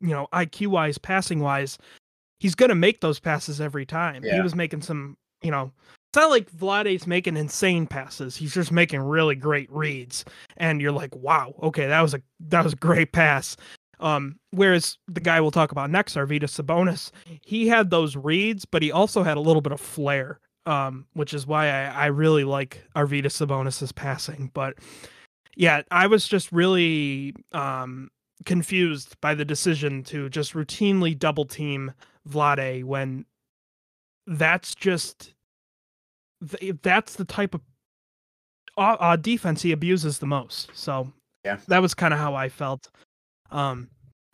you 0.00 0.10
know, 0.10 0.28
IQ 0.32 0.68
wise, 0.68 0.98
passing 0.98 1.40
wise. 1.40 1.78
He's 2.38 2.54
gonna 2.54 2.74
make 2.74 3.00
those 3.00 3.18
passes 3.18 3.60
every 3.60 3.86
time. 3.86 4.22
He 4.22 4.40
was 4.40 4.54
making 4.54 4.82
some, 4.82 5.16
you 5.42 5.50
know, 5.50 5.72
it's 6.14 6.20
not 6.20 6.30
like 6.30 6.48
Vlade's 6.52 7.08
making 7.08 7.36
insane 7.36 7.88
passes. 7.88 8.36
He's 8.36 8.54
just 8.54 8.70
making 8.70 9.00
really 9.00 9.34
great 9.34 9.68
reads, 9.68 10.24
and 10.56 10.80
you're 10.80 10.92
like, 10.92 11.12
wow, 11.16 11.56
okay, 11.60 11.88
that 11.88 12.00
was 12.02 12.14
a 12.14 12.22
that 12.38 12.62
was 12.62 12.74
a 12.74 12.76
great 12.76 13.10
pass. 13.10 13.56
Um, 13.98 14.38
whereas 14.52 14.96
the 15.08 15.20
guy 15.20 15.40
we'll 15.40 15.50
talk 15.50 15.72
about 15.72 15.90
next, 15.90 16.14
Arvydas 16.14 16.62
Sabonis, 16.62 17.10
he 17.42 17.66
had 17.66 17.90
those 17.90 18.14
reads, 18.14 18.64
but 18.64 18.80
he 18.80 18.92
also 18.92 19.24
had 19.24 19.36
a 19.36 19.40
little 19.40 19.60
bit 19.60 19.72
of 19.72 19.80
flair, 19.80 20.38
um, 20.66 21.04
which 21.14 21.34
is 21.34 21.48
why 21.48 21.66
I, 21.66 21.86
I 21.86 22.06
really 22.06 22.44
like 22.44 22.84
Arvydas 22.94 23.32
Sabonis's 23.32 23.90
passing. 23.90 24.52
But 24.54 24.74
yeah, 25.56 25.82
I 25.90 26.06
was 26.06 26.28
just 26.28 26.52
really 26.52 27.34
um, 27.50 28.08
confused 28.44 29.20
by 29.20 29.34
the 29.34 29.44
decision 29.44 30.04
to 30.04 30.28
just 30.28 30.52
routinely 30.52 31.18
double 31.18 31.44
team 31.44 31.92
Vlade 32.28 32.84
when 32.84 33.24
that's 34.28 34.76
just 34.76 35.33
th- 36.44 36.76
that's 36.82 37.14
the 37.16 37.24
type 37.24 37.54
of 37.54 37.60
uh, 38.76 38.96
uh, 39.00 39.16
defense 39.16 39.62
he 39.62 39.72
abuses 39.72 40.18
the 40.18 40.26
most. 40.26 40.70
So 40.74 41.12
Yeah. 41.44 41.58
that 41.68 41.80
was 41.80 41.94
kind 41.94 42.12
of 42.14 42.20
how 42.20 42.34
I 42.34 42.48
felt. 42.48 42.88
Um, 43.50 43.88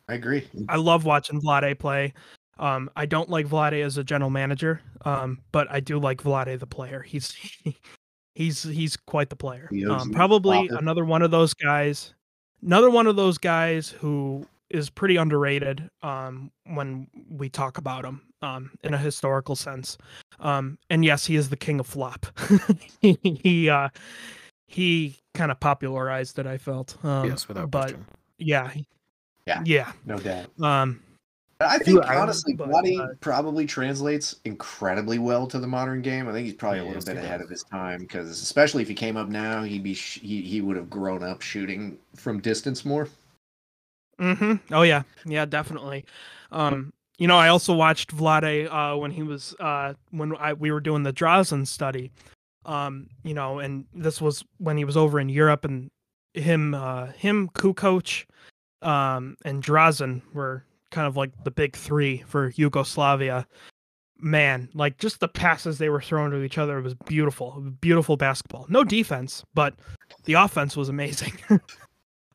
I 0.08 0.14
agree. 0.14 0.48
I 0.68 0.76
love 0.76 1.04
watching 1.04 1.40
Vlade 1.40 1.78
play. 1.78 2.14
Um, 2.58 2.90
I 2.96 3.06
don't 3.06 3.30
like 3.30 3.46
Vlade 3.46 3.82
as 3.82 3.96
a 3.96 4.04
general 4.04 4.30
manager, 4.30 4.80
um, 5.04 5.38
but 5.52 5.70
I 5.70 5.80
do 5.80 5.98
like 5.98 6.22
Vlade 6.22 6.58
the 6.58 6.66
player. 6.66 7.00
He's 7.00 7.34
he's 8.34 8.62
he's 8.62 8.96
quite 8.96 9.30
the 9.30 9.36
player. 9.36 9.70
Um, 9.88 10.10
probably 10.10 10.68
another 10.72 11.04
one 11.04 11.22
of 11.22 11.30
those 11.30 11.54
guys. 11.54 12.14
Another 12.62 12.90
one 12.90 13.06
of 13.06 13.16
those 13.16 13.38
guys 13.38 13.88
who 13.88 14.46
is 14.70 14.88
pretty 14.90 15.16
underrated 15.16 15.90
um, 16.02 16.50
when 16.66 17.06
we 17.28 17.48
talk 17.48 17.78
about 17.78 18.04
him 18.04 18.22
um, 18.42 18.70
in 18.84 18.94
a 18.94 18.98
historical 18.98 19.56
sense. 19.56 19.98
Um, 20.38 20.78
and 20.88 21.04
yes, 21.04 21.26
he 21.26 21.36
is 21.36 21.50
the 21.50 21.56
king 21.56 21.80
of 21.80 21.86
flop. 21.86 22.26
he 23.00 23.18
he, 23.42 23.68
uh, 23.68 23.88
he 24.68 25.16
kind 25.34 25.50
of 25.50 25.58
popularized 25.60 26.38
it. 26.38 26.46
I 26.46 26.58
felt. 26.58 26.96
Um, 27.04 27.28
yes, 27.28 27.48
without 27.48 27.70
but 27.70 27.80
question. 27.80 28.06
yeah, 28.38 28.70
Yeah. 29.46 29.62
yeah. 29.64 29.92
No 30.06 30.16
doubt. 30.18 30.46
Um, 30.62 31.02
I 31.62 31.76
think 31.78 32.02
I- 32.06 32.16
honestly, 32.16 32.54
but, 32.54 32.68
Vlade 32.70 32.98
uh, 33.00 33.08
probably 33.20 33.66
translates 33.66 34.36
incredibly 34.46 35.18
well 35.18 35.46
to 35.48 35.58
the 35.58 35.66
modern 35.66 36.00
game. 36.00 36.26
I 36.26 36.32
think 36.32 36.46
he's 36.46 36.54
probably 36.54 36.78
a 36.78 36.84
little 36.84 37.02
bit 37.04 37.18
ahead 37.18 37.40
does. 37.40 37.44
of 37.44 37.50
his 37.50 37.64
time 37.64 38.00
because, 38.00 38.30
especially 38.30 38.80
if 38.80 38.88
he 38.88 38.94
came 38.94 39.18
up 39.18 39.28
now, 39.28 39.62
he'd 39.62 39.82
be 39.82 39.92
sh- 39.92 40.20
he 40.20 40.40
he 40.40 40.62
would 40.62 40.76
have 40.76 40.88
grown 40.88 41.22
up 41.22 41.42
shooting 41.42 41.98
from 42.16 42.40
distance 42.40 42.86
more. 42.86 43.08
Hmm 44.20 44.54
Oh 44.70 44.82
yeah, 44.82 45.02
yeah, 45.24 45.44
definitely. 45.46 46.04
Um, 46.52 46.92
you 47.18 47.26
know, 47.26 47.36
I 47.36 47.48
also 47.48 47.74
watched 47.74 48.14
Vlade 48.16 48.68
uh, 48.70 48.96
when 48.98 49.10
he 49.10 49.22
was 49.22 49.54
uh, 49.60 49.94
when 50.10 50.36
I, 50.36 50.52
we 50.52 50.70
were 50.70 50.80
doing 50.80 51.02
the 51.02 51.12
Drazen 51.12 51.66
study. 51.66 52.10
Um, 52.66 53.08
you 53.24 53.34
know, 53.34 53.58
and 53.58 53.86
this 53.94 54.20
was 54.20 54.44
when 54.58 54.76
he 54.76 54.84
was 54.84 54.96
over 54.96 55.18
in 55.18 55.28
Europe, 55.30 55.64
and 55.64 55.90
him, 56.34 56.74
uh, 56.74 57.06
him, 57.06 57.48
Kukoc, 57.54 58.26
um, 58.82 59.36
and 59.44 59.62
Drazen 59.62 60.22
were 60.34 60.64
kind 60.90 61.06
of 61.06 61.16
like 61.16 61.30
the 61.44 61.50
big 61.50 61.76
three 61.76 62.18
for 62.26 62.52
Yugoslavia. 62.56 63.46
Man, 64.18 64.68
like 64.74 64.98
just 64.98 65.20
the 65.20 65.28
passes 65.28 65.78
they 65.78 65.88
were 65.88 66.02
throwing 66.02 66.30
to 66.32 66.42
each 66.42 66.58
other—it 66.58 66.82
was 66.82 66.94
beautiful, 67.06 67.60
beautiful 67.80 68.18
basketball. 68.18 68.66
No 68.68 68.84
defense, 68.84 69.42
but 69.54 69.74
the 70.24 70.34
offense 70.34 70.76
was 70.76 70.90
amazing. 70.90 71.32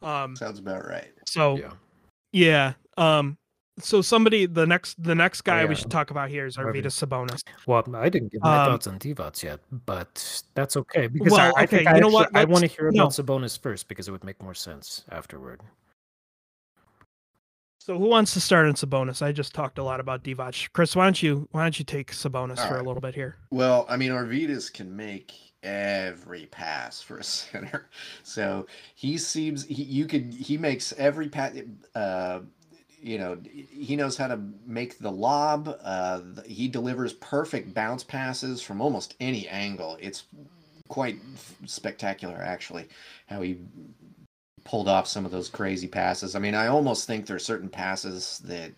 um, 0.05 0.35
Sounds 0.35 0.59
about 0.59 0.85
right. 0.87 1.11
so 1.27 1.57
Yeah. 1.57 1.71
yeah. 2.31 2.73
Um. 2.97 3.37
So 3.77 4.01
somebody, 4.01 4.45
the 4.45 4.65
next, 4.65 5.03
the 5.03 5.13
next 5.13 5.41
guy 5.41 5.63
yeah. 5.63 5.67
we 5.67 5.75
should 5.75 5.91
talk 5.91 6.09
about 6.09 6.29
here 6.29 6.45
is 6.45 6.55
Arvydas. 6.55 6.83
Arvydas 6.85 7.05
Sabonis. 7.07 7.43
Well, 7.67 7.83
I 7.93 8.07
didn't 8.07 8.31
give 8.31 8.41
my 8.41 8.63
Um, 8.63 8.71
thoughts 8.71 8.87
on 8.87 8.97
Divac 8.99 9.43
yet, 9.43 9.59
but 9.85 10.43
that's 10.53 10.77
okay 10.77 11.07
because 11.07 11.33
Well, 11.33 11.41
I, 11.41 11.59
I 11.59 11.63
okay, 11.65 11.77
think 11.79 11.87
I 11.89 11.95
you 11.95 11.99
know 12.01 12.07
what? 12.07 12.27
actually- 12.27 12.39
I 12.39 12.43
want 12.45 12.55
to 12.59 12.61
Let's- 12.67 12.75
hear 12.75 12.91
no. 12.91 13.01
about 13.03 13.11
Sabonis 13.11 13.59
first 13.59 13.89
because 13.89 14.07
it 14.07 14.11
would 14.11 14.23
make 14.23 14.41
more 14.41 14.53
sense 14.53 15.03
afterward. 15.11 15.59
So 17.79 17.99
who 17.99 18.05
wants 18.07 18.33
to 18.33 18.39
start 18.41 18.65
on 18.65 18.73
Sabonis? 18.73 19.21
I 19.21 19.31
just 19.31 19.53
talked 19.53 19.77
a 19.77 19.83
lot 19.83 19.99
about 19.99 20.23
Divac. 20.23 20.69
Chris, 20.73 20.95
why 20.95 21.03
don't 21.03 21.21
you, 21.21 21.47
why 21.51 21.63
don't 21.63 21.77
you 21.77 21.85
take 21.85 22.11
Sabonis 22.13 22.59
All 22.59 22.67
for 22.69 22.77
a 22.79 22.83
little 22.83 23.01
bit 23.01 23.13
here? 23.13 23.35
Well, 23.51 23.85
I 23.89 23.97
mean, 23.97 24.11
Arvydas 24.11 24.71
can 24.73 24.95
make 24.95 25.33
every 25.65 26.45
pass 26.47 27.01
for 27.01 27.17
a 27.17 27.23
center, 27.25 27.89
so 28.23 28.67
he 28.95 29.17
seems 29.17 29.65
he, 29.65 29.83
you 29.83 30.05
could 30.05 30.33
he 30.33 30.57
makes 30.57 30.93
every 30.97 31.27
pass. 31.29 31.53
Uh, 31.93 32.41
you 33.01 33.19
know, 33.19 33.37
he 33.69 33.95
knows 33.95 34.17
how 34.17 34.27
to 34.27 34.39
make 34.65 34.97
the 34.97 35.11
lob. 35.11 35.77
Uh, 35.83 36.21
he 36.43 36.67
delivers 36.67 37.13
perfect 37.13 37.71
bounce 37.71 38.03
passes 38.03 38.63
from 38.63 38.81
almost 38.81 39.15
any 39.19 39.47
angle. 39.47 39.95
It's 40.01 40.23
quite 40.87 41.19
spectacular, 41.65 42.41
actually, 42.41 42.87
how 43.27 43.41
he 43.41 43.59
pulled 44.63 44.87
off 44.87 45.07
some 45.07 45.23
of 45.23 45.31
those 45.31 45.49
crazy 45.49 45.87
passes. 45.87 46.35
I 46.35 46.39
mean, 46.39 46.55
I 46.55 46.67
almost 46.67 47.05
think 47.05 47.27
there 47.27 47.35
are 47.35 47.39
certain 47.39 47.69
passes 47.69 48.41
that 48.45 48.71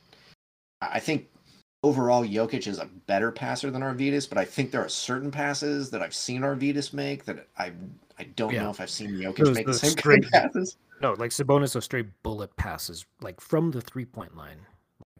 I 0.81 0.87
I 0.95 0.99
think 0.99 1.29
overall 1.83 2.23
Jokic 2.23 2.67
is 2.67 2.79
a 2.79 2.85
better 3.05 3.31
passer 3.31 3.69
than 3.71 3.81
Arvydas, 3.81 4.27
but 4.27 4.37
I 4.37 4.45
think 4.45 4.71
there 4.71 4.83
are 4.83 4.89
certain 4.89 5.31
passes 5.31 5.89
that 5.91 6.01
I've 6.01 6.13
seen 6.15 6.41
Arvydas 6.41 6.93
make 6.93 7.25
that 7.25 7.47
I 7.57 7.71
I 8.19 8.23
don't 8.35 8.51
Yeah. 8.53 8.63
know 8.63 8.71
if 8.71 8.81
I've 8.81 8.89
seen 8.89 9.11
Jokic 9.11 9.37
Those- 9.45 9.55
make 9.55 9.65
the 9.67 9.71
those 9.73 9.81
same 9.81 9.93
kind 9.95 10.23
of 10.23 10.27
straight- 10.27 10.31
passes. 10.43 10.77
No, 11.01 11.13
like 11.13 11.29
Sabonis, 11.29 11.73
those 11.73 11.85
straight 11.85 12.07
bullet 12.23 12.55
passes, 12.55 13.05
like 13.21 13.39
from 13.39 13.69
the 13.71 13.81
three 13.81 14.05
point 14.05 14.35
line 14.35 14.57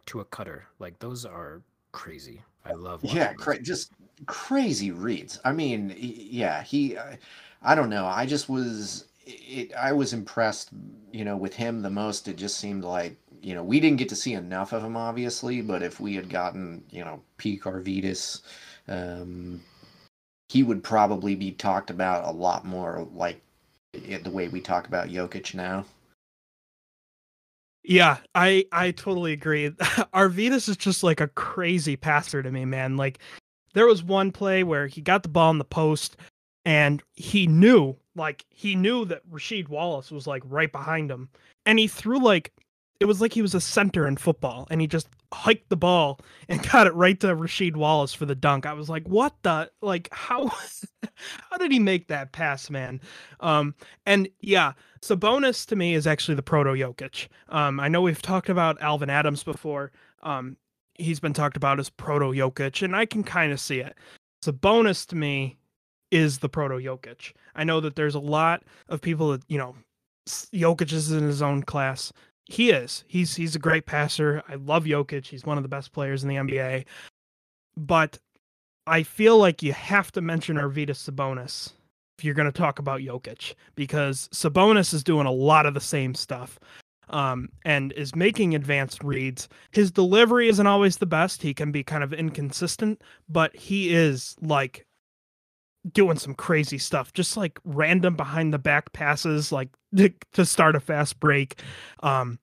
to 0.08 0.20
a 0.20 0.26
cutter. 0.26 0.66
Like 0.80 0.97
those 0.99 1.24
are 1.26 1.62
crazy. 1.91 2.41
I 2.66 2.74
love. 2.74 3.03
watching 3.03 3.18
Yeah, 3.18 3.34
cra- 3.34 3.62
just 3.62 3.91
crazy 4.26 4.89
reads. 4.91 5.39
I 5.45 5.51
mean, 5.51 5.93
yeah, 5.97 6.64
he. 6.64 6.97
I, 6.97 7.20
I 7.62 7.76
don't 7.76 7.89
know. 7.91 8.08
I 8.08 8.26
just 8.26 8.49
was. 8.49 9.05
It. 9.28 9.74
I 9.76 9.91
was 9.93 10.14
impressed. 10.14 10.70
You 11.14 11.24
know, 11.24 11.38
with 11.38 11.53
him 11.53 11.82
the 11.84 11.89
most. 11.91 12.28
It 12.28 12.36
just 12.38 12.58
seemed 12.58 12.84
like 12.84 13.16
you 13.41 13.53
know 13.53 13.63
we 13.63 13.79
didn't 13.79 13.97
get 13.97 14.09
to 14.09 14.15
see 14.15 14.33
enough 14.33 14.73
of 14.73 14.83
him, 14.83 14.97
obviously. 14.97 15.61
But 15.61 15.83
if 15.83 15.99
we 15.99 16.15
had 16.15 16.29
gotten 16.29 16.83
you 16.91 17.03
know 17.03 17.21
peak 17.38 17.63
Arvydas, 17.63 18.41
um, 18.88 19.61
he 20.49 20.63
would 20.63 20.83
probably 20.83 21.35
be 21.35 21.51
talked 21.51 21.89
about 21.89 22.25
a 22.25 22.31
lot 22.31 22.65
more 22.65 23.07
like 23.13 23.41
the 23.93 24.31
way 24.31 24.47
we 24.47 24.61
talk 24.61 24.88
about 24.88 25.09
Jokic 25.09 25.53
now. 25.53 25.85
Yeah, 27.83 28.17
I 28.35 28.65
I 28.71 28.91
totally 28.91 29.33
agree. 29.33 29.69
Arvydas 30.13 30.67
is 30.67 30.77
just 30.77 31.03
like 31.03 31.21
a 31.21 31.29
crazy 31.29 31.95
passer 31.95 32.43
to 32.43 32.51
me, 32.51 32.65
man. 32.65 32.97
Like 32.97 33.19
there 33.73 33.88
was 33.88 34.03
one 34.03 34.31
play 34.31 34.63
where 34.63 34.88
he 34.88 35.01
got 35.01 35.23
the 35.23 35.29
ball 35.29 35.51
in 35.51 35.57
the 35.57 35.63
post 35.63 36.17
and 36.65 37.01
he 37.13 37.47
knew, 37.47 37.95
like 38.15 38.45
he 38.49 38.75
knew 38.75 39.05
that 39.05 39.25
Rasheed 39.29 39.69
Wallace 39.69 40.11
was 40.11 40.27
like 40.27 40.43
right 40.45 40.71
behind 40.71 41.09
him. 41.09 41.29
And 41.65 41.79
he 41.79 41.88
threw 41.88 42.19
like 42.19 42.51
it 43.00 43.06
was 43.06 43.22
like 43.22 43.34
he 43.34 43.41
was 43.41 43.54
a 43.54 43.62
center 43.62 44.08
in 44.08 44.18
football 44.18 44.68
and 44.70 44.82
he 44.82 44.88
just 44.88 45.08
hiked 45.34 45.70
the 45.70 45.78
ball 45.78 46.20
and 46.48 46.68
got 46.72 46.88
it 46.88 46.93
right 46.93 47.20
to 47.20 47.28
Rasheed 47.28 47.76
Wallace 47.76 48.14
for 48.14 48.26
the 48.26 48.36
dunk. 48.36 48.66
I 48.66 48.74
was 48.74 48.89
like, 48.89 49.08
"What 49.08 49.36
the 49.43 49.70
like 49.82 50.10
how 50.12 50.48
how 51.50 51.58
did 51.58 51.72
he 51.72 51.80
make 51.80 52.08
that 52.08 52.32
pass, 52.32 52.70
man?" 52.70 53.02
Um 53.39 53.76
and 54.06 54.30
yeah, 54.41 54.74
Sabonis 55.02 55.66
to 55.68 55.76
me 55.76 55.93
is 55.93 56.08
actually 56.08 56.36
the 56.36 56.43
proto 56.43 56.72
Jokic. 56.72 57.28
Um, 57.50 57.80
I 57.80 57.88
know 57.88 58.02
we've 58.02 58.22
talked 58.22 58.50
about 58.50 58.82
Alvin 58.82 59.10
Adams 59.10 59.43
before. 59.43 59.91
Um, 60.24 60.58
he's 60.95 61.20
been 61.20 61.34
talked 61.34 61.58
about 61.58 61.80
as 61.80 61.89
proto 61.89 62.32
Jokic, 62.32 62.82
and 62.82 62.95
I 62.95 63.06
can 63.06 63.24
kind 63.24 63.52
of 63.52 63.60
see 63.60 63.80
it. 63.80 63.95
Sabonis 64.43 65.06
to 65.08 65.16
me 65.16 65.58
is 66.12 66.39
the 66.39 66.50
proto 66.50 66.76
Jokic. 66.76 67.34
I 67.56 67.64
know 67.64 67.80
that 67.82 67.95
there's 67.95 68.16
a 68.16 68.20
lot 68.20 68.64
of 68.89 69.02
people 69.02 69.32
that 69.32 69.43
you 69.48 69.58
know 69.58 69.76
Jokic 70.28 70.91
is 70.91 71.12
in 71.12 71.24
his 71.24 71.41
own 71.41 71.64
class. 71.64 72.12
He 72.50 72.72
is. 72.72 73.04
He's 73.08 73.36
he's 73.36 73.56
a 73.56 73.60
great 73.60 73.86
passer. 73.86 74.41
I 74.48 74.56
love 74.56 74.86
Jokic. 74.86 75.28
He's 75.28 75.45
one 75.45 75.58
of 75.58 75.64
the 75.64 75.70
best 75.70 75.91
players 75.91 76.24
in 76.24 76.30
the 76.30 76.36
NBA. 76.36 76.86
But 77.76 78.18
I 78.88 79.04
feel 79.04 79.38
like 79.38 79.62
you 79.62 79.74
have 79.74 80.12
to 80.14 80.22
mention 80.22 80.56
Arvydas 80.56 81.10
Sabonis 81.10 81.74
if 82.18 82.24
you're 82.24 82.34
going 82.34 82.52
to 82.52 82.58
talk 82.58 82.80
about 82.80 83.02
Jokic 83.02 83.54
because 83.76 84.30
Sabonis 84.34 84.93
is 84.93 85.04
doing 85.04 85.28
a 85.28 85.32
lot 85.32 85.66
of 85.66 85.74
the 85.74 85.82
same 85.82 86.16
stuff 86.16 86.60
um, 87.10 87.50
and 87.64 87.91
is 87.93 88.16
making 88.16 88.56
advanced 88.56 89.04
reads. 89.04 89.50
His 89.72 89.91
delivery 89.91 90.48
isn't 90.50 90.68
always 90.68 90.98
the 90.98 91.06
best. 91.06 91.41
He 91.41 91.54
can 91.54 91.72
be 91.72 91.84
kind 91.84 92.04
of 92.04 92.14
inconsistent, 92.14 93.02
but 93.30 93.56
he 93.56 93.93
is 93.93 94.36
like 94.41 94.86
doing 95.93 96.17
some 96.17 96.33
crazy 96.33 96.77
stuff, 96.77 97.13
just 97.13 97.38
like 97.38 97.59
random 97.63 98.15
behind 98.15 98.53
the 98.53 98.59
back 98.59 98.93
passes, 98.93 99.51
like 99.51 99.69
to 100.33 100.45
start 100.45 100.75
a 100.75 100.79
fast 100.79 101.19
break. 101.19 101.61
Um, 102.01 102.39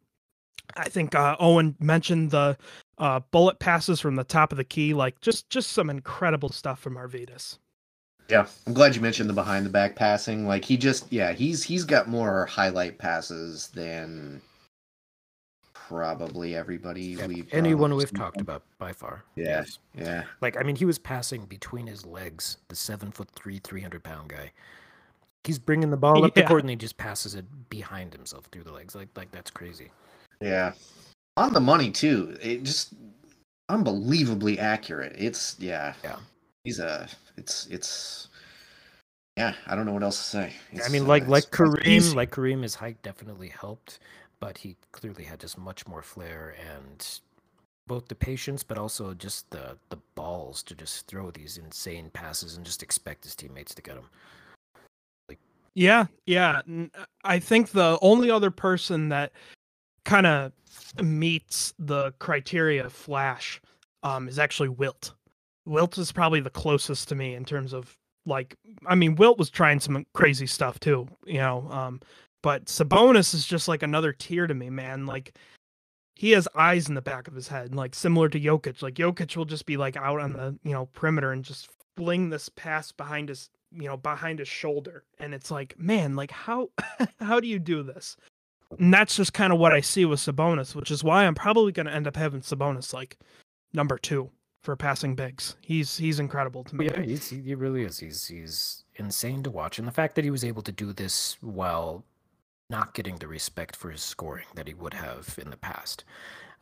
I 0.76 0.88
think 0.88 1.14
uh, 1.14 1.36
Owen 1.38 1.76
mentioned 1.78 2.30
the 2.30 2.56
uh, 2.98 3.20
bullet 3.30 3.58
passes 3.58 4.00
from 4.00 4.16
the 4.16 4.24
top 4.24 4.52
of 4.52 4.58
the 4.58 4.64
key, 4.64 4.94
like 4.94 5.20
just 5.20 5.48
just 5.50 5.72
some 5.72 5.90
incredible 5.90 6.48
stuff 6.48 6.80
from 6.80 6.96
Arvydas. 6.96 7.58
Yeah, 8.28 8.46
I'm 8.66 8.72
glad 8.72 8.96
you 8.96 9.02
mentioned 9.02 9.28
the 9.28 9.34
behind 9.34 9.66
the 9.66 9.70
back 9.70 9.96
passing. 9.96 10.46
Like 10.46 10.64
he 10.64 10.76
just, 10.76 11.12
yeah, 11.12 11.32
he's 11.32 11.62
he's 11.62 11.84
got 11.84 12.08
more 12.08 12.46
highlight 12.46 12.98
passes 12.98 13.68
than 13.68 14.40
probably 15.88 16.54
everybody 16.56 17.02
Yeah, 17.02 17.26
we've 17.26 17.52
anyone 17.52 17.92
um, 17.92 17.98
we've 17.98 18.08
seen. 18.08 18.18
talked 18.18 18.40
about 18.40 18.62
by 18.78 18.92
far. 18.92 19.24
Yeah, 19.36 19.44
Yes. 19.44 19.78
yeah, 19.94 20.24
Like 20.40 20.56
I 20.58 20.62
mean, 20.62 20.76
he 20.76 20.84
was 20.84 20.98
passing 20.98 21.44
between 21.46 21.86
his 21.86 22.04
legs. 22.06 22.58
The 22.68 22.76
seven 22.76 23.10
foot 23.10 23.28
three, 23.30 23.58
three 23.58 23.80
hundred 23.80 24.02
pound 24.02 24.28
guy. 24.28 24.52
He's 25.44 25.58
bringing 25.58 25.90
the 25.90 25.96
ball 25.96 26.24
up 26.24 26.34
the 26.34 26.42
court 26.44 26.62
and 26.62 26.70
he 26.70 26.76
just 26.76 26.96
passes 26.96 27.34
it 27.34 27.44
behind 27.68 28.12
himself 28.14 28.46
through 28.46 28.64
the 28.64 28.72
legs. 28.72 28.94
Like 28.94 29.08
like 29.16 29.30
that's 29.30 29.50
crazy. 29.50 29.90
yeah. 30.40 30.72
On 31.36 31.52
the 31.52 31.60
money 31.60 31.90
too. 31.90 32.36
It 32.40 32.62
just 32.62 32.94
unbelievably 33.68 34.58
accurate. 34.58 35.14
It's 35.18 35.56
yeah. 35.58 35.94
Yeah. 36.02 36.16
He's 36.64 36.78
a. 36.78 37.08
It's 37.36 37.66
it's. 37.66 38.28
Yeah, 39.36 39.54
I 39.66 39.74
don't 39.74 39.84
know 39.84 39.92
what 39.92 40.04
else 40.04 40.16
to 40.18 40.22
say. 40.24 40.52
I 40.72 40.76
It's, 40.76 40.90
mean, 40.92 41.02
uh, 41.02 41.06
like 41.06 41.26
like 41.26 41.44
Kareem, 41.50 42.14
like 42.14 42.30
Kareem, 42.30 42.62
his 42.62 42.76
height 42.76 43.02
definitely 43.02 43.48
helped, 43.48 43.98
but 44.44 44.58
he 44.58 44.76
clearly 44.92 45.24
had 45.24 45.40
just 45.40 45.56
much 45.56 45.86
more 45.86 46.02
flair 46.02 46.54
and 46.70 47.20
both 47.86 48.08
the 48.08 48.14
patience, 48.14 48.62
but 48.62 48.76
also 48.76 49.14
just 49.14 49.48
the 49.50 49.78
the 49.88 49.96
balls 50.14 50.62
to 50.64 50.74
just 50.74 51.06
throw 51.06 51.30
these 51.30 51.56
insane 51.56 52.10
passes 52.10 52.54
and 52.54 52.66
just 52.66 52.82
expect 52.82 53.24
his 53.24 53.34
teammates 53.34 53.74
to 53.74 53.80
get 53.80 53.94
them. 53.94 55.38
Yeah, 55.74 56.04
yeah. 56.26 56.60
I 57.24 57.38
think 57.38 57.70
the 57.70 57.98
only 58.02 58.30
other 58.30 58.50
person 58.50 59.08
that 59.08 59.32
kind 60.04 60.26
of 60.26 60.52
meets 61.02 61.72
the 61.78 62.12
criteria 62.18 62.90
Flash 62.90 63.62
um, 64.02 64.28
is 64.28 64.38
actually 64.38 64.68
Wilt. 64.68 65.14
Wilt 65.64 65.96
is 65.96 66.12
probably 66.12 66.40
the 66.40 66.50
closest 66.50 67.08
to 67.08 67.14
me 67.14 67.34
in 67.34 67.46
terms 67.46 67.72
of 67.72 67.96
like, 68.26 68.58
I 68.86 68.94
mean, 68.94 69.14
Wilt 69.14 69.38
was 69.38 69.48
trying 69.48 69.80
some 69.80 70.04
crazy 70.12 70.46
stuff 70.46 70.78
too, 70.80 71.08
you 71.24 71.38
know. 71.38 71.66
Um, 71.70 72.02
but 72.44 72.66
Sabonis 72.66 73.32
is 73.32 73.46
just 73.46 73.68
like 73.68 73.82
another 73.82 74.12
tier 74.12 74.46
to 74.46 74.52
me, 74.52 74.68
man. 74.68 75.06
Like, 75.06 75.34
he 76.14 76.32
has 76.32 76.46
eyes 76.54 76.90
in 76.90 76.94
the 76.94 77.00
back 77.00 77.26
of 77.26 77.34
his 77.34 77.48
head, 77.48 77.74
like 77.74 77.94
similar 77.94 78.28
to 78.28 78.38
Jokic. 78.38 78.82
Like 78.82 78.96
Jokic 78.96 79.34
will 79.34 79.46
just 79.46 79.64
be 79.64 79.78
like 79.78 79.96
out 79.96 80.20
on 80.20 80.34
the 80.34 80.54
you 80.62 80.72
know 80.72 80.84
perimeter 80.92 81.32
and 81.32 81.42
just 81.42 81.70
fling 81.96 82.28
this 82.28 82.50
pass 82.50 82.92
behind 82.92 83.30
his 83.30 83.48
you 83.72 83.88
know 83.88 83.96
behind 83.96 84.40
his 84.40 84.48
shoulder, 84.48 85.04
and 85.18 85.32
it's 85.32 85.50
like, 85.50 85.74
man, 85.78 86.16
like 86.16 86.30
how 86.30 86.68
how 87.18 87.40
do 87.40 87.48
you 87.48 87.58
do 87.58 87.82
this? 87.82 88.14
And 88.78 88.92
that's 88.92 89.16
just 89.16 89.32
kind 89.32 89.50
of 89.50 89.58
what 89.58 89.72
I 89.72 89.80
see 89.80 90.04
with 90.04 90.20
Sabonis, 90.20 90.74
which 90.74 90.90
is 90.90 91.02
why 91.02 91.24
I'm 91.24 91.34
probably 91.34 91.72
going 91.72 91.86
to 91.86 91.94
end 91.94 92.06
up 92.06 92.16
having 92.16 92.42
Sabonis 92.42 92.92
like 92.92 93.16
number 93.72 93.96
two 93.96 94.30
for 94.62 94.76
passing 94.76 95.14
bigs. 95.14 95.56
He's 95.62 95.96
he's 95.96 96.20
incredible 96.20 96.62
to 96.64 96.74
oh, 96.74 96.76
me. 96.76 96.86
Yeah, 96.88 97.00
he's, 97.00 97.30
he 97.30 97.40
he 97.40 97.54
really 97.54 97.84
is. 97.84 98.00
He's 98.00 98.26
he's 98.26 98.84
insane 98.96 99.42
to 99.44 99.50
watch, 99.50 99.78
and 99.78 99.88
the 99.88 99.92
fact 99.92 100.14
that 100.16 100.24
he 100.24 100.30
was 100.30 100.44
able 100.44 100.60
to 100.60 100.72
do 100.72 100.92
this 100.92 101.38
while 101.40 102.04
not 102.70 102.94
getting 102.94 103.16
the 103.16 103.28
respect 103.28 103.76
for 103.76 103.90
his 103.90 104.02
scoring 104.02 104.46
that 104.54 104.66
he 104.68 104.74
would 104.74 104.94
have 104.94 105.38
in 105.40 105.50
the 105.50 105.56
past. 105.56 106.04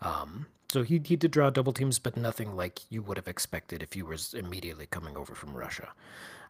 Um, 0.00 0.46
so 0.70 0.82
he 0.82 1.00
he 1.04 1.16
did 1.16 1.30
draw 1.30 1.50
double 1.50 1.72
teams, 1.72 1.98
but 1.98 2.16
nothing 2.16 2.56
like 2.56 2.80
you 2.90 3.02
would 3.02 3.16
have 3.16 3.28
expected 3.28 3.82
if 3.82 3.92
he 3.92 4.02
was 4.02 4.34
immediately 4.34 4.86
coming 4.86 5.16
over 5.16 5.34
from 5.34 5.54
Russia. 5.54 5.92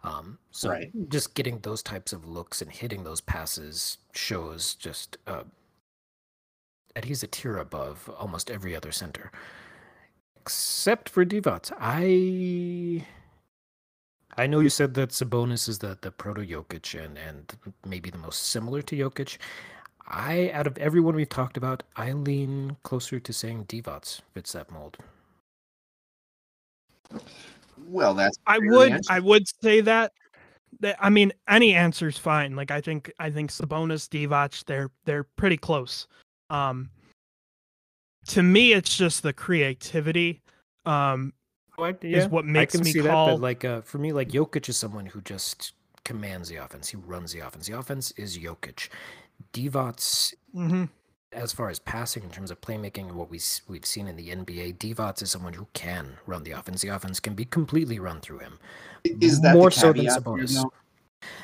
Um, 0.04 0.38
so 0.50 0.78
Right. 0.78 0.94
just 1.08 1.34
getting 1.34 1.58
those 1.60 1.82
types 1.82 2.12
of 2.12 2.24
looks 2.26 2.62
and 2.62 2.70
hitting 2.70 3.04
those 3.04 3.20
passes 3.20 3.98
shows 4.12 4.74
just 4.74 5.16
uh, 5.26 5.44
that 6.94 7.04
he's 7.04 7.22
a 7.22 7.26
tier 7.26 7.56
above 7.58 8.08
almost 8.18 8.50
every 8.50 8.74
other 8.76 8.92
center, 8.92 9.30
except 10.40 11.08
for 11.08 11.24
Divac. 11.24 11.72
I 11.78 13.06
I 14.38 14.46
know 14.46 14.60
you 14.60 14.70
said 14.70 14.94
that 14.94 15.10
Sabonis 15.10 15.68
is 15.68 15.78
the, 15.78 15.98
the 16.00 16.10
proto 16.10 16.40
Jokic 16.40 17.02
and, 17.02 17.18
and 17.18 17.52
maybe 17.86 18.10
the 18.10 18.18
most 18.18 18.44
similar 18.44 18.80
to 18.82 18.96
Jokic. 18.96 19.38
I, 20.08 20.50
out 20.52 20.66
of 20.66 20.78
everyone 20.78 21.14
we've 21.14 21.28
talked 21.28 21.56
about, 21.56 21.82
I 21.96 22.12
lean 22.12 22.76
closer 22.82 23.20
to 23.20 23.32
saying 23.32 23.66
Divac 23.66 24.20
fits 24.32 24.52
that 24.52 24.70
mold. 24.70 24.98
Well, 27.86 28.14
that's 28.14 28.38
I 28.46 28.58
would 28.58 28.92
answer. 28.92 29.12
I 29.12 29.20
would 29.20 29.46
say 29.62 29.80
that 29.82 30.12
that 30.80 30.96
I 31.00 31.10
mean 31.10 31.32
any 31.48 31.74
answer's 31.74 32.18
fine. 32.18 32.56
Like 32.56 32.70
I 32.70 32.80
think 32.80 33.12
I 33.18 33.30
think 33.30 33.50
Sabonis, 33.50 34.08
Divac, 34.08 34.64
they're 34.64 34.90
they're 35.04 35.24
pretty 35.24 35.56
close. 35.56 36.06
Um 36.50 36.90
to 38.28 38.42
me 38.42 38.72
it's 38.72 38.96
just 38.96 39.22
the 39.22 39.32
creativity. 39.32 40.42
Um 40.86 41.32
is 42.02 42.28
what 42.28 42.44
makes 42.44 42.74
I 42.74 42.78
can 42.78 42.84
me 42.84 42.92
see 42.92 43.00
call- 43.02 43.26
that, 43.26 43.32
but 43.34 43.40
like 43.40 43.64
uh, 43.64 43.80
for 43.82 43.98
me, 43.98 44.12
like 44.12 44.28
Jokic 44.30 44.68
is 44.68 44.76
someone 44.76 45.06
who 45.06 45.20
just 45.22 45.72
commands 46.04 46.48
the 46.48 46.56
offense. 46.56 46.88
He 46.88 46.96
runs 46.96 47.32
the 47.32 47.40
offense. 47.40 47.66
The 47.68 47.78
offense 47.78 48.10
is 48.12 48.38
Jokic. 48.38 48.88
Divac 49.52 50.34
mhm. 50.54 50.88
as 51.32 51.52
far 51.52 51.68
as 51.68 51.78
passing 51.78 52.22
in 52.22 52.30
terms 52.30 52.50
of 52.50 52.60
playmaking 52.60 53.08
and 53.08 53.16
what 53.16 53.30
we 53.30 53.40
we've 53.68 53.84
seen 53.86 54.06
in 54.08 54.16
the 54.16 54.28
NBA, 54.30 54.78
Divac 54.78 55.22
is 55.22 55.30
someone 55.30 55.52
who 55.52 55.66
can 55.72 56.16
run 56.26 56.44
the 56.44 56.52
offense. 56.52 56.82
The 56.82 56.88
offense 56.88 57.20
can 57.20 57.34
be 57.34 57.44
completely 57.44 57.98
run 57.98 58.20
through 58.20 58.38
him. 58.38 58.58
Is 59.20 59.40
that 59.40 59.54
more 59.54 59.70
so 59.70 59.88
than 59.92 60.06
caveat 60.06 60.24
there, 60.24 60.34
Sabonis. 60.34 60.54
though? 60.54 60.72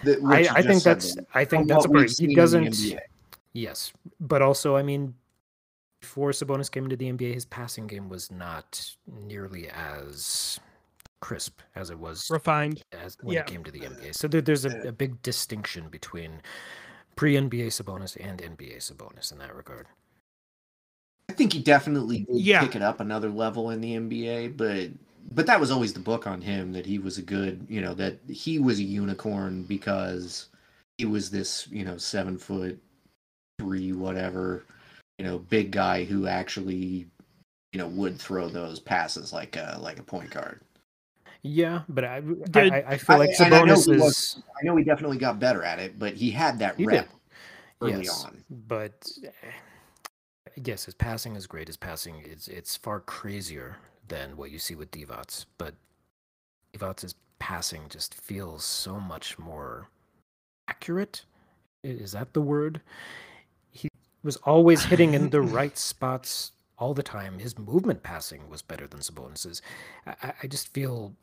That- 0.04 0.22
what 0.22 0.34
I, 0.36 0.38
you 0.40 0.48
I 0.54 0.62
think 0.62 0.82
that's 0.82 1.14
there? 1.14 1.24
I 1.34 1.44
think 1.44 1.62
From 1.62 1.68
that's 1.68 1.84
a 1.86 1.88
what 1.88 1.98
part. 1.98 2.18
He 2.18 2.34
doesn't. 2.34 2.76
Yes, 3.52 3.92
but 4.20 4.42
also 4.42 4.76
I 4.76 4.82
mean, 4.82 5.14
before 6.00 6.30
Sabonis 6.30 6.70
came 6.70 6.84
into 6.84 6.96
the 6.96 7.10
NBA, 7.10 7.34
his 7.34 7.44
passing 7.44 7.86
game 7.86 8.08
was 8.08 8.30
not 8.30 8.94
nearly 9.26 9.68
as 9.68 10.60
crisp 11.20 11.60
as 11.74 11.90
it 11.90 11.98
was 11.98 12.28
refined. 12.30 12.82
as 12.92 13.16
when 13.20 13.34
yeah. 13.34 13.40
it 13.40 13.46
came 13.46 13.64
to 13.64 13.70
the 13.70 13.80
NBA. 13.80 14.14
So 14.14 14.28
there, 14.28 14.40
there's 14.40 14.64
a, 14.64 14.88
a 14.88 14.92
big 14.92 15.20
distinction 15.22 15.88
between 15.88 16.40
pre 17.16 17.34
NBA 17.34 17.66
Sabonis 17.68 18.16
and 18.20 18.40
NBA 18.40 18.78
Sabonis 18.78 19.32
in 19.32 19.38
that 19.38 19.54
regard. 19.54 19.86
I 21.28 21.34
think 21.34 21.52
he 21.52 21.60
definitely 21.60 22.20
did 22.20 22.40
Yeah. 22.40 22.60
pick 22.60 22.76
it 22.76 22.82
up 22.82 23.00
another 23.00 23.28
level 23.28 23.70
in 23.70 23.80
the 23.80 23.96
NBA, 23.96 24.56
but 24.56 24.90
but 25.30 25.44
that 25.46 25.60
was 25.60 25.70
always 25.70 25.92
the 25.92 26.00
book 26.00 26.26
on 26.26 26.40
him 26.40 26.72
that 26.72 26.86
he 26.86 26.98
was 26.98 27.18
a 27.18 27.22
good, 27.22 27.66
you 27.68 27.82
know, 27.82 27.92
that 27.94 28.16
he 28.30 28.58
was 28.58 28.78
a 28.78 28.82
unicorn 28.82 29.64
because 29.64 30.46
he 30.96 31.04
was 31.04 31.30
this, 31.30 31.68
you 31.70 31.84
know, 31.84 31.98
seven 31.98 32.38
foot 32.38 32.78
three, 33.58 33.92
whatever, 33.92 34.64
you 35.18 35.24
know, 35.24 35.38
big 35.38 35.70
guy 35.72 36.04
who 36.04 36.26
actually, 36.26 37.06
you 37.72 37.78
know, 37.78 37.88
would 37.88 38.18
throw 38.18 38.48
those 38.48 38.78
passes 38.80 39.32
like 39.32 39.56
a 39.56 39.76
like 39.80 39.98
a 39.98 40.02
point 40.02 40.30
guard. 40.30 40.60
Yeah, 41.42 41.82
but 41.88 42.04
I 42.04 42.16
I, 42.16 42.20
Did- 42.20 42.72
I, 42.72 42.84
I 42.88 42.96
feel 42.98 43.16
I- 43.16 43.18
like 43.20 43.30
and 43.38 43.54
I 43.54 43.62
know 43.62 43.74
Sabonis 43.74 43.86
he 43.86 43.92
is 43.96 44.02
was- 44.02 44.42
I 44.60 44.64
know 44.64 44.76
he 44.76 44.84
definitely 44.84 45.18
got 45.18 45.38
better 45.38 45.62
at 45.62 45.78
it, 45.78 45.98
but 45.98 46.14
he 46.14 46.30
had 46.30 46.58
that 46.60 46.76
He 46.76 46.84
did. 46.84 46.92
rep 46.92 47.08
early 47.80 48.04
yes, 48.04 48.24
on. 48.24 48.42
but 48.66 49.08
eh, 49.24 49.30
yes, 50.64 50.84
his 50.84 50.94
passing 50.94 51.36
is 51.36 51.46
great. 51.46 51.68
His 51.68 51.76
passing 51.76 52.20
is 52.24 52.48
it's 52.48 52.76
far 52.76 53.00
crazier 53.00 53.76
than 54.08 54.36
what 54.36 54.50
you 54.50 54.58
see 54.58 54.74
with 54.74 54.90
Divac, 54.90 55.44
but 55.58 55.74
Divac's 56.74 57.14
passing 57.38 57.82
just 57.88 58.14
feels 58.14 58.64
so 58.64 58.98
much 58.98 59.38
more 59.38 59.88
accurate. 60.66 61.24
Is 61.84 62.12
that 62.12 62.32
the 62.32 62.40
word? 62.40 62.80
He 64.28 64.36
was 64.36 64.36
always 64.44 64.84
hitting 64.84 65.14
in 65.14 65.30
the 65.30 65.40
right 65.58 65.78
spots 65.78 66.52
all 66.76 66.92
the 66.92 67.02
time. 67.02 67.38
His 67.38 67.58
movement 67.58 68.02
passing 68.02 68.46
was 68.50 68.60
better 68.60 68.86
than 68.86 69.00
Sabonis's. 69.00 69.62
I, 70.06 70.14
I- 70.22 70.34
I 70.42 70.46
just 70.48 70.68
feel 70.74 71.14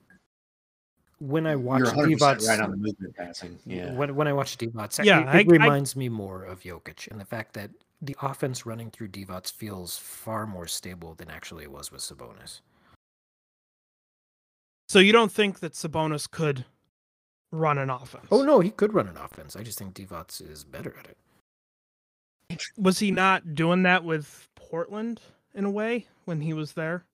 when 1.19 1.45
I 1.45 1.55
watch 1.55 1.81
You're 1.81 1.91
100% 1.91 2.17
Divac 2.17 2.47
right 2.47 2.59
on 2.59 2.71
the 2.71 2.77
movement 2.77 3.15
passing. 3.15 3.59
Yeah. 3.63 3.93
when 3.93 4.15
when 4.15 4.27
I 4.27 4.33
watch 4.33 4.57
Divac, 4.57 5.05
Yeah, 5.05 5.19
it, 5.37 5.41
it 5.41 5.49
I- 5.49 5.51
reminds 5.51 5.95
me 5.95 6.09
more 6.09 6.41
of 6.43 6.61
Jokic 6.63 7.07
and 7.11 7.21
the 7.21 7.25
fact 7.25 7.53
that 7.53 7.69
the 8.01 8.15
offense 8.23 8.65
running 8.65 8.89
through 8.89 9.09
Divac 9.09 9.51
feels 9.51 9.97
far 9.99 10.47
more 10.47 10.65
stable 10.65 11.13
than 11.13 11.29
actually 11.29 11.63
it 11.65 11.71
was 11.71 11.91
with 11.91 12.01
Sabonis. 12.01 12.61
So 14.89 14.97
you 14.97 15.11
don't 15.13 15.31
think 15.31 15.59
that 15.59 15.73
Sabonis 15.73 16.29
could 16.29 16.65
run 17.51 17.77
an 17.77 17.91
offense? 17.91 18.25
Oh 18.31 18.41
no, 18.41 18.61
he 18.61 18.71
could 18.71 18.93
run 18.95 19.07
an 19.07 19.17
offense. 19.17 19.55
I 19.55 19.61
just 19.61 19.77
think 19.77 19.93
Divac 19.93 20.41
is 20.41 20.63
better 20.63 20.95
at 20.97 21.05
it. 21.05 21.17
Was 22.77 22.99
he 22.99 23.11
not 23.11 23.55
doing 23.55 23.83
that 23.83 24.03
with 24.03 24.47
Portland 24.55 25.21
in 25.53 25.65
a 25.65 25.71
way 25.71 26.07
when 26.25 26.41
he 26.41 26.53
was 26.53 26.73
there? 26.73 27.05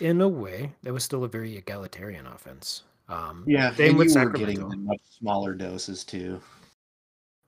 In 0.00 0.20
a 0.20 0.28
way, 0.28 0.72
that 0.82 0.92
was 0.92 1.04
still 1.04 1.24
a 1.24 1.28
very 1.28 1.56
egalitarian 1.56 2.26
offense. 2.26 2.84
Um, 3.08 3.44
Yeah, 3.46 3.74
same 3.74 3.90
and 3.90 3.98
with 3.98 4.14
you 4.14 4.20
were 4.20 4.30
getting 4.30 4.84
much 4.84 5.00
smaller 5.18 5.54
doses 5.54 6.04
too. 6.04 6.40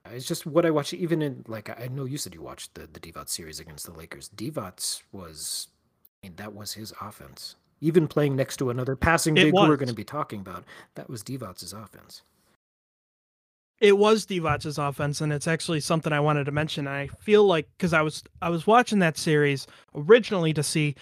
It's 0.06 0.26
just 0.26 0.46
what 0.46 0.64
I 0.64 0.70
watched. 0.70 0.94
Even 0.94 1.22
in 1.22 1.44
like 1.46 1.68
I 1.68 1.88
know 1.88 2.04
you 2.04 2.18
said 2.18 2.34
you 2.34 2.42
watched 2.42 2.74
the 2.74 2.88
the 2.92 3.00
Divac 3.00 3.28
series 3.28 3.60
against 3.60 3.86
the 3.86 3.92
Lakers. 3.92 4.30
Divac 4.34 5.02
was, 5.12 5.68
I 6.22 6.26
mean, 6.26 6.36
that 6.36 6.54
was 6.54 6.72
his 6.72 6.92
offense. 7.00 7.56
Even 7.82 8.08
playing 8.08 8.36
next 8.36 8.56
to 8.58 8.70
another 8.70 8.96
passing 8.96 9.34
big 9.34 9.54
who 9.54 9.68
we're 9.68 9.76
going 9.76 9.88
to 9.88 9.94
be 9.94 10.04
talking 10.04 10.40
about, 10.40 10.64
that 10.94 11.08
was 11.08 11.22
Divac's 11.22 11.72
offense. 11.72 12.22
It 13.80 13.96
was 13.96 14.26
Divac's 14.26 14.78
offense, 14.78 15.20
and 15.20 15.32
it's 15.32 15.48
actually 15.48 15.80
something 15.80 16.12
I 16.12 16.20
wanted 16.20 16.44
to 16.44 16.52
mention. 16.52 16.86
I 16.86 17.06
feel 17.18 17.44
like 17.44 17.66
because 17.76 17.92
I 17.92 18.02
was 18.02 18.22
I 18.42 18.50
was 18.50 18.66
watching 18.66 18.98
that 18.98 19.16
series 19.16 19.66
originally 19.94 20.52
to 20.52 20.62
see 20.62 20.94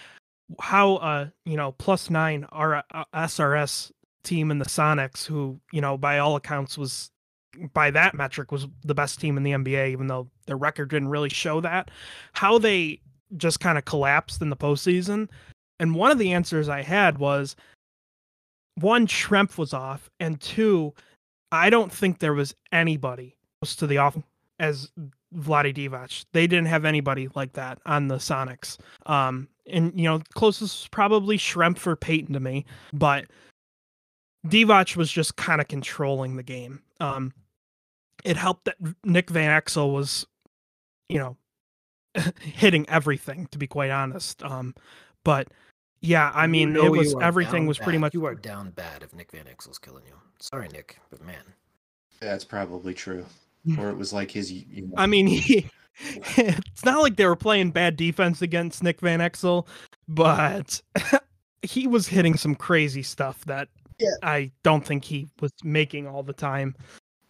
how 0.60 0.96
uh 0.96 1.26
you 1.44 1.56
know 1.56 1.72
plus 1.72 2.08
nine 2.08 2.46
uh, 2.52 2.82
SRS 3.14 3.90
team 4.22 4.50
in 4.50 4.58
the 4.58 4.64
Sonics, 4.64 5.26
who 5.26 5.58
you 5.72 5.80
know 5.80 5.98
by 5.98 6.18
all 6.18 6.36
accounts 6.36 6.78
was 6.78 7.10
by 7.74 7.90
that 7.90 8.14
metric 8.14 8.52
was 8.52 8.68
the 8.84 8.94
best 8.94 9.20
team 9.20 9.36
in 9.36 9.42
the 9.42 9.52
NBA, 9.52 9.90
even 9.90 10.06
though 10.06 10.28
their 10.46 10.56
record 10.56 10.90
didn't 10.90 11.08
really 11.08 11.30
show 11.30 11.60
that. 11.60 11.90
How 12.32 12.58
they 12.58 13.00
just 13.36 13.58
kind 13.58 13.76
of 13.76 13.84
collapsed 13.84 14.40
in 14.40 14.50
the 14.50 14.56
postseason, 14.56 15.28
and 15.80 15.96
one 15.96 16.12
of 16.12 16.18
the 16.18 16.32
answers 16.32 16.68
I 16.68 16.82
had 16.82 17.18
was 17.18 17.56
one 18.76 19.08
Schrempf 19.08 19.58
was 19.58 19.74
off, 19.74 20.08
and 20.20 20.40
two 20.40 20.94
I 21.52 21.70
don't 21.70 21.92
think 21.92 22.18
there 22.18 22.34
was 22.34 22.54
anybody 22.72 23.36
close 23.60 23.76
to 23.76 23.86
the 23.86 23.98
off 23.98 24.18
as 24.58 24.90
Vladi 25.34 25.74
Divac. 25.74 26.24
They 26.32 26.46
didn't 26.46 26.66
have 26.66 26.84
anybody 26.84 27.28
like 27.34 27.52
that 27.54 27.78
on 27.86 28.08
the 28.08 28.16
Sonics. 28.16 28.78
Um, 29.06 29.48
and 29.66 29.92
you 29.98 30.04
know, 30.04 30.20
closest 30.34 30.90
probably 30.90 31.38
Schrempf 31.38 31.78
for 31.78 31.96
Payton 31.96 32.34
to 32.34 32.40
me, 32.40 32.64
but 32.92 33.26
Divac 34.46 34.96
was 34.96 35.10
just 35.10 35.36
kind 35.36 35.60
of 35.60 35.68
controlling 35.68 36.36
the 36.36 36.42
game. 36.42 36.82
Um, 37.00 37.32
it 38.24 38.36
helped 38.36 38.64
that 38.64 38.76
Nick 39.04 39.30
Van 39.30 39.60
Exel 39.60 39.92
was, 39.92 40.26
you 41.08 41.18
know, 41.18 41.36
hitting 42.40 42.88
everything. 42.88 43.48
To 43.52 43.58
be 43.58 43.66
quite 43.66 43.90
honest, 43.90 44.42
um, 44.42 44.74
but 45.24 45.48
yeah, 46.00 46.30
I 46.34 46.44
You 46.44 46.50
mean, 46.50 46.72
know 46.72 46.86
it 46.86 46.98
was 46.98 47.14
everything 47.20 47.62
down 47.62 47.66
was 47.66 47.78
pretty 47.78 47.98
much 47.98 48.14
You 48.14 48.24
are 48.24 48.34
down 48.34 48.70
bad 48.70 49.02
if 49.02 49.14
Nick 49.14 49.32
Van 49.32 49.44
Exel's 49.44 49.78
killing 49.78 50.04
you. 50.06 50.14
Sorry, 50.38 50.68
Nick, 50.68 50.98
but 51.10 51.24
man, 51.24 51.42
That's 52.20 52.44
probably 52.44 52.94
true. 52.94 53.26
Or 53.78 53.90
it 53.90 53.96
was 53.96 54.12
like 54.12 54.30
his. 54.30 54.50
You 54.50 54.86
know, 54.86 54.94
I 54.96 55.06
mean, 55.06 55.26
he, 55.26 55.68
it's 56.36 56.84
not 56.84 57.02
like 57.02 57.16
they 57.16 57.26
were 57.26 57.36
playing 57.36 57.70
bad 57.72 57.96
defense 57.96 58.40
against 58.40 58.82
Nick 58.82 59.00
Van 59.00 59.18
Exel, 59.20 59.66
but 60.06 60.80
he 61.62 61.86
was 61.86 62.06
hitting 62.06 62.36
some 62.36 62.54
crazy 62.54 63.02
stuff 63.02 63.44
that 63.46 63.68
Yeah. 63.98 64.10
I 64.22 64.52
don't 64.62 64.84
think 64.86 65.04
he 65.04 65.28
was 65.40 65.52
making 65.64 66.06
all 66.06 66.22
the 66.22 66.32
time. 66.32 66.76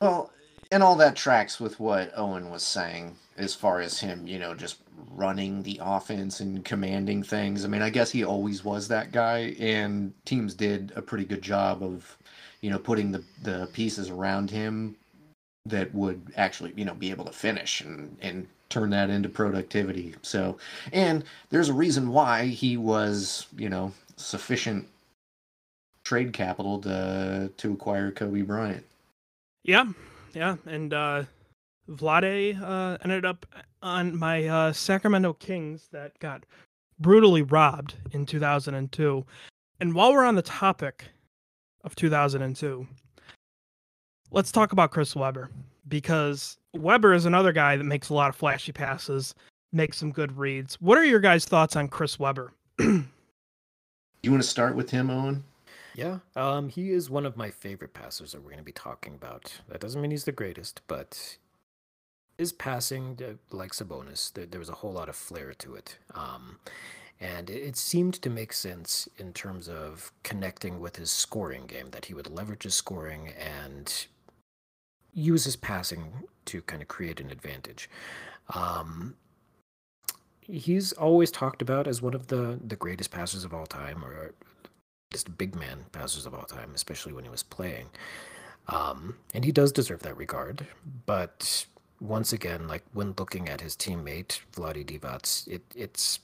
Well, 0.00 0.30
and 0.70 0.82
all 0.82 0.96
that 0.96 1.16
tracks 1.16 1.58
with 1.58 1.80
what 1.80 2.12
Owen 2.14 2.50
was 2.50 2.62
saying 2.62 3.16
as 3.38 3.54
far 3.54 3.80
as 3.80 4.00
him, 4.00 4.26
you 4.26 4.38
know, 4.38 4.54
just 4.54 4.78
running 5.10 5.62
the 5.62 5.80
offense 5.82 6.40
and 6.40 6.64
commanding 6.64 7.22
things. 7.22 7.64
I 7.64 7.68
mean, 7.68 7.82
I 7.82 7.90
guess 7.90 8.10
he 8.10 8.24
always 8.24 8.64
was 8.64 8.88
that 8.88 9.12
guy, 9.12 9.54
and 9.58 10.12
teams 10.24 10.54
did 10.54 10.92
a 10.96 11.02
pretty 11.02 11.24
good 11.24 11.42
job 11.42 11.82
of, 11.82 12.16
you 12.60 12.70
know, 12.70 12.78
putting 12.78 13.12
the, 13.12 13.24
the 13.42 13.68
pieces 13.72 14.10
around 14.10 14.50
him 14.50 14.96
that 15.66 15.94
would 15.94 16.32
actually, 16.36 16.72
you 16.76 16.84
know, 16.84 16.94
be 16.94 17.10
able 17.10 17.24
to 17.24 17.32
finish 17.32 17.80
and, 17.80 18.16
and 18.20 18.46
turn 18.68 18.90
that 18.90 19.10
into 19.10 19.28
productivity. 19.28 20.14
So, 20.22 20.58
and 20.92 21.24
there's 21.50 21.68
a 21.68 21.74
reason 21.74 22.08
why 22.08 22.46
he 22.46 22.76
was, 22.76 23.46
you 23.56 23.68
know, 23.68 23.92
sufficient 24.16 24.86
trade 26.04 26.32
capital 26.32 26.80
to 26.80 27.50
to 27.56 27.72
acquire 27.72 28.10
Kobe 28.10 28.42
Bryant. 28.42 28.84
Yeah, 29.62 29.86
yeah, 30.32 30.56
and 30.66 30.94
uh, 30.94 31.24
Vlade 31.88 32.60
uh, 32.60 32.98
ended 33.02 33.24
up 33.24 33.46
on 33.82 34.16
my 34.16 34.46
uh, 34.46 34.72
Sacramento 34.72 35.34
Kings 35.34 35.88
that 35.92 36.18
got 36.18 36.44
brutally 36.98 37.42
robbed 37.42 37.94
in 38.12 38.26
2002. 38.26 39.24
And 39.80 39.94
while 39.94 40.12
we're 40.12 40.24
on 40.24 40.34
the 40.34 40.42
topic 40.42 41.04
of 41.84 41.94
2002, 41.94 42.86
let's 44.30 44.52
talk 44.52 44.72
about 44.72 44.90
Chris 44.90 45.14
Webber 45.16 45.50
because 45.88 46.58
Webber 46.74 47.14
is 47.14 47.24
another 47.24 47.52
guy 47.52 47.76
that 47.76 47.84
makes 47.84 48.08
a 48.10 48.14
lot 48.14 48.28
of 48.28 48.36
flashy 48.36 48.72
passes, 48.72 49.34
makes 49.72 49.96
some 49.96 50.12
good 50.12 50.36
reads. 50.36 50.74
What 50.80 50.98
are 50.98 51.04
your 51.04 51.20
guys' 51.20 51.44
thoughts 51.44 51.76
on 51.76 51.88
Chris 51.88 52.18
Webber? 52.18 52.52
You 54.22 54.32
want 54.32 54.42
to 54.42 54.48
start 54.48 54.74
with 54.74 54.90
him, 54.90 55.10
Owen? 55.10 55.44
yeah, 55.94 56.18
um, 56.36 56.68
he 56.68 56.90
is 56.90 57.08
one 57.08 57.24
of 57.24 57.36
my 57.36 57.50
favorite 57.50 57.94
passers 57.94 58.32
that 58.32 58.40
we're 58.40 58.50
going 58.50 58.58
to 58.58 58.64
be 58.64 58.72
talking 58.72 59.14
about. 59.14 59.52
That 59.68 59.80
doesn't 59.80 60.00
mean 60.00 60.10
he's 60.10 60.24
the 60.24 60.32
greatest, 60.32 60.80
but 60.88 61.36
his 62.38 62.52
passing, 62.52 63.18
like 63.50 63.72
Sabonis, 63.72 64.32
there, 64.32 64.46
there 64.46 64.60
was 64.60 64.68
a 64.68 64.74
whole 64.74 64.92
lot 64.92 65.08
of 65.08 65.16
flair 65.16 65.52
to 65.54 65.74
it. 65.74 65.98
Um, 66.14 66.60
and 67.20 67.50
it, 67.50 67.60
it 67.60 67.76
seemed 67.76 68.14
to 68.22 68.30
make 68.30 68.52
sense 68.52 69.08
in 69.18 69.32
terms 69.32 69.68
of 69.68 70.12
connecting 70.22 70.78
with 70.78 70.96
his 70.96 71.10
scoring 71.10 71.66
game, 71.66 71.90
that 71.90 72.06
he 72.06 72.14
would 72.14 72.30
leverage 72.30 72.62
his 72.62 72.76
scoring 72.76 73.32
and 73.36 74.06
use 75.12 75.44
his 75.44 75.56
passing 75.56 76.12
to 76.44 76.62
kind 76.62 76.80
of 76.80 76.86
create 76.86 77.20
an 77.20 77.30
advantage. 77.30 77.90
Um, 78.54 79.16
he's 80.40 80.92
always 80.92 81.32
talked 81.32 81.60
about 81.60 81.88
as 81.88 82.00
one 82.00 82.14
of 82.14 82.28
the, 82.28 82.58
the 82.64 82.76
greatest 82.76 83.10
passers 83.10 83.44
of 83.44 83.52
all 83.52 83.66
time, 83.66 84.04
or 84.04 84.32
just 85.12 85.36
big 85.36 85.56
man 85.56 85.86
passers 85.90 86.24
of 86.24 86.34
all 86.34 86.44
time, 86.44 86.70
especially 86.74 87.12
when 87.12 87.24
he 87.24 87.30
was 87.30 87.42
playing. 87.42 87.88
Um, 88.68 89.16
and 89.34 89.44
he 89.44 89.50
does 89.50 89.72
deserve 89.72 90.02
that 90.02 90.16
regard. 90.16 90.66
But 91.06 91.66
once 92.00 92.32
again, 92.32 92.68
like 92.68 92.84
when 92.92 93.14
looking 93.18 93.48
at 93.48 93.60
his 93.60 93.76
teammate 93.76 94.40
Vladi 94.54 94.84
Divac, 94.84 95.48
it 95.48 95.62
it's 95.74 96.20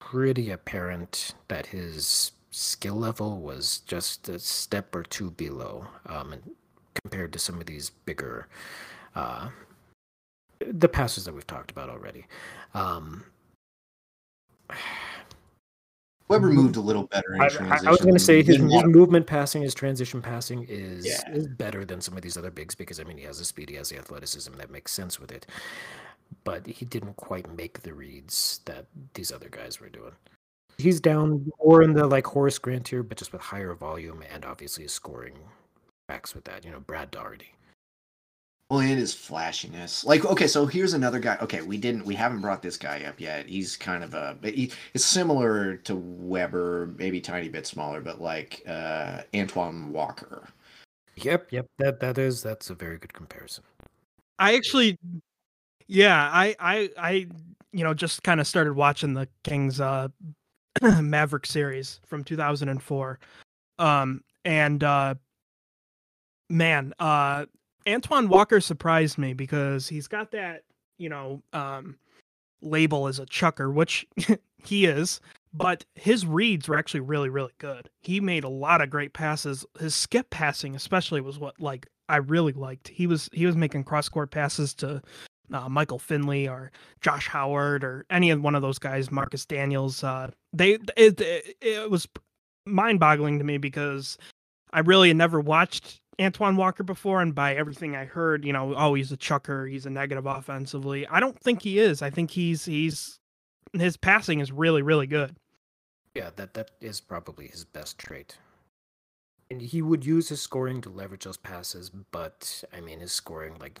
pretty 0.00 0.50
apparent 0.50 1.34
that 1.48 1.66
his 1.66 2.32
skill 2.50 2.96
level 2.96 3.40
was 3.40 3.80
just 3.86 4.28
a 4.28 4.38
step 4.38 4.94
or 4.94 5.02
two 5.02 5.30
below, 5.30 5.86
um, 6.06 6.32
and 6.32 6.50
compared 7.02 7.32
to 7.32 7.38
some 7.38 7.60
of 7.60 7.66
these 7.66 7.90
bigger, 7.90 8.48
uh, 9.14 9.48
the 10.60 10.88
passes 10.88 11.24
that 11.24 11.34
we've 11.34 11.46
talked 11.46 11.70
about 11.70 11.88
already. 11.88 12.26
Um, 12.74 13.24
Webber 16.30 16.50
Mhm. 16.50 16.54
moved 16.54 16.76
a 16.76 16.80
little 16.80 17.02
better 17.08 17.34
in 17.34 17.40
I, 17.40 17.48
transition. 17.48 17.88
I 17.88 17.90
was 17.90 18.00
going 18.00 18.14
to 18.14 18.20
say 18.20 18.42
his, 18.42 18.56
his 18.56 18.84
movement 18.84 19.26
passing, 19.26 19.62
his 19.62 19.74
transition 19.74 20.22
passing 20.22 20.64
is 20.68 21.04
Yeah. 21.04 21.30
is 21.32 21.48
better 21.48 21.84
than 21.84 22.00
some 22.00 22.16
of 22.16 22.22
these 22.22 22.36
other 22.36 22.52
bigs 22.52 22.74
because 22.76 23.00
I 23.00 23.04
mean 23.04 23.18
he 23.18 23.24
has 23.24 23.38
the 23.40 23.44
speed, 23.44 23.68
he 23.68 23.74
has 23.74 23.88
the 23.88 23.98
athleticism 23.98 24.52
that 24.54 24.70
makes 24.70 24.92
sense 24.92 25.18
with 25.18 25.32
it, 25.32 25.44
but 26.44 26.66
he 26.66 26.84
didn't 26.86 27.16
quite 27.16 27.52
make 27.54 27.82
the 27.82 27.92
reads 27.92 28.60
that 28.66 28.86
these 29.14 29.32
other 29.32 29.48
guys 29.48 29.80
were 29.80 29.88
doing. 29.88 30.12
He's 30.78 31.00
down 31.00 31.50
more 31.62 31.82
in 31.82 31.92
the 31.94 32.06
like 32.06 32.26
Horace 32.26 32.58
Grant 32.58 32.86
tier, 32.86 33.02
but 33.02 33.18
just 33.18 33.32
with 33.32 33.42
higher 33.42 33.74
volume 33.74 34.22
and 34.32 34.44
obviously 34.44 34.86
scoring 34.88 35.34
backs 36.08 36.32
with 36.34 36.44
that. 36.44 36.64
You 36.64 36.70
know, 36.70 36.80
Brad 36.80 37.10
Daugherty. 37.10 37.54
Well, 38.70 38.78
and 38.78 39.00
his 39.00 39.12
flashiness. 39.12 40.04
Like, 40.04 40.24
okay, 40.24 40.46
so 40.46 40.64
here's 40.64 40.94
another 40.94 41.18
guy. 41.18 41.36
Okay, 41.42 41.60
we 41.60 41.76
didn't, 41.76 42.06
we 42.06 42.14
haven't 42.14 42.40
brought 42.40 42.62
this 42.62 42.76
guy 42.76 43.02
up 43.02 43.20
yet. 43.20 43.48
He's 43.48 43.76
kind 43.76 44.04
of 44.04 44.14
a, 44.14 44.38
but 44.40 44.54
he, 44.54 44.70
it's 44.94 45.04
similar 45.04 45.76
to 45.78 45.96
Webber, 45.96 46.94
maybe 46.96 47.20
tiny 47.20 47.48
bit 47.48 47.66
smaller, 47.66 48.00
but 48.00 48.20
like 48.20 48.62
uh 48.68 49.22
Antoine 49.34 49.92
Walker. 49.92 50.48
Yep, 51.16 51.48
yep. 51.50 51.66
That 51.78 51.98
that 51.98 52.16
is 52.16 52.44
that's 52.44 52.70
a 52.70 52.74
very 52.74 52.96
good 52.98 53.12
comparison. 53.12 53.64
I 54.38 54.54
actually, 54.54 54.96
yeah, 55.88 56.30
I, 56.32 56.54
I, 56.60 56.90
I, 56.96 57.10
you 57.72 57.84
know, 57.84 57.92
just 57.92 58.22
kind 58.22 58.40
of 58.40 58.46
started 58.46 58.74
watching 58.74 59.14
the 59.14 59.28
Kings 59.42 59.80
uh, 59.80 60.08
Maverick 61.02 61.44
series 61.44 62.00
from 62.06 62.22
2004, 62.22 63.18
um, 63.80 64.22
and 64.44 64.84
uh, 64.84 65.14
man, 66.48 66.94
uh, 67.00 67.46
Antoine 67.88 68.28
Walker 68.28 68.60
surprised 68.60 69.18
me 69.18 69.32
because 69.32 69.88
he's 69.88 70.08
got 70.08 70.30
that, 70.32 70.62
you 70.98 71.08
know, 71.08 71.42
um, 71.52 71.96
label 72.62 73.06
as 73.06 73.18
a 73.18 73.26
chucker, 73.26 73.70
which 73.70 74.06
he 74.64 74.86
is. 74.86 75.20
But 75.52 75.84
his 75.94 76.26
reads 76.26 76.68
were 76.68 76.78
actually 76.78 77.00
really, 77.00 77.28
really 77.28 77.52
good. 77.58 77.90
He 78.02 78.20
made 78.20 78.44
a 78.44 78.48
lot 78.48 78.80
of 78.80 78.90
great 78.90 79.12
passes. 79.12 79.66
His 79.80 79.96
skip 79.96 80.30
passing, 80.30 80.76
especially, 80.76 81.20
was 81.20 81.40
what 81.40 81.60
like 81.60 81.88
I 82.08 82.16
really 82.16 82.52
liked. 82.52 82.88
He 82.88 83.06
was 83.06 83.28
he 83.32 83.46
was 83.46 83.56
making 83.56 83.84
cross 83.84 84.08
court 84.08 84.30
passes 84.30 84.74
to 84.74 85.02
uh, 85.52 85.68
Michael 85.68 85.98
Finley 85.98 86.48
or 86.48 86.70
Josh 87.00 87.26
Howard 87.26 87.82
or 87.82 88.06
any 88.10 88.30
of 88.30 88.42
one 88.42 88.54
of 88.54 88.62
those 88.62 88.78
guys, 88.78 89.10
Marquis 89.10 89.42
Daniels. 89.48 90.04
Uh, 90.04 90.30
they 90.52 90.72
it, 90.96 91.20
it, 91.20 91.56
it 91.60 91.90
was 91.90 92.06
mind 92.64 93.00
boggling 93.00 93.38
to 93.38 93.44
me 93.44 93.58
because 93.58 94.18
I 94.72 94.80
really 94.80 95.12
never 95.14 95.40
watched 95.40 96.00
Antoine 96.20 96.56
Walker 96.56 96.82
before, 96.82 97.22
and 97.22 97.34
by 97.34 97.54
everything 97.54 97.96
I 97.96 98.04
heard, 98.04 98.44
you 98.44 98.52
know, 98.52 98.74
oh, 98.76 98.94
he's 98.94 99.10
a 99.10 99.16
chucker, 99.16 99.66
he's 99.66 99.86
a 99.86 99.90
negative 99.90 100.26
offensively. 100.26 101.06
I 101.06 101.18
don't 101.20 101.38
think 101.40 101.62
he 101.62 101.78
is. 101.78 102.02
I 102.02 102.10
think 102.10 102.30
he's 102.30 102.64
he's 102.64 103.18
his 103.72 103.96
passing 103.96 104.40
is 104.40 104.52
really 104.52 104.82
really 104.82 105.06
good. 105.06 105.34
Yeah, 106.14 106.30
that 106.36 106.54
that 106.54 106.72
is 106.80 107.00
probably 107.00 107.46
his 107.48 107.64
best 107.64 107.98
trait. 107.98 108.36
And 109.50 109.60
he 109.60 109.82
would 109.82 110.04
use 110.04 110.28
his 110.28 110.40
scoring 110.40 110.80
to 110.82 110.90
leverage 110.90 111.24
those 111.24 111.36
passes, 111.36 111.90
but 111.90 112.62
I 112.72 112.80
mean, 112.80 113.00
his 113.00 113.10
scoring, 113.10 113.56
like, 113.58 113.80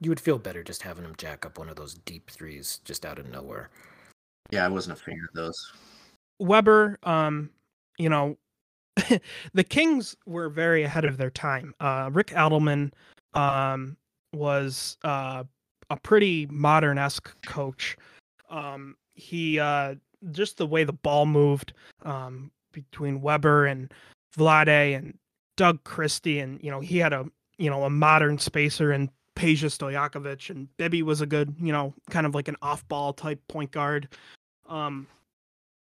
you 0.00 0.10
would 0.10 0.20
feel 0.20 0.38
better 0.38 0.62
just 0.62 0.82
having 0.82 1.04
him 1.04 1.14
jack 1.16 1.44
up 1.44 1.58
one 1.58 1.68
of 1.68 1.74
those 1.74 1.94
deep 1.94 2.30
threes 2.30 2.80
just 2.84 3.04
out 3.04 3.18
of 3.18 3.28
nowhere. 3.28 3.70
Yeah, 4.50 4.64
I 4.64 4.68
wasn't 4.68 4.98
a 4.98 5.02
fan 5.02 5.20
of 5.28 5.34
those. 5.34 5.72
Webber, 6.38 6.98
um, 7.02 7.50
you 7.98 8.08
know, 8.08 8.38
the 9.54 9.64
Kings 9.64 10.16
were 10.26 10.48
very 10.48 10.82
ahead 10.82 11.04
of 11.04 11.16
their 11.16 11.30
time. 11.30 11.74
Uh, 11.80 12.10
Rick 12.12 12.28
Adelman 12.28 12.92
um, 13.34 13.96
was 14.32 14.96
uh, 15.04 15.44
a 15.90 15.96
pretty 15.96 16.46
modern 16.50 16.98
esque 16.98 17.34
coach. 17.42 17.96
Um, 18.50 18.96
he 19.14 19.58
uh, 19.58 19.96
just 20.30 20.56
the 20.56 20.66
way 20.66 20.84
the 20.84 20.92
ball 20.92 21.26
moved 21.26 21.72
um, 22.02 22.50
between 22.72 23.20
Webber 23.20 23.66
and 23.66 23.92
Vlade 24.36 24.96
and 24.96 25.18
Doug 25.56 25.82
Christie, 25.84 26.38
and 26.38 26.62
you 26.62 26.70
know 26.70 26.80
he 26.80 26.98
had 26.98 27.12
a 27.12 27.26
you 27.58 27.70
know 27.70 27.84
a 27.84 27.90
modern 27.90 28.38
spacer 28.38 28.92
and 28.92 29.10
Peja 29.34 29.66
Stojakovic, 29.66 30.50
and 30.50 30.68
Bibby 30.76 31.02
was 31.02 31.20
a 31.20 31.26
good 31.26 31.54
you 31.60 31.72
know 31.72 31.94
kind 32.10 32.26
of 32.26 32.34
like 32.34 32.48
an 32.48 32.56
off 32.62 32.86
ball 32.88 33.12
type 33.12 33.40
point 33.48 33.70
guard. 33.70 34.08
Um, 34.68 35.06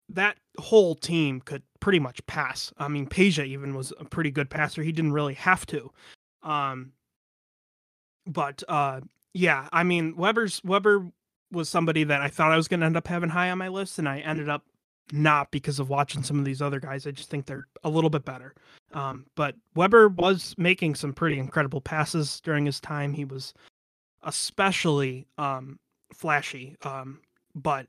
that 0.09 0.38
whole 0.59 0.95
team 0.95 1.41
could 1.41 1.63
pretty 1.80 1.99
much 1.99 2.25
pass. 2.28 2.73
I 2.78 2.88
mean, 2.88 3.07
Peja 3.07 3.45
even 3.45 3.75
was 3.75 3.93
a 3.99 4.05
pretty 4.05 4.32
good 4.32 4.49
passer. 4.49 4.84
He 4.84 4.91
didn't 4.91 5.13
really 5.13 5.36
have 5.36 5.65
to. 5.67 5.91
Um, 6.43 6.93
but 8.25 8.63
uh, 8.67 9.01
yeah, 9.34 9.69
I 9.71 9.84
mean, 9.84 10.15
Webber's 10.15 10.61
Webber 10.63 11.11
was 11.51 11.69
somebody 11.69 12.03
that 12.03 12.21
I 12.21 12.28
thought 12.28 12.51
I 12.51 12.57
was 12.57 12.67
going 12.67 12.82
to 12.82 12.86
end 12.86 12.97
up 12.97 13.07
having 13.07 13.30
high 13.30 13.49
on 13.49 13.57
my 13.57 13.69
list, 13.69 13.99
and 13.99 14.07
I 14.07 14.19
ended 14.19 14.49
up 14.49 14.63
not 15.11 15.51
because 15.51 15.80
of 15.80 15.89
watching 15.89 16.23
some 16.23 16.38
of 16.38 16.45
these 16.45 16.61
other 16.61 16.80
guys. 16.80 17.07
I 17.07 17.11
just 17.11 17.30
think 17.30 17.45
they're 17.45 17.67
a 17.84 17.89
little 17.89 18.09
bit 18.09 18.25
better. 18.25 18.53
Um, 18.93 19.25
but 19.36 19.55
Webber 19.75 20.09
was 20.09 20.53
making 20.57 20.95
some 20.95 21.13
pretty 21.13 21.39
incredible 21.39 21.82
passes 21.82 22.41
during 22.41 22.65
his 22.65 22.80
time. 22.80 23.13
He 23.13 23.25
was 23.25 23.53
especially 24.23 25.28
um, 25.38 25.80
flashy, 26.13 26.75
um, 26.82 27.21
but 27.55 27.88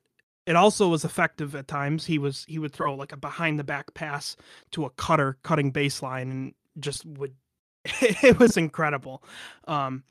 it 0.48 0.56
also 0.56 0.88
was 0.88 1.04
effective 1.04 1.54
at 1.54 1.68
times. 1.68 2.06
He 2.06 2.18
was 2.18 2.46
he 2.48 2.58
would 2.58 2.72
throw 2.72 2.94
like 2.94 3.12
a 3.12 3.18
behind 3.18 3.58
the 3.58 3.64
back 3.64 3.92
pass 3.92 4.34
to 4.70 4.86
a 4.86 4.90
cutter 4.90 5.36
cutting 5.42 5.70
baseline 5.70 6.22
and 6.22 6.54
just 6.80 7.04
would 7.04 7.34
it 7.84 8.38
was 8.38 8.56
incredible. 8.56 9.22
Um, 9.66 10.04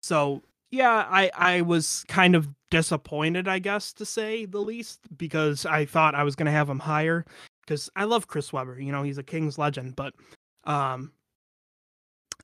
so 0.00 0.42
yeah, 0.70 1.06
I 1.10 1.30
I 1.36 1.60
was 1.60 2.06
kind 2.08 2.34
of 2.34 2.48
disappointed, 2.70 3.48
I 3.48 3.58
guess 3.58 3.92
to 3.92 4.06
say 4.06 4.46
the 4.46 4.60
least, 4.60 5.00
because 5.14 5.66
I 5.66 5.84
thought 5.84 6.14
I 6.14 6.22
was 6.22 6.36
going 6.36 6.46
to 6.46 6.52
have 6.52 6.70
him 6.70 6.78
higher 6.78 7.26
because 7.60 7.90
I 7.94 8.04
love 8.04 8.28
Chris 8.28 8.54
Webber. 8.54 8.80
You 8.80 8.92
know, 8.92 9.02
he's 9.02 9.18
a 9.18 9.22
Kings 9.22 9.58
legend, 9.58 9.94
but 9.94 10.14
um, 10.64 11.12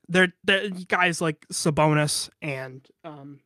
they're, 0.07 0.33
they're 0.43 0.69
guys 0.69 1.19
like 1.19 1.47
Sabonis 1.51 2.29
and 2.43 2.87
um, 3.03 3.39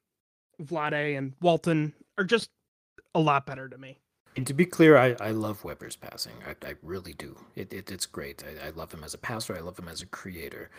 Vlade 0.61 1.17
and 1.17 1.35
Walton 1.41 1.93
are 2.17 2.25
just 2.25 2.49
a 3.17 3.19
lot 3.19 3.45
better 3.45 3.67
to 3.67 3.77
me. 3.77 3.97
And 4.35 4.45
to 4.45 4.53
be 4.53 4.65
clear, 4.65 4.97
I, 4.97 5.15
I 5.19 5.31
love 5.31 5.63
Webber's 5.63 5.95
passing. 5.95 6.33
I, 6.47 6.51
I 6.65 6.75
really 6.83 7.13
do. 7.13 7.35
It, 7.55 7.73
it 7.73 7.91
it's 7.91 8.05
great. 8.05 8.43
I, 8.43 8.67
I 8.67 8.69
love 8.69 8.91
him 8.91 9.03
as 9.03 9.15
a 9.15 9.17
passer. 9.17 9.57
I 9.57 9.61
love 9.61 9.79
him 9.79 9.87
as 9.87 10.03
a 10.03 10.05
creator. 10.05 10.69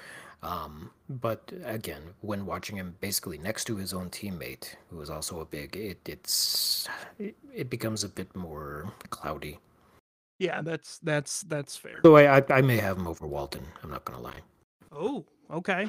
Um, 0.44 0.92
but 1.08 1.52
again, 1.64 2.02
when 2.20 2.46
watching 2.46 2.76
him 2.76 2.94
basically 3.00 3.38
next 3.38 3.64
to 3.64 3.76
his 3.76 3.92
own 3.92 4.10
teammate, 4.10 4.76
who 4.88 5.00
is 5.00 5.10
also 5.10 5.40
a 5.40 5.44
big, 5.44 5.76
it 5.76 5.98
it's 6.06 6.88
it, 7.18 7.36
it 7.52 7.68
becomes 7.68 8.04
a 8.04 8.08
bit 8.08 8.34
more 8.36 8.92
cloudy. 9.10 9.58
Yeah, 10.38 10.62
that's 10.62 11.00
that's 11.00 11.40
that's 11.42 11.76
fair. 11.76 11.98
So 12.04 12.14
I, 12.14 12.38
I 12.38 12.44
I 12.50 12.60
may 12.60 12.76
have 12.76 12.96
him 12.96 13.08
over 13.08 13.26
Walton. 13.26 13.66
I'm 13.82 13.90
not 13.90 14.04
gonna 14.04 14.20
lie. 14.20 14.40
Oh, 14.92 15.26
okay. 15.50 15.88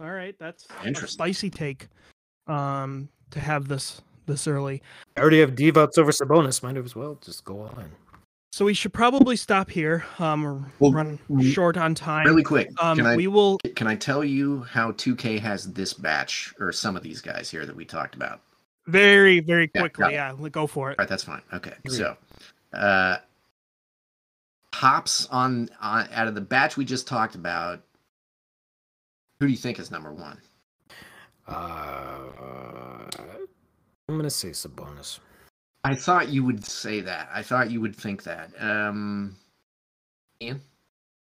All 0.00 0.12
right, 0.12 0.36
that's 0.38 0.68
a 0.84 1.06
spicy 1.08 1.50
take. 1.50 1.88
Um, 2.46 3.08
to 3.30 3.40
have 3.40 3.66
this 3.66 4.00
this 4.28 4.46
early. 4.46 4.80
I 5.16 5.20
already 5.20 5.40
have 5.40 5.56
Divac 5.56 5.98
over 5.98 6.12
Sabonis. 6.12 6.62
Might 6.62 6.76
as 6.76 6.94
well 6.94 7.18
just 7.20 7.44
go 7.44 7.62
all 7.62 7.78
in. 7.80 7.90
So 8.52 8.64
we 8.64 8.72
should 8.74 8.92
probably 8.92 9.36
stop 9.36 9.68
here. 9.70 10.04
Um, 10.18 10.42
we're 10.42 10.60
Well, 10.78 10.92
running 10.92 11.18
we- 11.28 11.50
short 11.50 11.76
on 11.76 11.94
time. 11.94 12.26
Really 12.26 12.42
quick, 12.44 12.68
Um, 12.80 12.96
can 12.96 13.06
I 13.06 13.16
we 13.16 13.26
will. 13.26 13.58
can 13.76 13.86
I 13.86 13.94
tell 13.96 14.24
you 14.24 14.62
how 14.62 14.92
2K 14.92 15.38
has 15.40 15.72
this 15.72 15.92
batch 15.92 16.54
or 16.60 16.72
some 16.72 16.96
of 16.96 17.02
these 17.02 17.20
guys 17.20 17.50
here 17.50 17.66
that 17.66 17.74
we 17.76 17.84
talked 17.84 18.14
about? 18.14 18.40
Very, 18.86 19.40
very 19.40 19.68
quickly. 19.68 20.12
yeah. 20.14 20.34
Yeah, 20.40 20.48
go 20.48 20.66
for 20.66 20.90
it. 20.90 20.98
All 20.98 21.02
right, 21.02 21.08
that's 21.08 21.24
fine. 21.24 21.42
Okay, 21.52 21.74
Agree. 21.84 21.98
so 21.98 22.16
uh, 22.72 23.18
hops 24.74 25.26
on, 25.26 25.68
on 25.80 26.08
out 26.12 26.26
of 26.28 26.34
the 26.34 26.40
batch 26.40 26.76
we 26.78 26.84
just 26.86 27.06
talked 27.06 27.34
about. 27.34 27.82
Who 29.40 29.46
do 29.46 29.52
you 29.52 29.58
think 29.58 29.78
is 29.78 29.90
number 29.90 30.12
one? 30.12 30.40
Uh, 31.46 33.10
I'm 34.08 34.16
gonna 34.16 34.30
say 34.30 34.50
Sabonis. 34.50 35.20
I 35.84 35.94
thought 35.94 36.28
you 36.28 36.44
would 36.44 36.64
say 36.64 37.00
that. 37.00 37.28
I 37.32 37.42
thought 37.42 37.70
you 37.70 37.80
would 37.80 37.94
think 37.94 38.22
that. 38.24 38.50
Um, 38.60 39.36
Ian. 40.42 40.60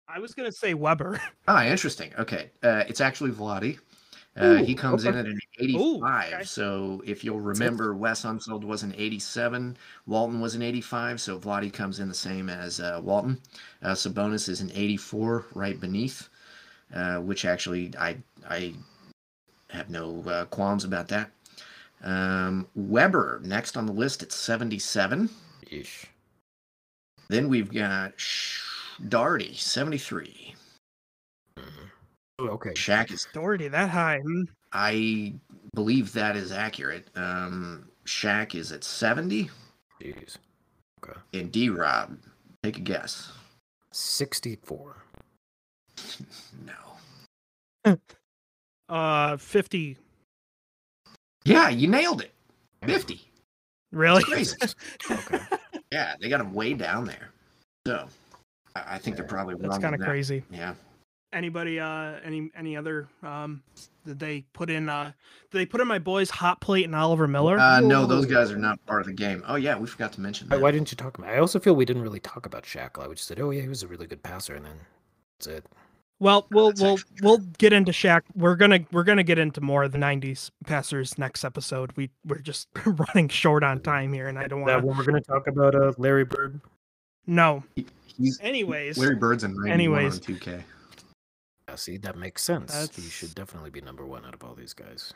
I 0.07 0.19
was 0.19 0.33
gonna 0.33 0.51
say 0.51 0.73
Webber. 0.73 1.21
Ah, 1.47 1.65
interesting. 1.65 2.11
Okay, 2.17 2.49
uh, 2.63 2.83
it's 2.87 3.01
actually 3.01 3.31
Vladi. 3.31 3.79
Uh, 4.37 4.55
he 4.55 4.71
Ooh, 4.71 4.77
comes 4.77 5.03
in 5.03 5.15
at 5.15 5.25
an 5.25 5.37
85. 5.59 6.33
okay. 6.33 6.43
So 6.43 7.01
if 7.05 7.23
you'll 7.23 7.41
remember, 7.41 7.93
Wes 7.93 8.23
Unseld 8.23 8.63
was 8.63 8.83
an 8.83 8.93
87. 8.97 9.75
Walton 10.05 10.39
was 10.39 10.55
an 10.55 10.61
85. 10.61 11.19
So 11.19 11.37
Vladi 11.37 11.73
comes 11.73 11.99
in 11.99 12.07
the 12.07 12.13
same 12.13 12.49
as 12.49 12.79
uh, 12.79 13.01
Walton. 13.03 13.41
Uh, 13.83 13.91
Sabonis 13.91 14.47
is 14.47 14.61
an 14.61 14.71
84, 14.73 15.47
right 15.53 15.77
beneath, 15.77 16.29
uh, 16.95 17.17
which 17.17 17.43
actually 17.43 17.91
I 17.99 18.17
I 18.49 18.73
have 19.69 19.89
no 19.89 20.23
uh, 20.27 20.45
qualms 20.45 20.85
about 20.85 21.09
that. 21.09 21.31
Um, 22.03 22.67
Webber 22.75 23.39
next 23.43 23.77
on 23.77 23.85
the 23.85 23.93
list 23.93 24.23
at 24.23 24.31
77. 24.31 25.29
Ish. 25.69 26.05
Then 27.29 27.47
we've 27.47 27.71
got 27.71 28.19
Sh- 28.19 28.61
Darty 29.03 29.55
73. 29.55 30.55
Mhm. 31.57 31.89
Oh, 32.39 32.47
Okay. 32.49 32.71
Shaq 32.71 33.11
is 33.11 33.27
Daugherty 33.33 33.67
that 33.69 33.89
high. 33.89 34.19
hmm? 34.19 34.43
I 34.73 35.33
believe 35.75 36.11
that 36.13 36.35
is 36.35 36.51
accurate. 36.51 37.07
Um, 37.15 37.89
Shaq 38.05 38.55
is 38.55 38.71
at 38.71 38.83
70, 38.83 39.49
Jeez. 40.01 40.37
Okay. 41.03 41.19
And 41.33 41.51
D 41.51 41.69
Rob, 41.69 42.17
take 42.63 42.77
a 42.77 42.81
guess. 42.81 43.31
64. 43.91 44.95
No. 47.85 47.97
Uh, 48.89 49.37
fifty. 49.37 49.95
Yeah, 51.43 51.69
you 51.69 51.87
nailed 51.87 52.21
it. 52.21 52.31
50. 52.85 53.21
Really? 53.91 54.23
Crazy. 54.23 54.55
Okay. 55.11 55.39
yeah, 55.91 56.15
they 56.21 56.29
got 56.29 56.39
him 56.41 56.53
way 56.53 56.73
down 56.73 57.05
there. 57.05 57.29
So 57.85 58.07
I, 58.75 58.95
I 58.95 58.97
think 58.97 59.15
they're 59.17 59.25
probably 59.25 59.55
That's 59.55 59.77
kind 59.79 59.93
of 59.93 59.99
that. 60.01 60.07
crazy. 60.07 60.43
Yeah. 60.49 60.73
Anybody? 61.33 61.79
Uh, 61.79 62.15
any 62.25 62.49
any 62.55 62.75
other? 62.75 63.07
Um, 63.23 63.63
did 64.05 64.19
they 64.19 64.43
put 64.53 64.69
in? 64.69 64.89
Uh, 64.89 65.13
did 65.49 65.57
they 65.59 65.65
put 65.65 65.79
in 65.79 65.87
my 65.87 65.99
boys 65.99 66.29
Hot 66.29 66.59
Plate 66.59 66.83
and 66.85 66.93
Oliver 66.95 67.25
Miller? 67.27 67.57
Uh, 67.57 67.79
no, 67.79 68.05
those 68.05 68.25
guys 68.25 68.51
are 68.51 68.57
not 68.57 68.85
part 68.85 68.99
of 69.01 69.07
the 69.07 69.13
game. 69.13 69.41
Oh, 69.47 69.55
yeah, 69.55 69.77
we 69.77 69.87
forgot 69.87 70.11
to 70.13 70.21
mention 70.21 70.47
Why, 70.49 70.57
that. 70.57 70.61
why 70.61 70.71
didn't 70.71 70.91
you 70.91 70.97
talk 70.97 71.17
about? 71.17 71.29
I 71.29 71.37
also 71.37 71.57
feel 71.59 71.73
we 71.73 71.85
didn't 71.85 72.01
really 72.01 72.19
talk 72.19 72.45
about 72.45 72.65
Shackle. 72.65 73.07
We 73.07 73.15
just 73.15 73.27
said, 73.29 73.39
"Oh 73.39 73.49
yeah, 73.51 73.61
he 73.61 73.69
was 73.69 73.81
a 73.83 73.87
really 73.87 74.07
good 74.07 74.21
passer," 74.23 74.55
and 74.55 74.65
then 74.65 74.75
that's 75.39 75.47
it. 75.47 75.65
Well, 76.21 76.45
we'll 76.51 76.71
we'll 76.77 76.99
we'll 77.23 77.39
get 77.57 77.73
into 77.73 77.91
Shaq. 77.91 78.21
We're 78.35 78.55
gonna 78.55 78.81
we're 78.91 79.03
gonna 79.03 79.23
get 79.23 79.39
into 79.39 79.59
more 79.59 79.83
of 79.83 79.91
the 79.91 79.97
'90s 79.97 80.51
passers 80.67 81.17
next 81.17 81.43
episode. 81.43 81.93
We 81.95 82.11
we're 82.27 82.37
just 82.37 82.67
running 82.85 83.27
short 83.27 83.63
on 83.63 83.79
time 83.79 84.13
here, 84.13 84.27
and 84.27 84.37
I 84.37 84.45
don't 84.45 84.61
want 84.61 84.79
to. 84.79 84.85
when 84.85 84.95
we're 84.95 85.03
going 85.03 85.21
to 85.21 85.27
talk 85.27 85.47
about 85.47 85.73
uh, 85.73 85.93
Larry 85.97 86.25
Bird. 86.25 86.61
No. 87.25 87.63
He's, 87.75 88.39
Anyways, 88.39 88.99
Larry 88.99 89.15
Bird's 89.15 89.43
in 89.43 89.55
91 89.55 89.71
Anyways. 89.71 90.19
on 90.19 90.35
2K. 90.35 90.63
Yeah, 91.67 91.75
see, 91.75 91.97
that 91.97 92.15
makes 92.15 92.43
sense. 92.43 92.95
He 92.95 93.01
should 93.01 93.33
definitely 93.33 93.71
be 93.71 93.81
number 93.81 94.05
one 94.05 94.23
out 94.23 94.35
of 94.35 94.43
all 94.43 94.53
these 94.53 94.73
guys. 94.73 95.15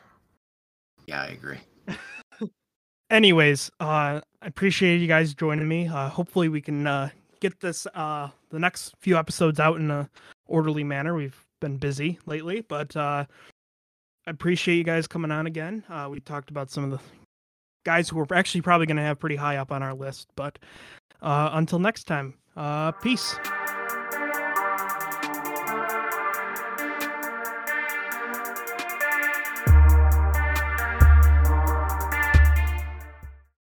Yeah, 1.06 1.22
I 1.22 1.26
agree. 1.26 1.58
anyways, 3.10 3.70
uh, 3.78 3.84
I 3.84 4.22
appreciate 4.42 5.00
you 5.00 5.06
guys 5.06 5.34
joining 5.34 5.68
me. 5.68 5.86
Uh, 5.86 6.08
hopefully, 6.08 6.48
we 6.48 6.60
can 6.60 6.84
uh, 6.84 7.10
get 7.48 7.60
this 7.60 7.86
uh, 7.94 8.28
the 8.50 8.58
next 8.58 8.94
few 9.00 9.16
episodes 9.16 9.60
out 9.60 9.76
in 9.76 9.90
a 9.90 10.08
orderly 10.46 10.84
manner. 10.84 11.14
We've 11.14 11.44
been 11.60 11.76
busy 11.76 12.18
lately, 12.26 12.60
but 12.60 12.96
uh, 12.96 13.24
I 14.26 14.30
appreciate 14.30 14.76
you 14.76 14.84
guys 14.84 15.06
coming 15.06 15.30
on 15.30 15.46
again. 15.46 15.84
Uh, 15.88 16.08
we 16.10 16.20
talked 16.20 16.50
about 16.50 16.70
some 16.70 16.84
of 16.84 16.90
the 16.90 17.00
guys 17.84 18.08
who 18.08 18.16
we're 18.16 18.26
actually 18.34 18.62
probably 18.62 18.86
going 18.86 18.96
to 18.96 19.02
have 19.02 19.18
pretty 19.18 19.36
high 19.36 19.56
up 19.56 19.70
on 19.70 19.82
our 19.82 19.94
list, 19.94 20.28
but 20.34 20.58
uh, 21.22 21.50
until 21.52 21.78
next 21.78 22.04
time, 22.04 22.34
uh, 22.56 22.92
peace. 22.92 23.36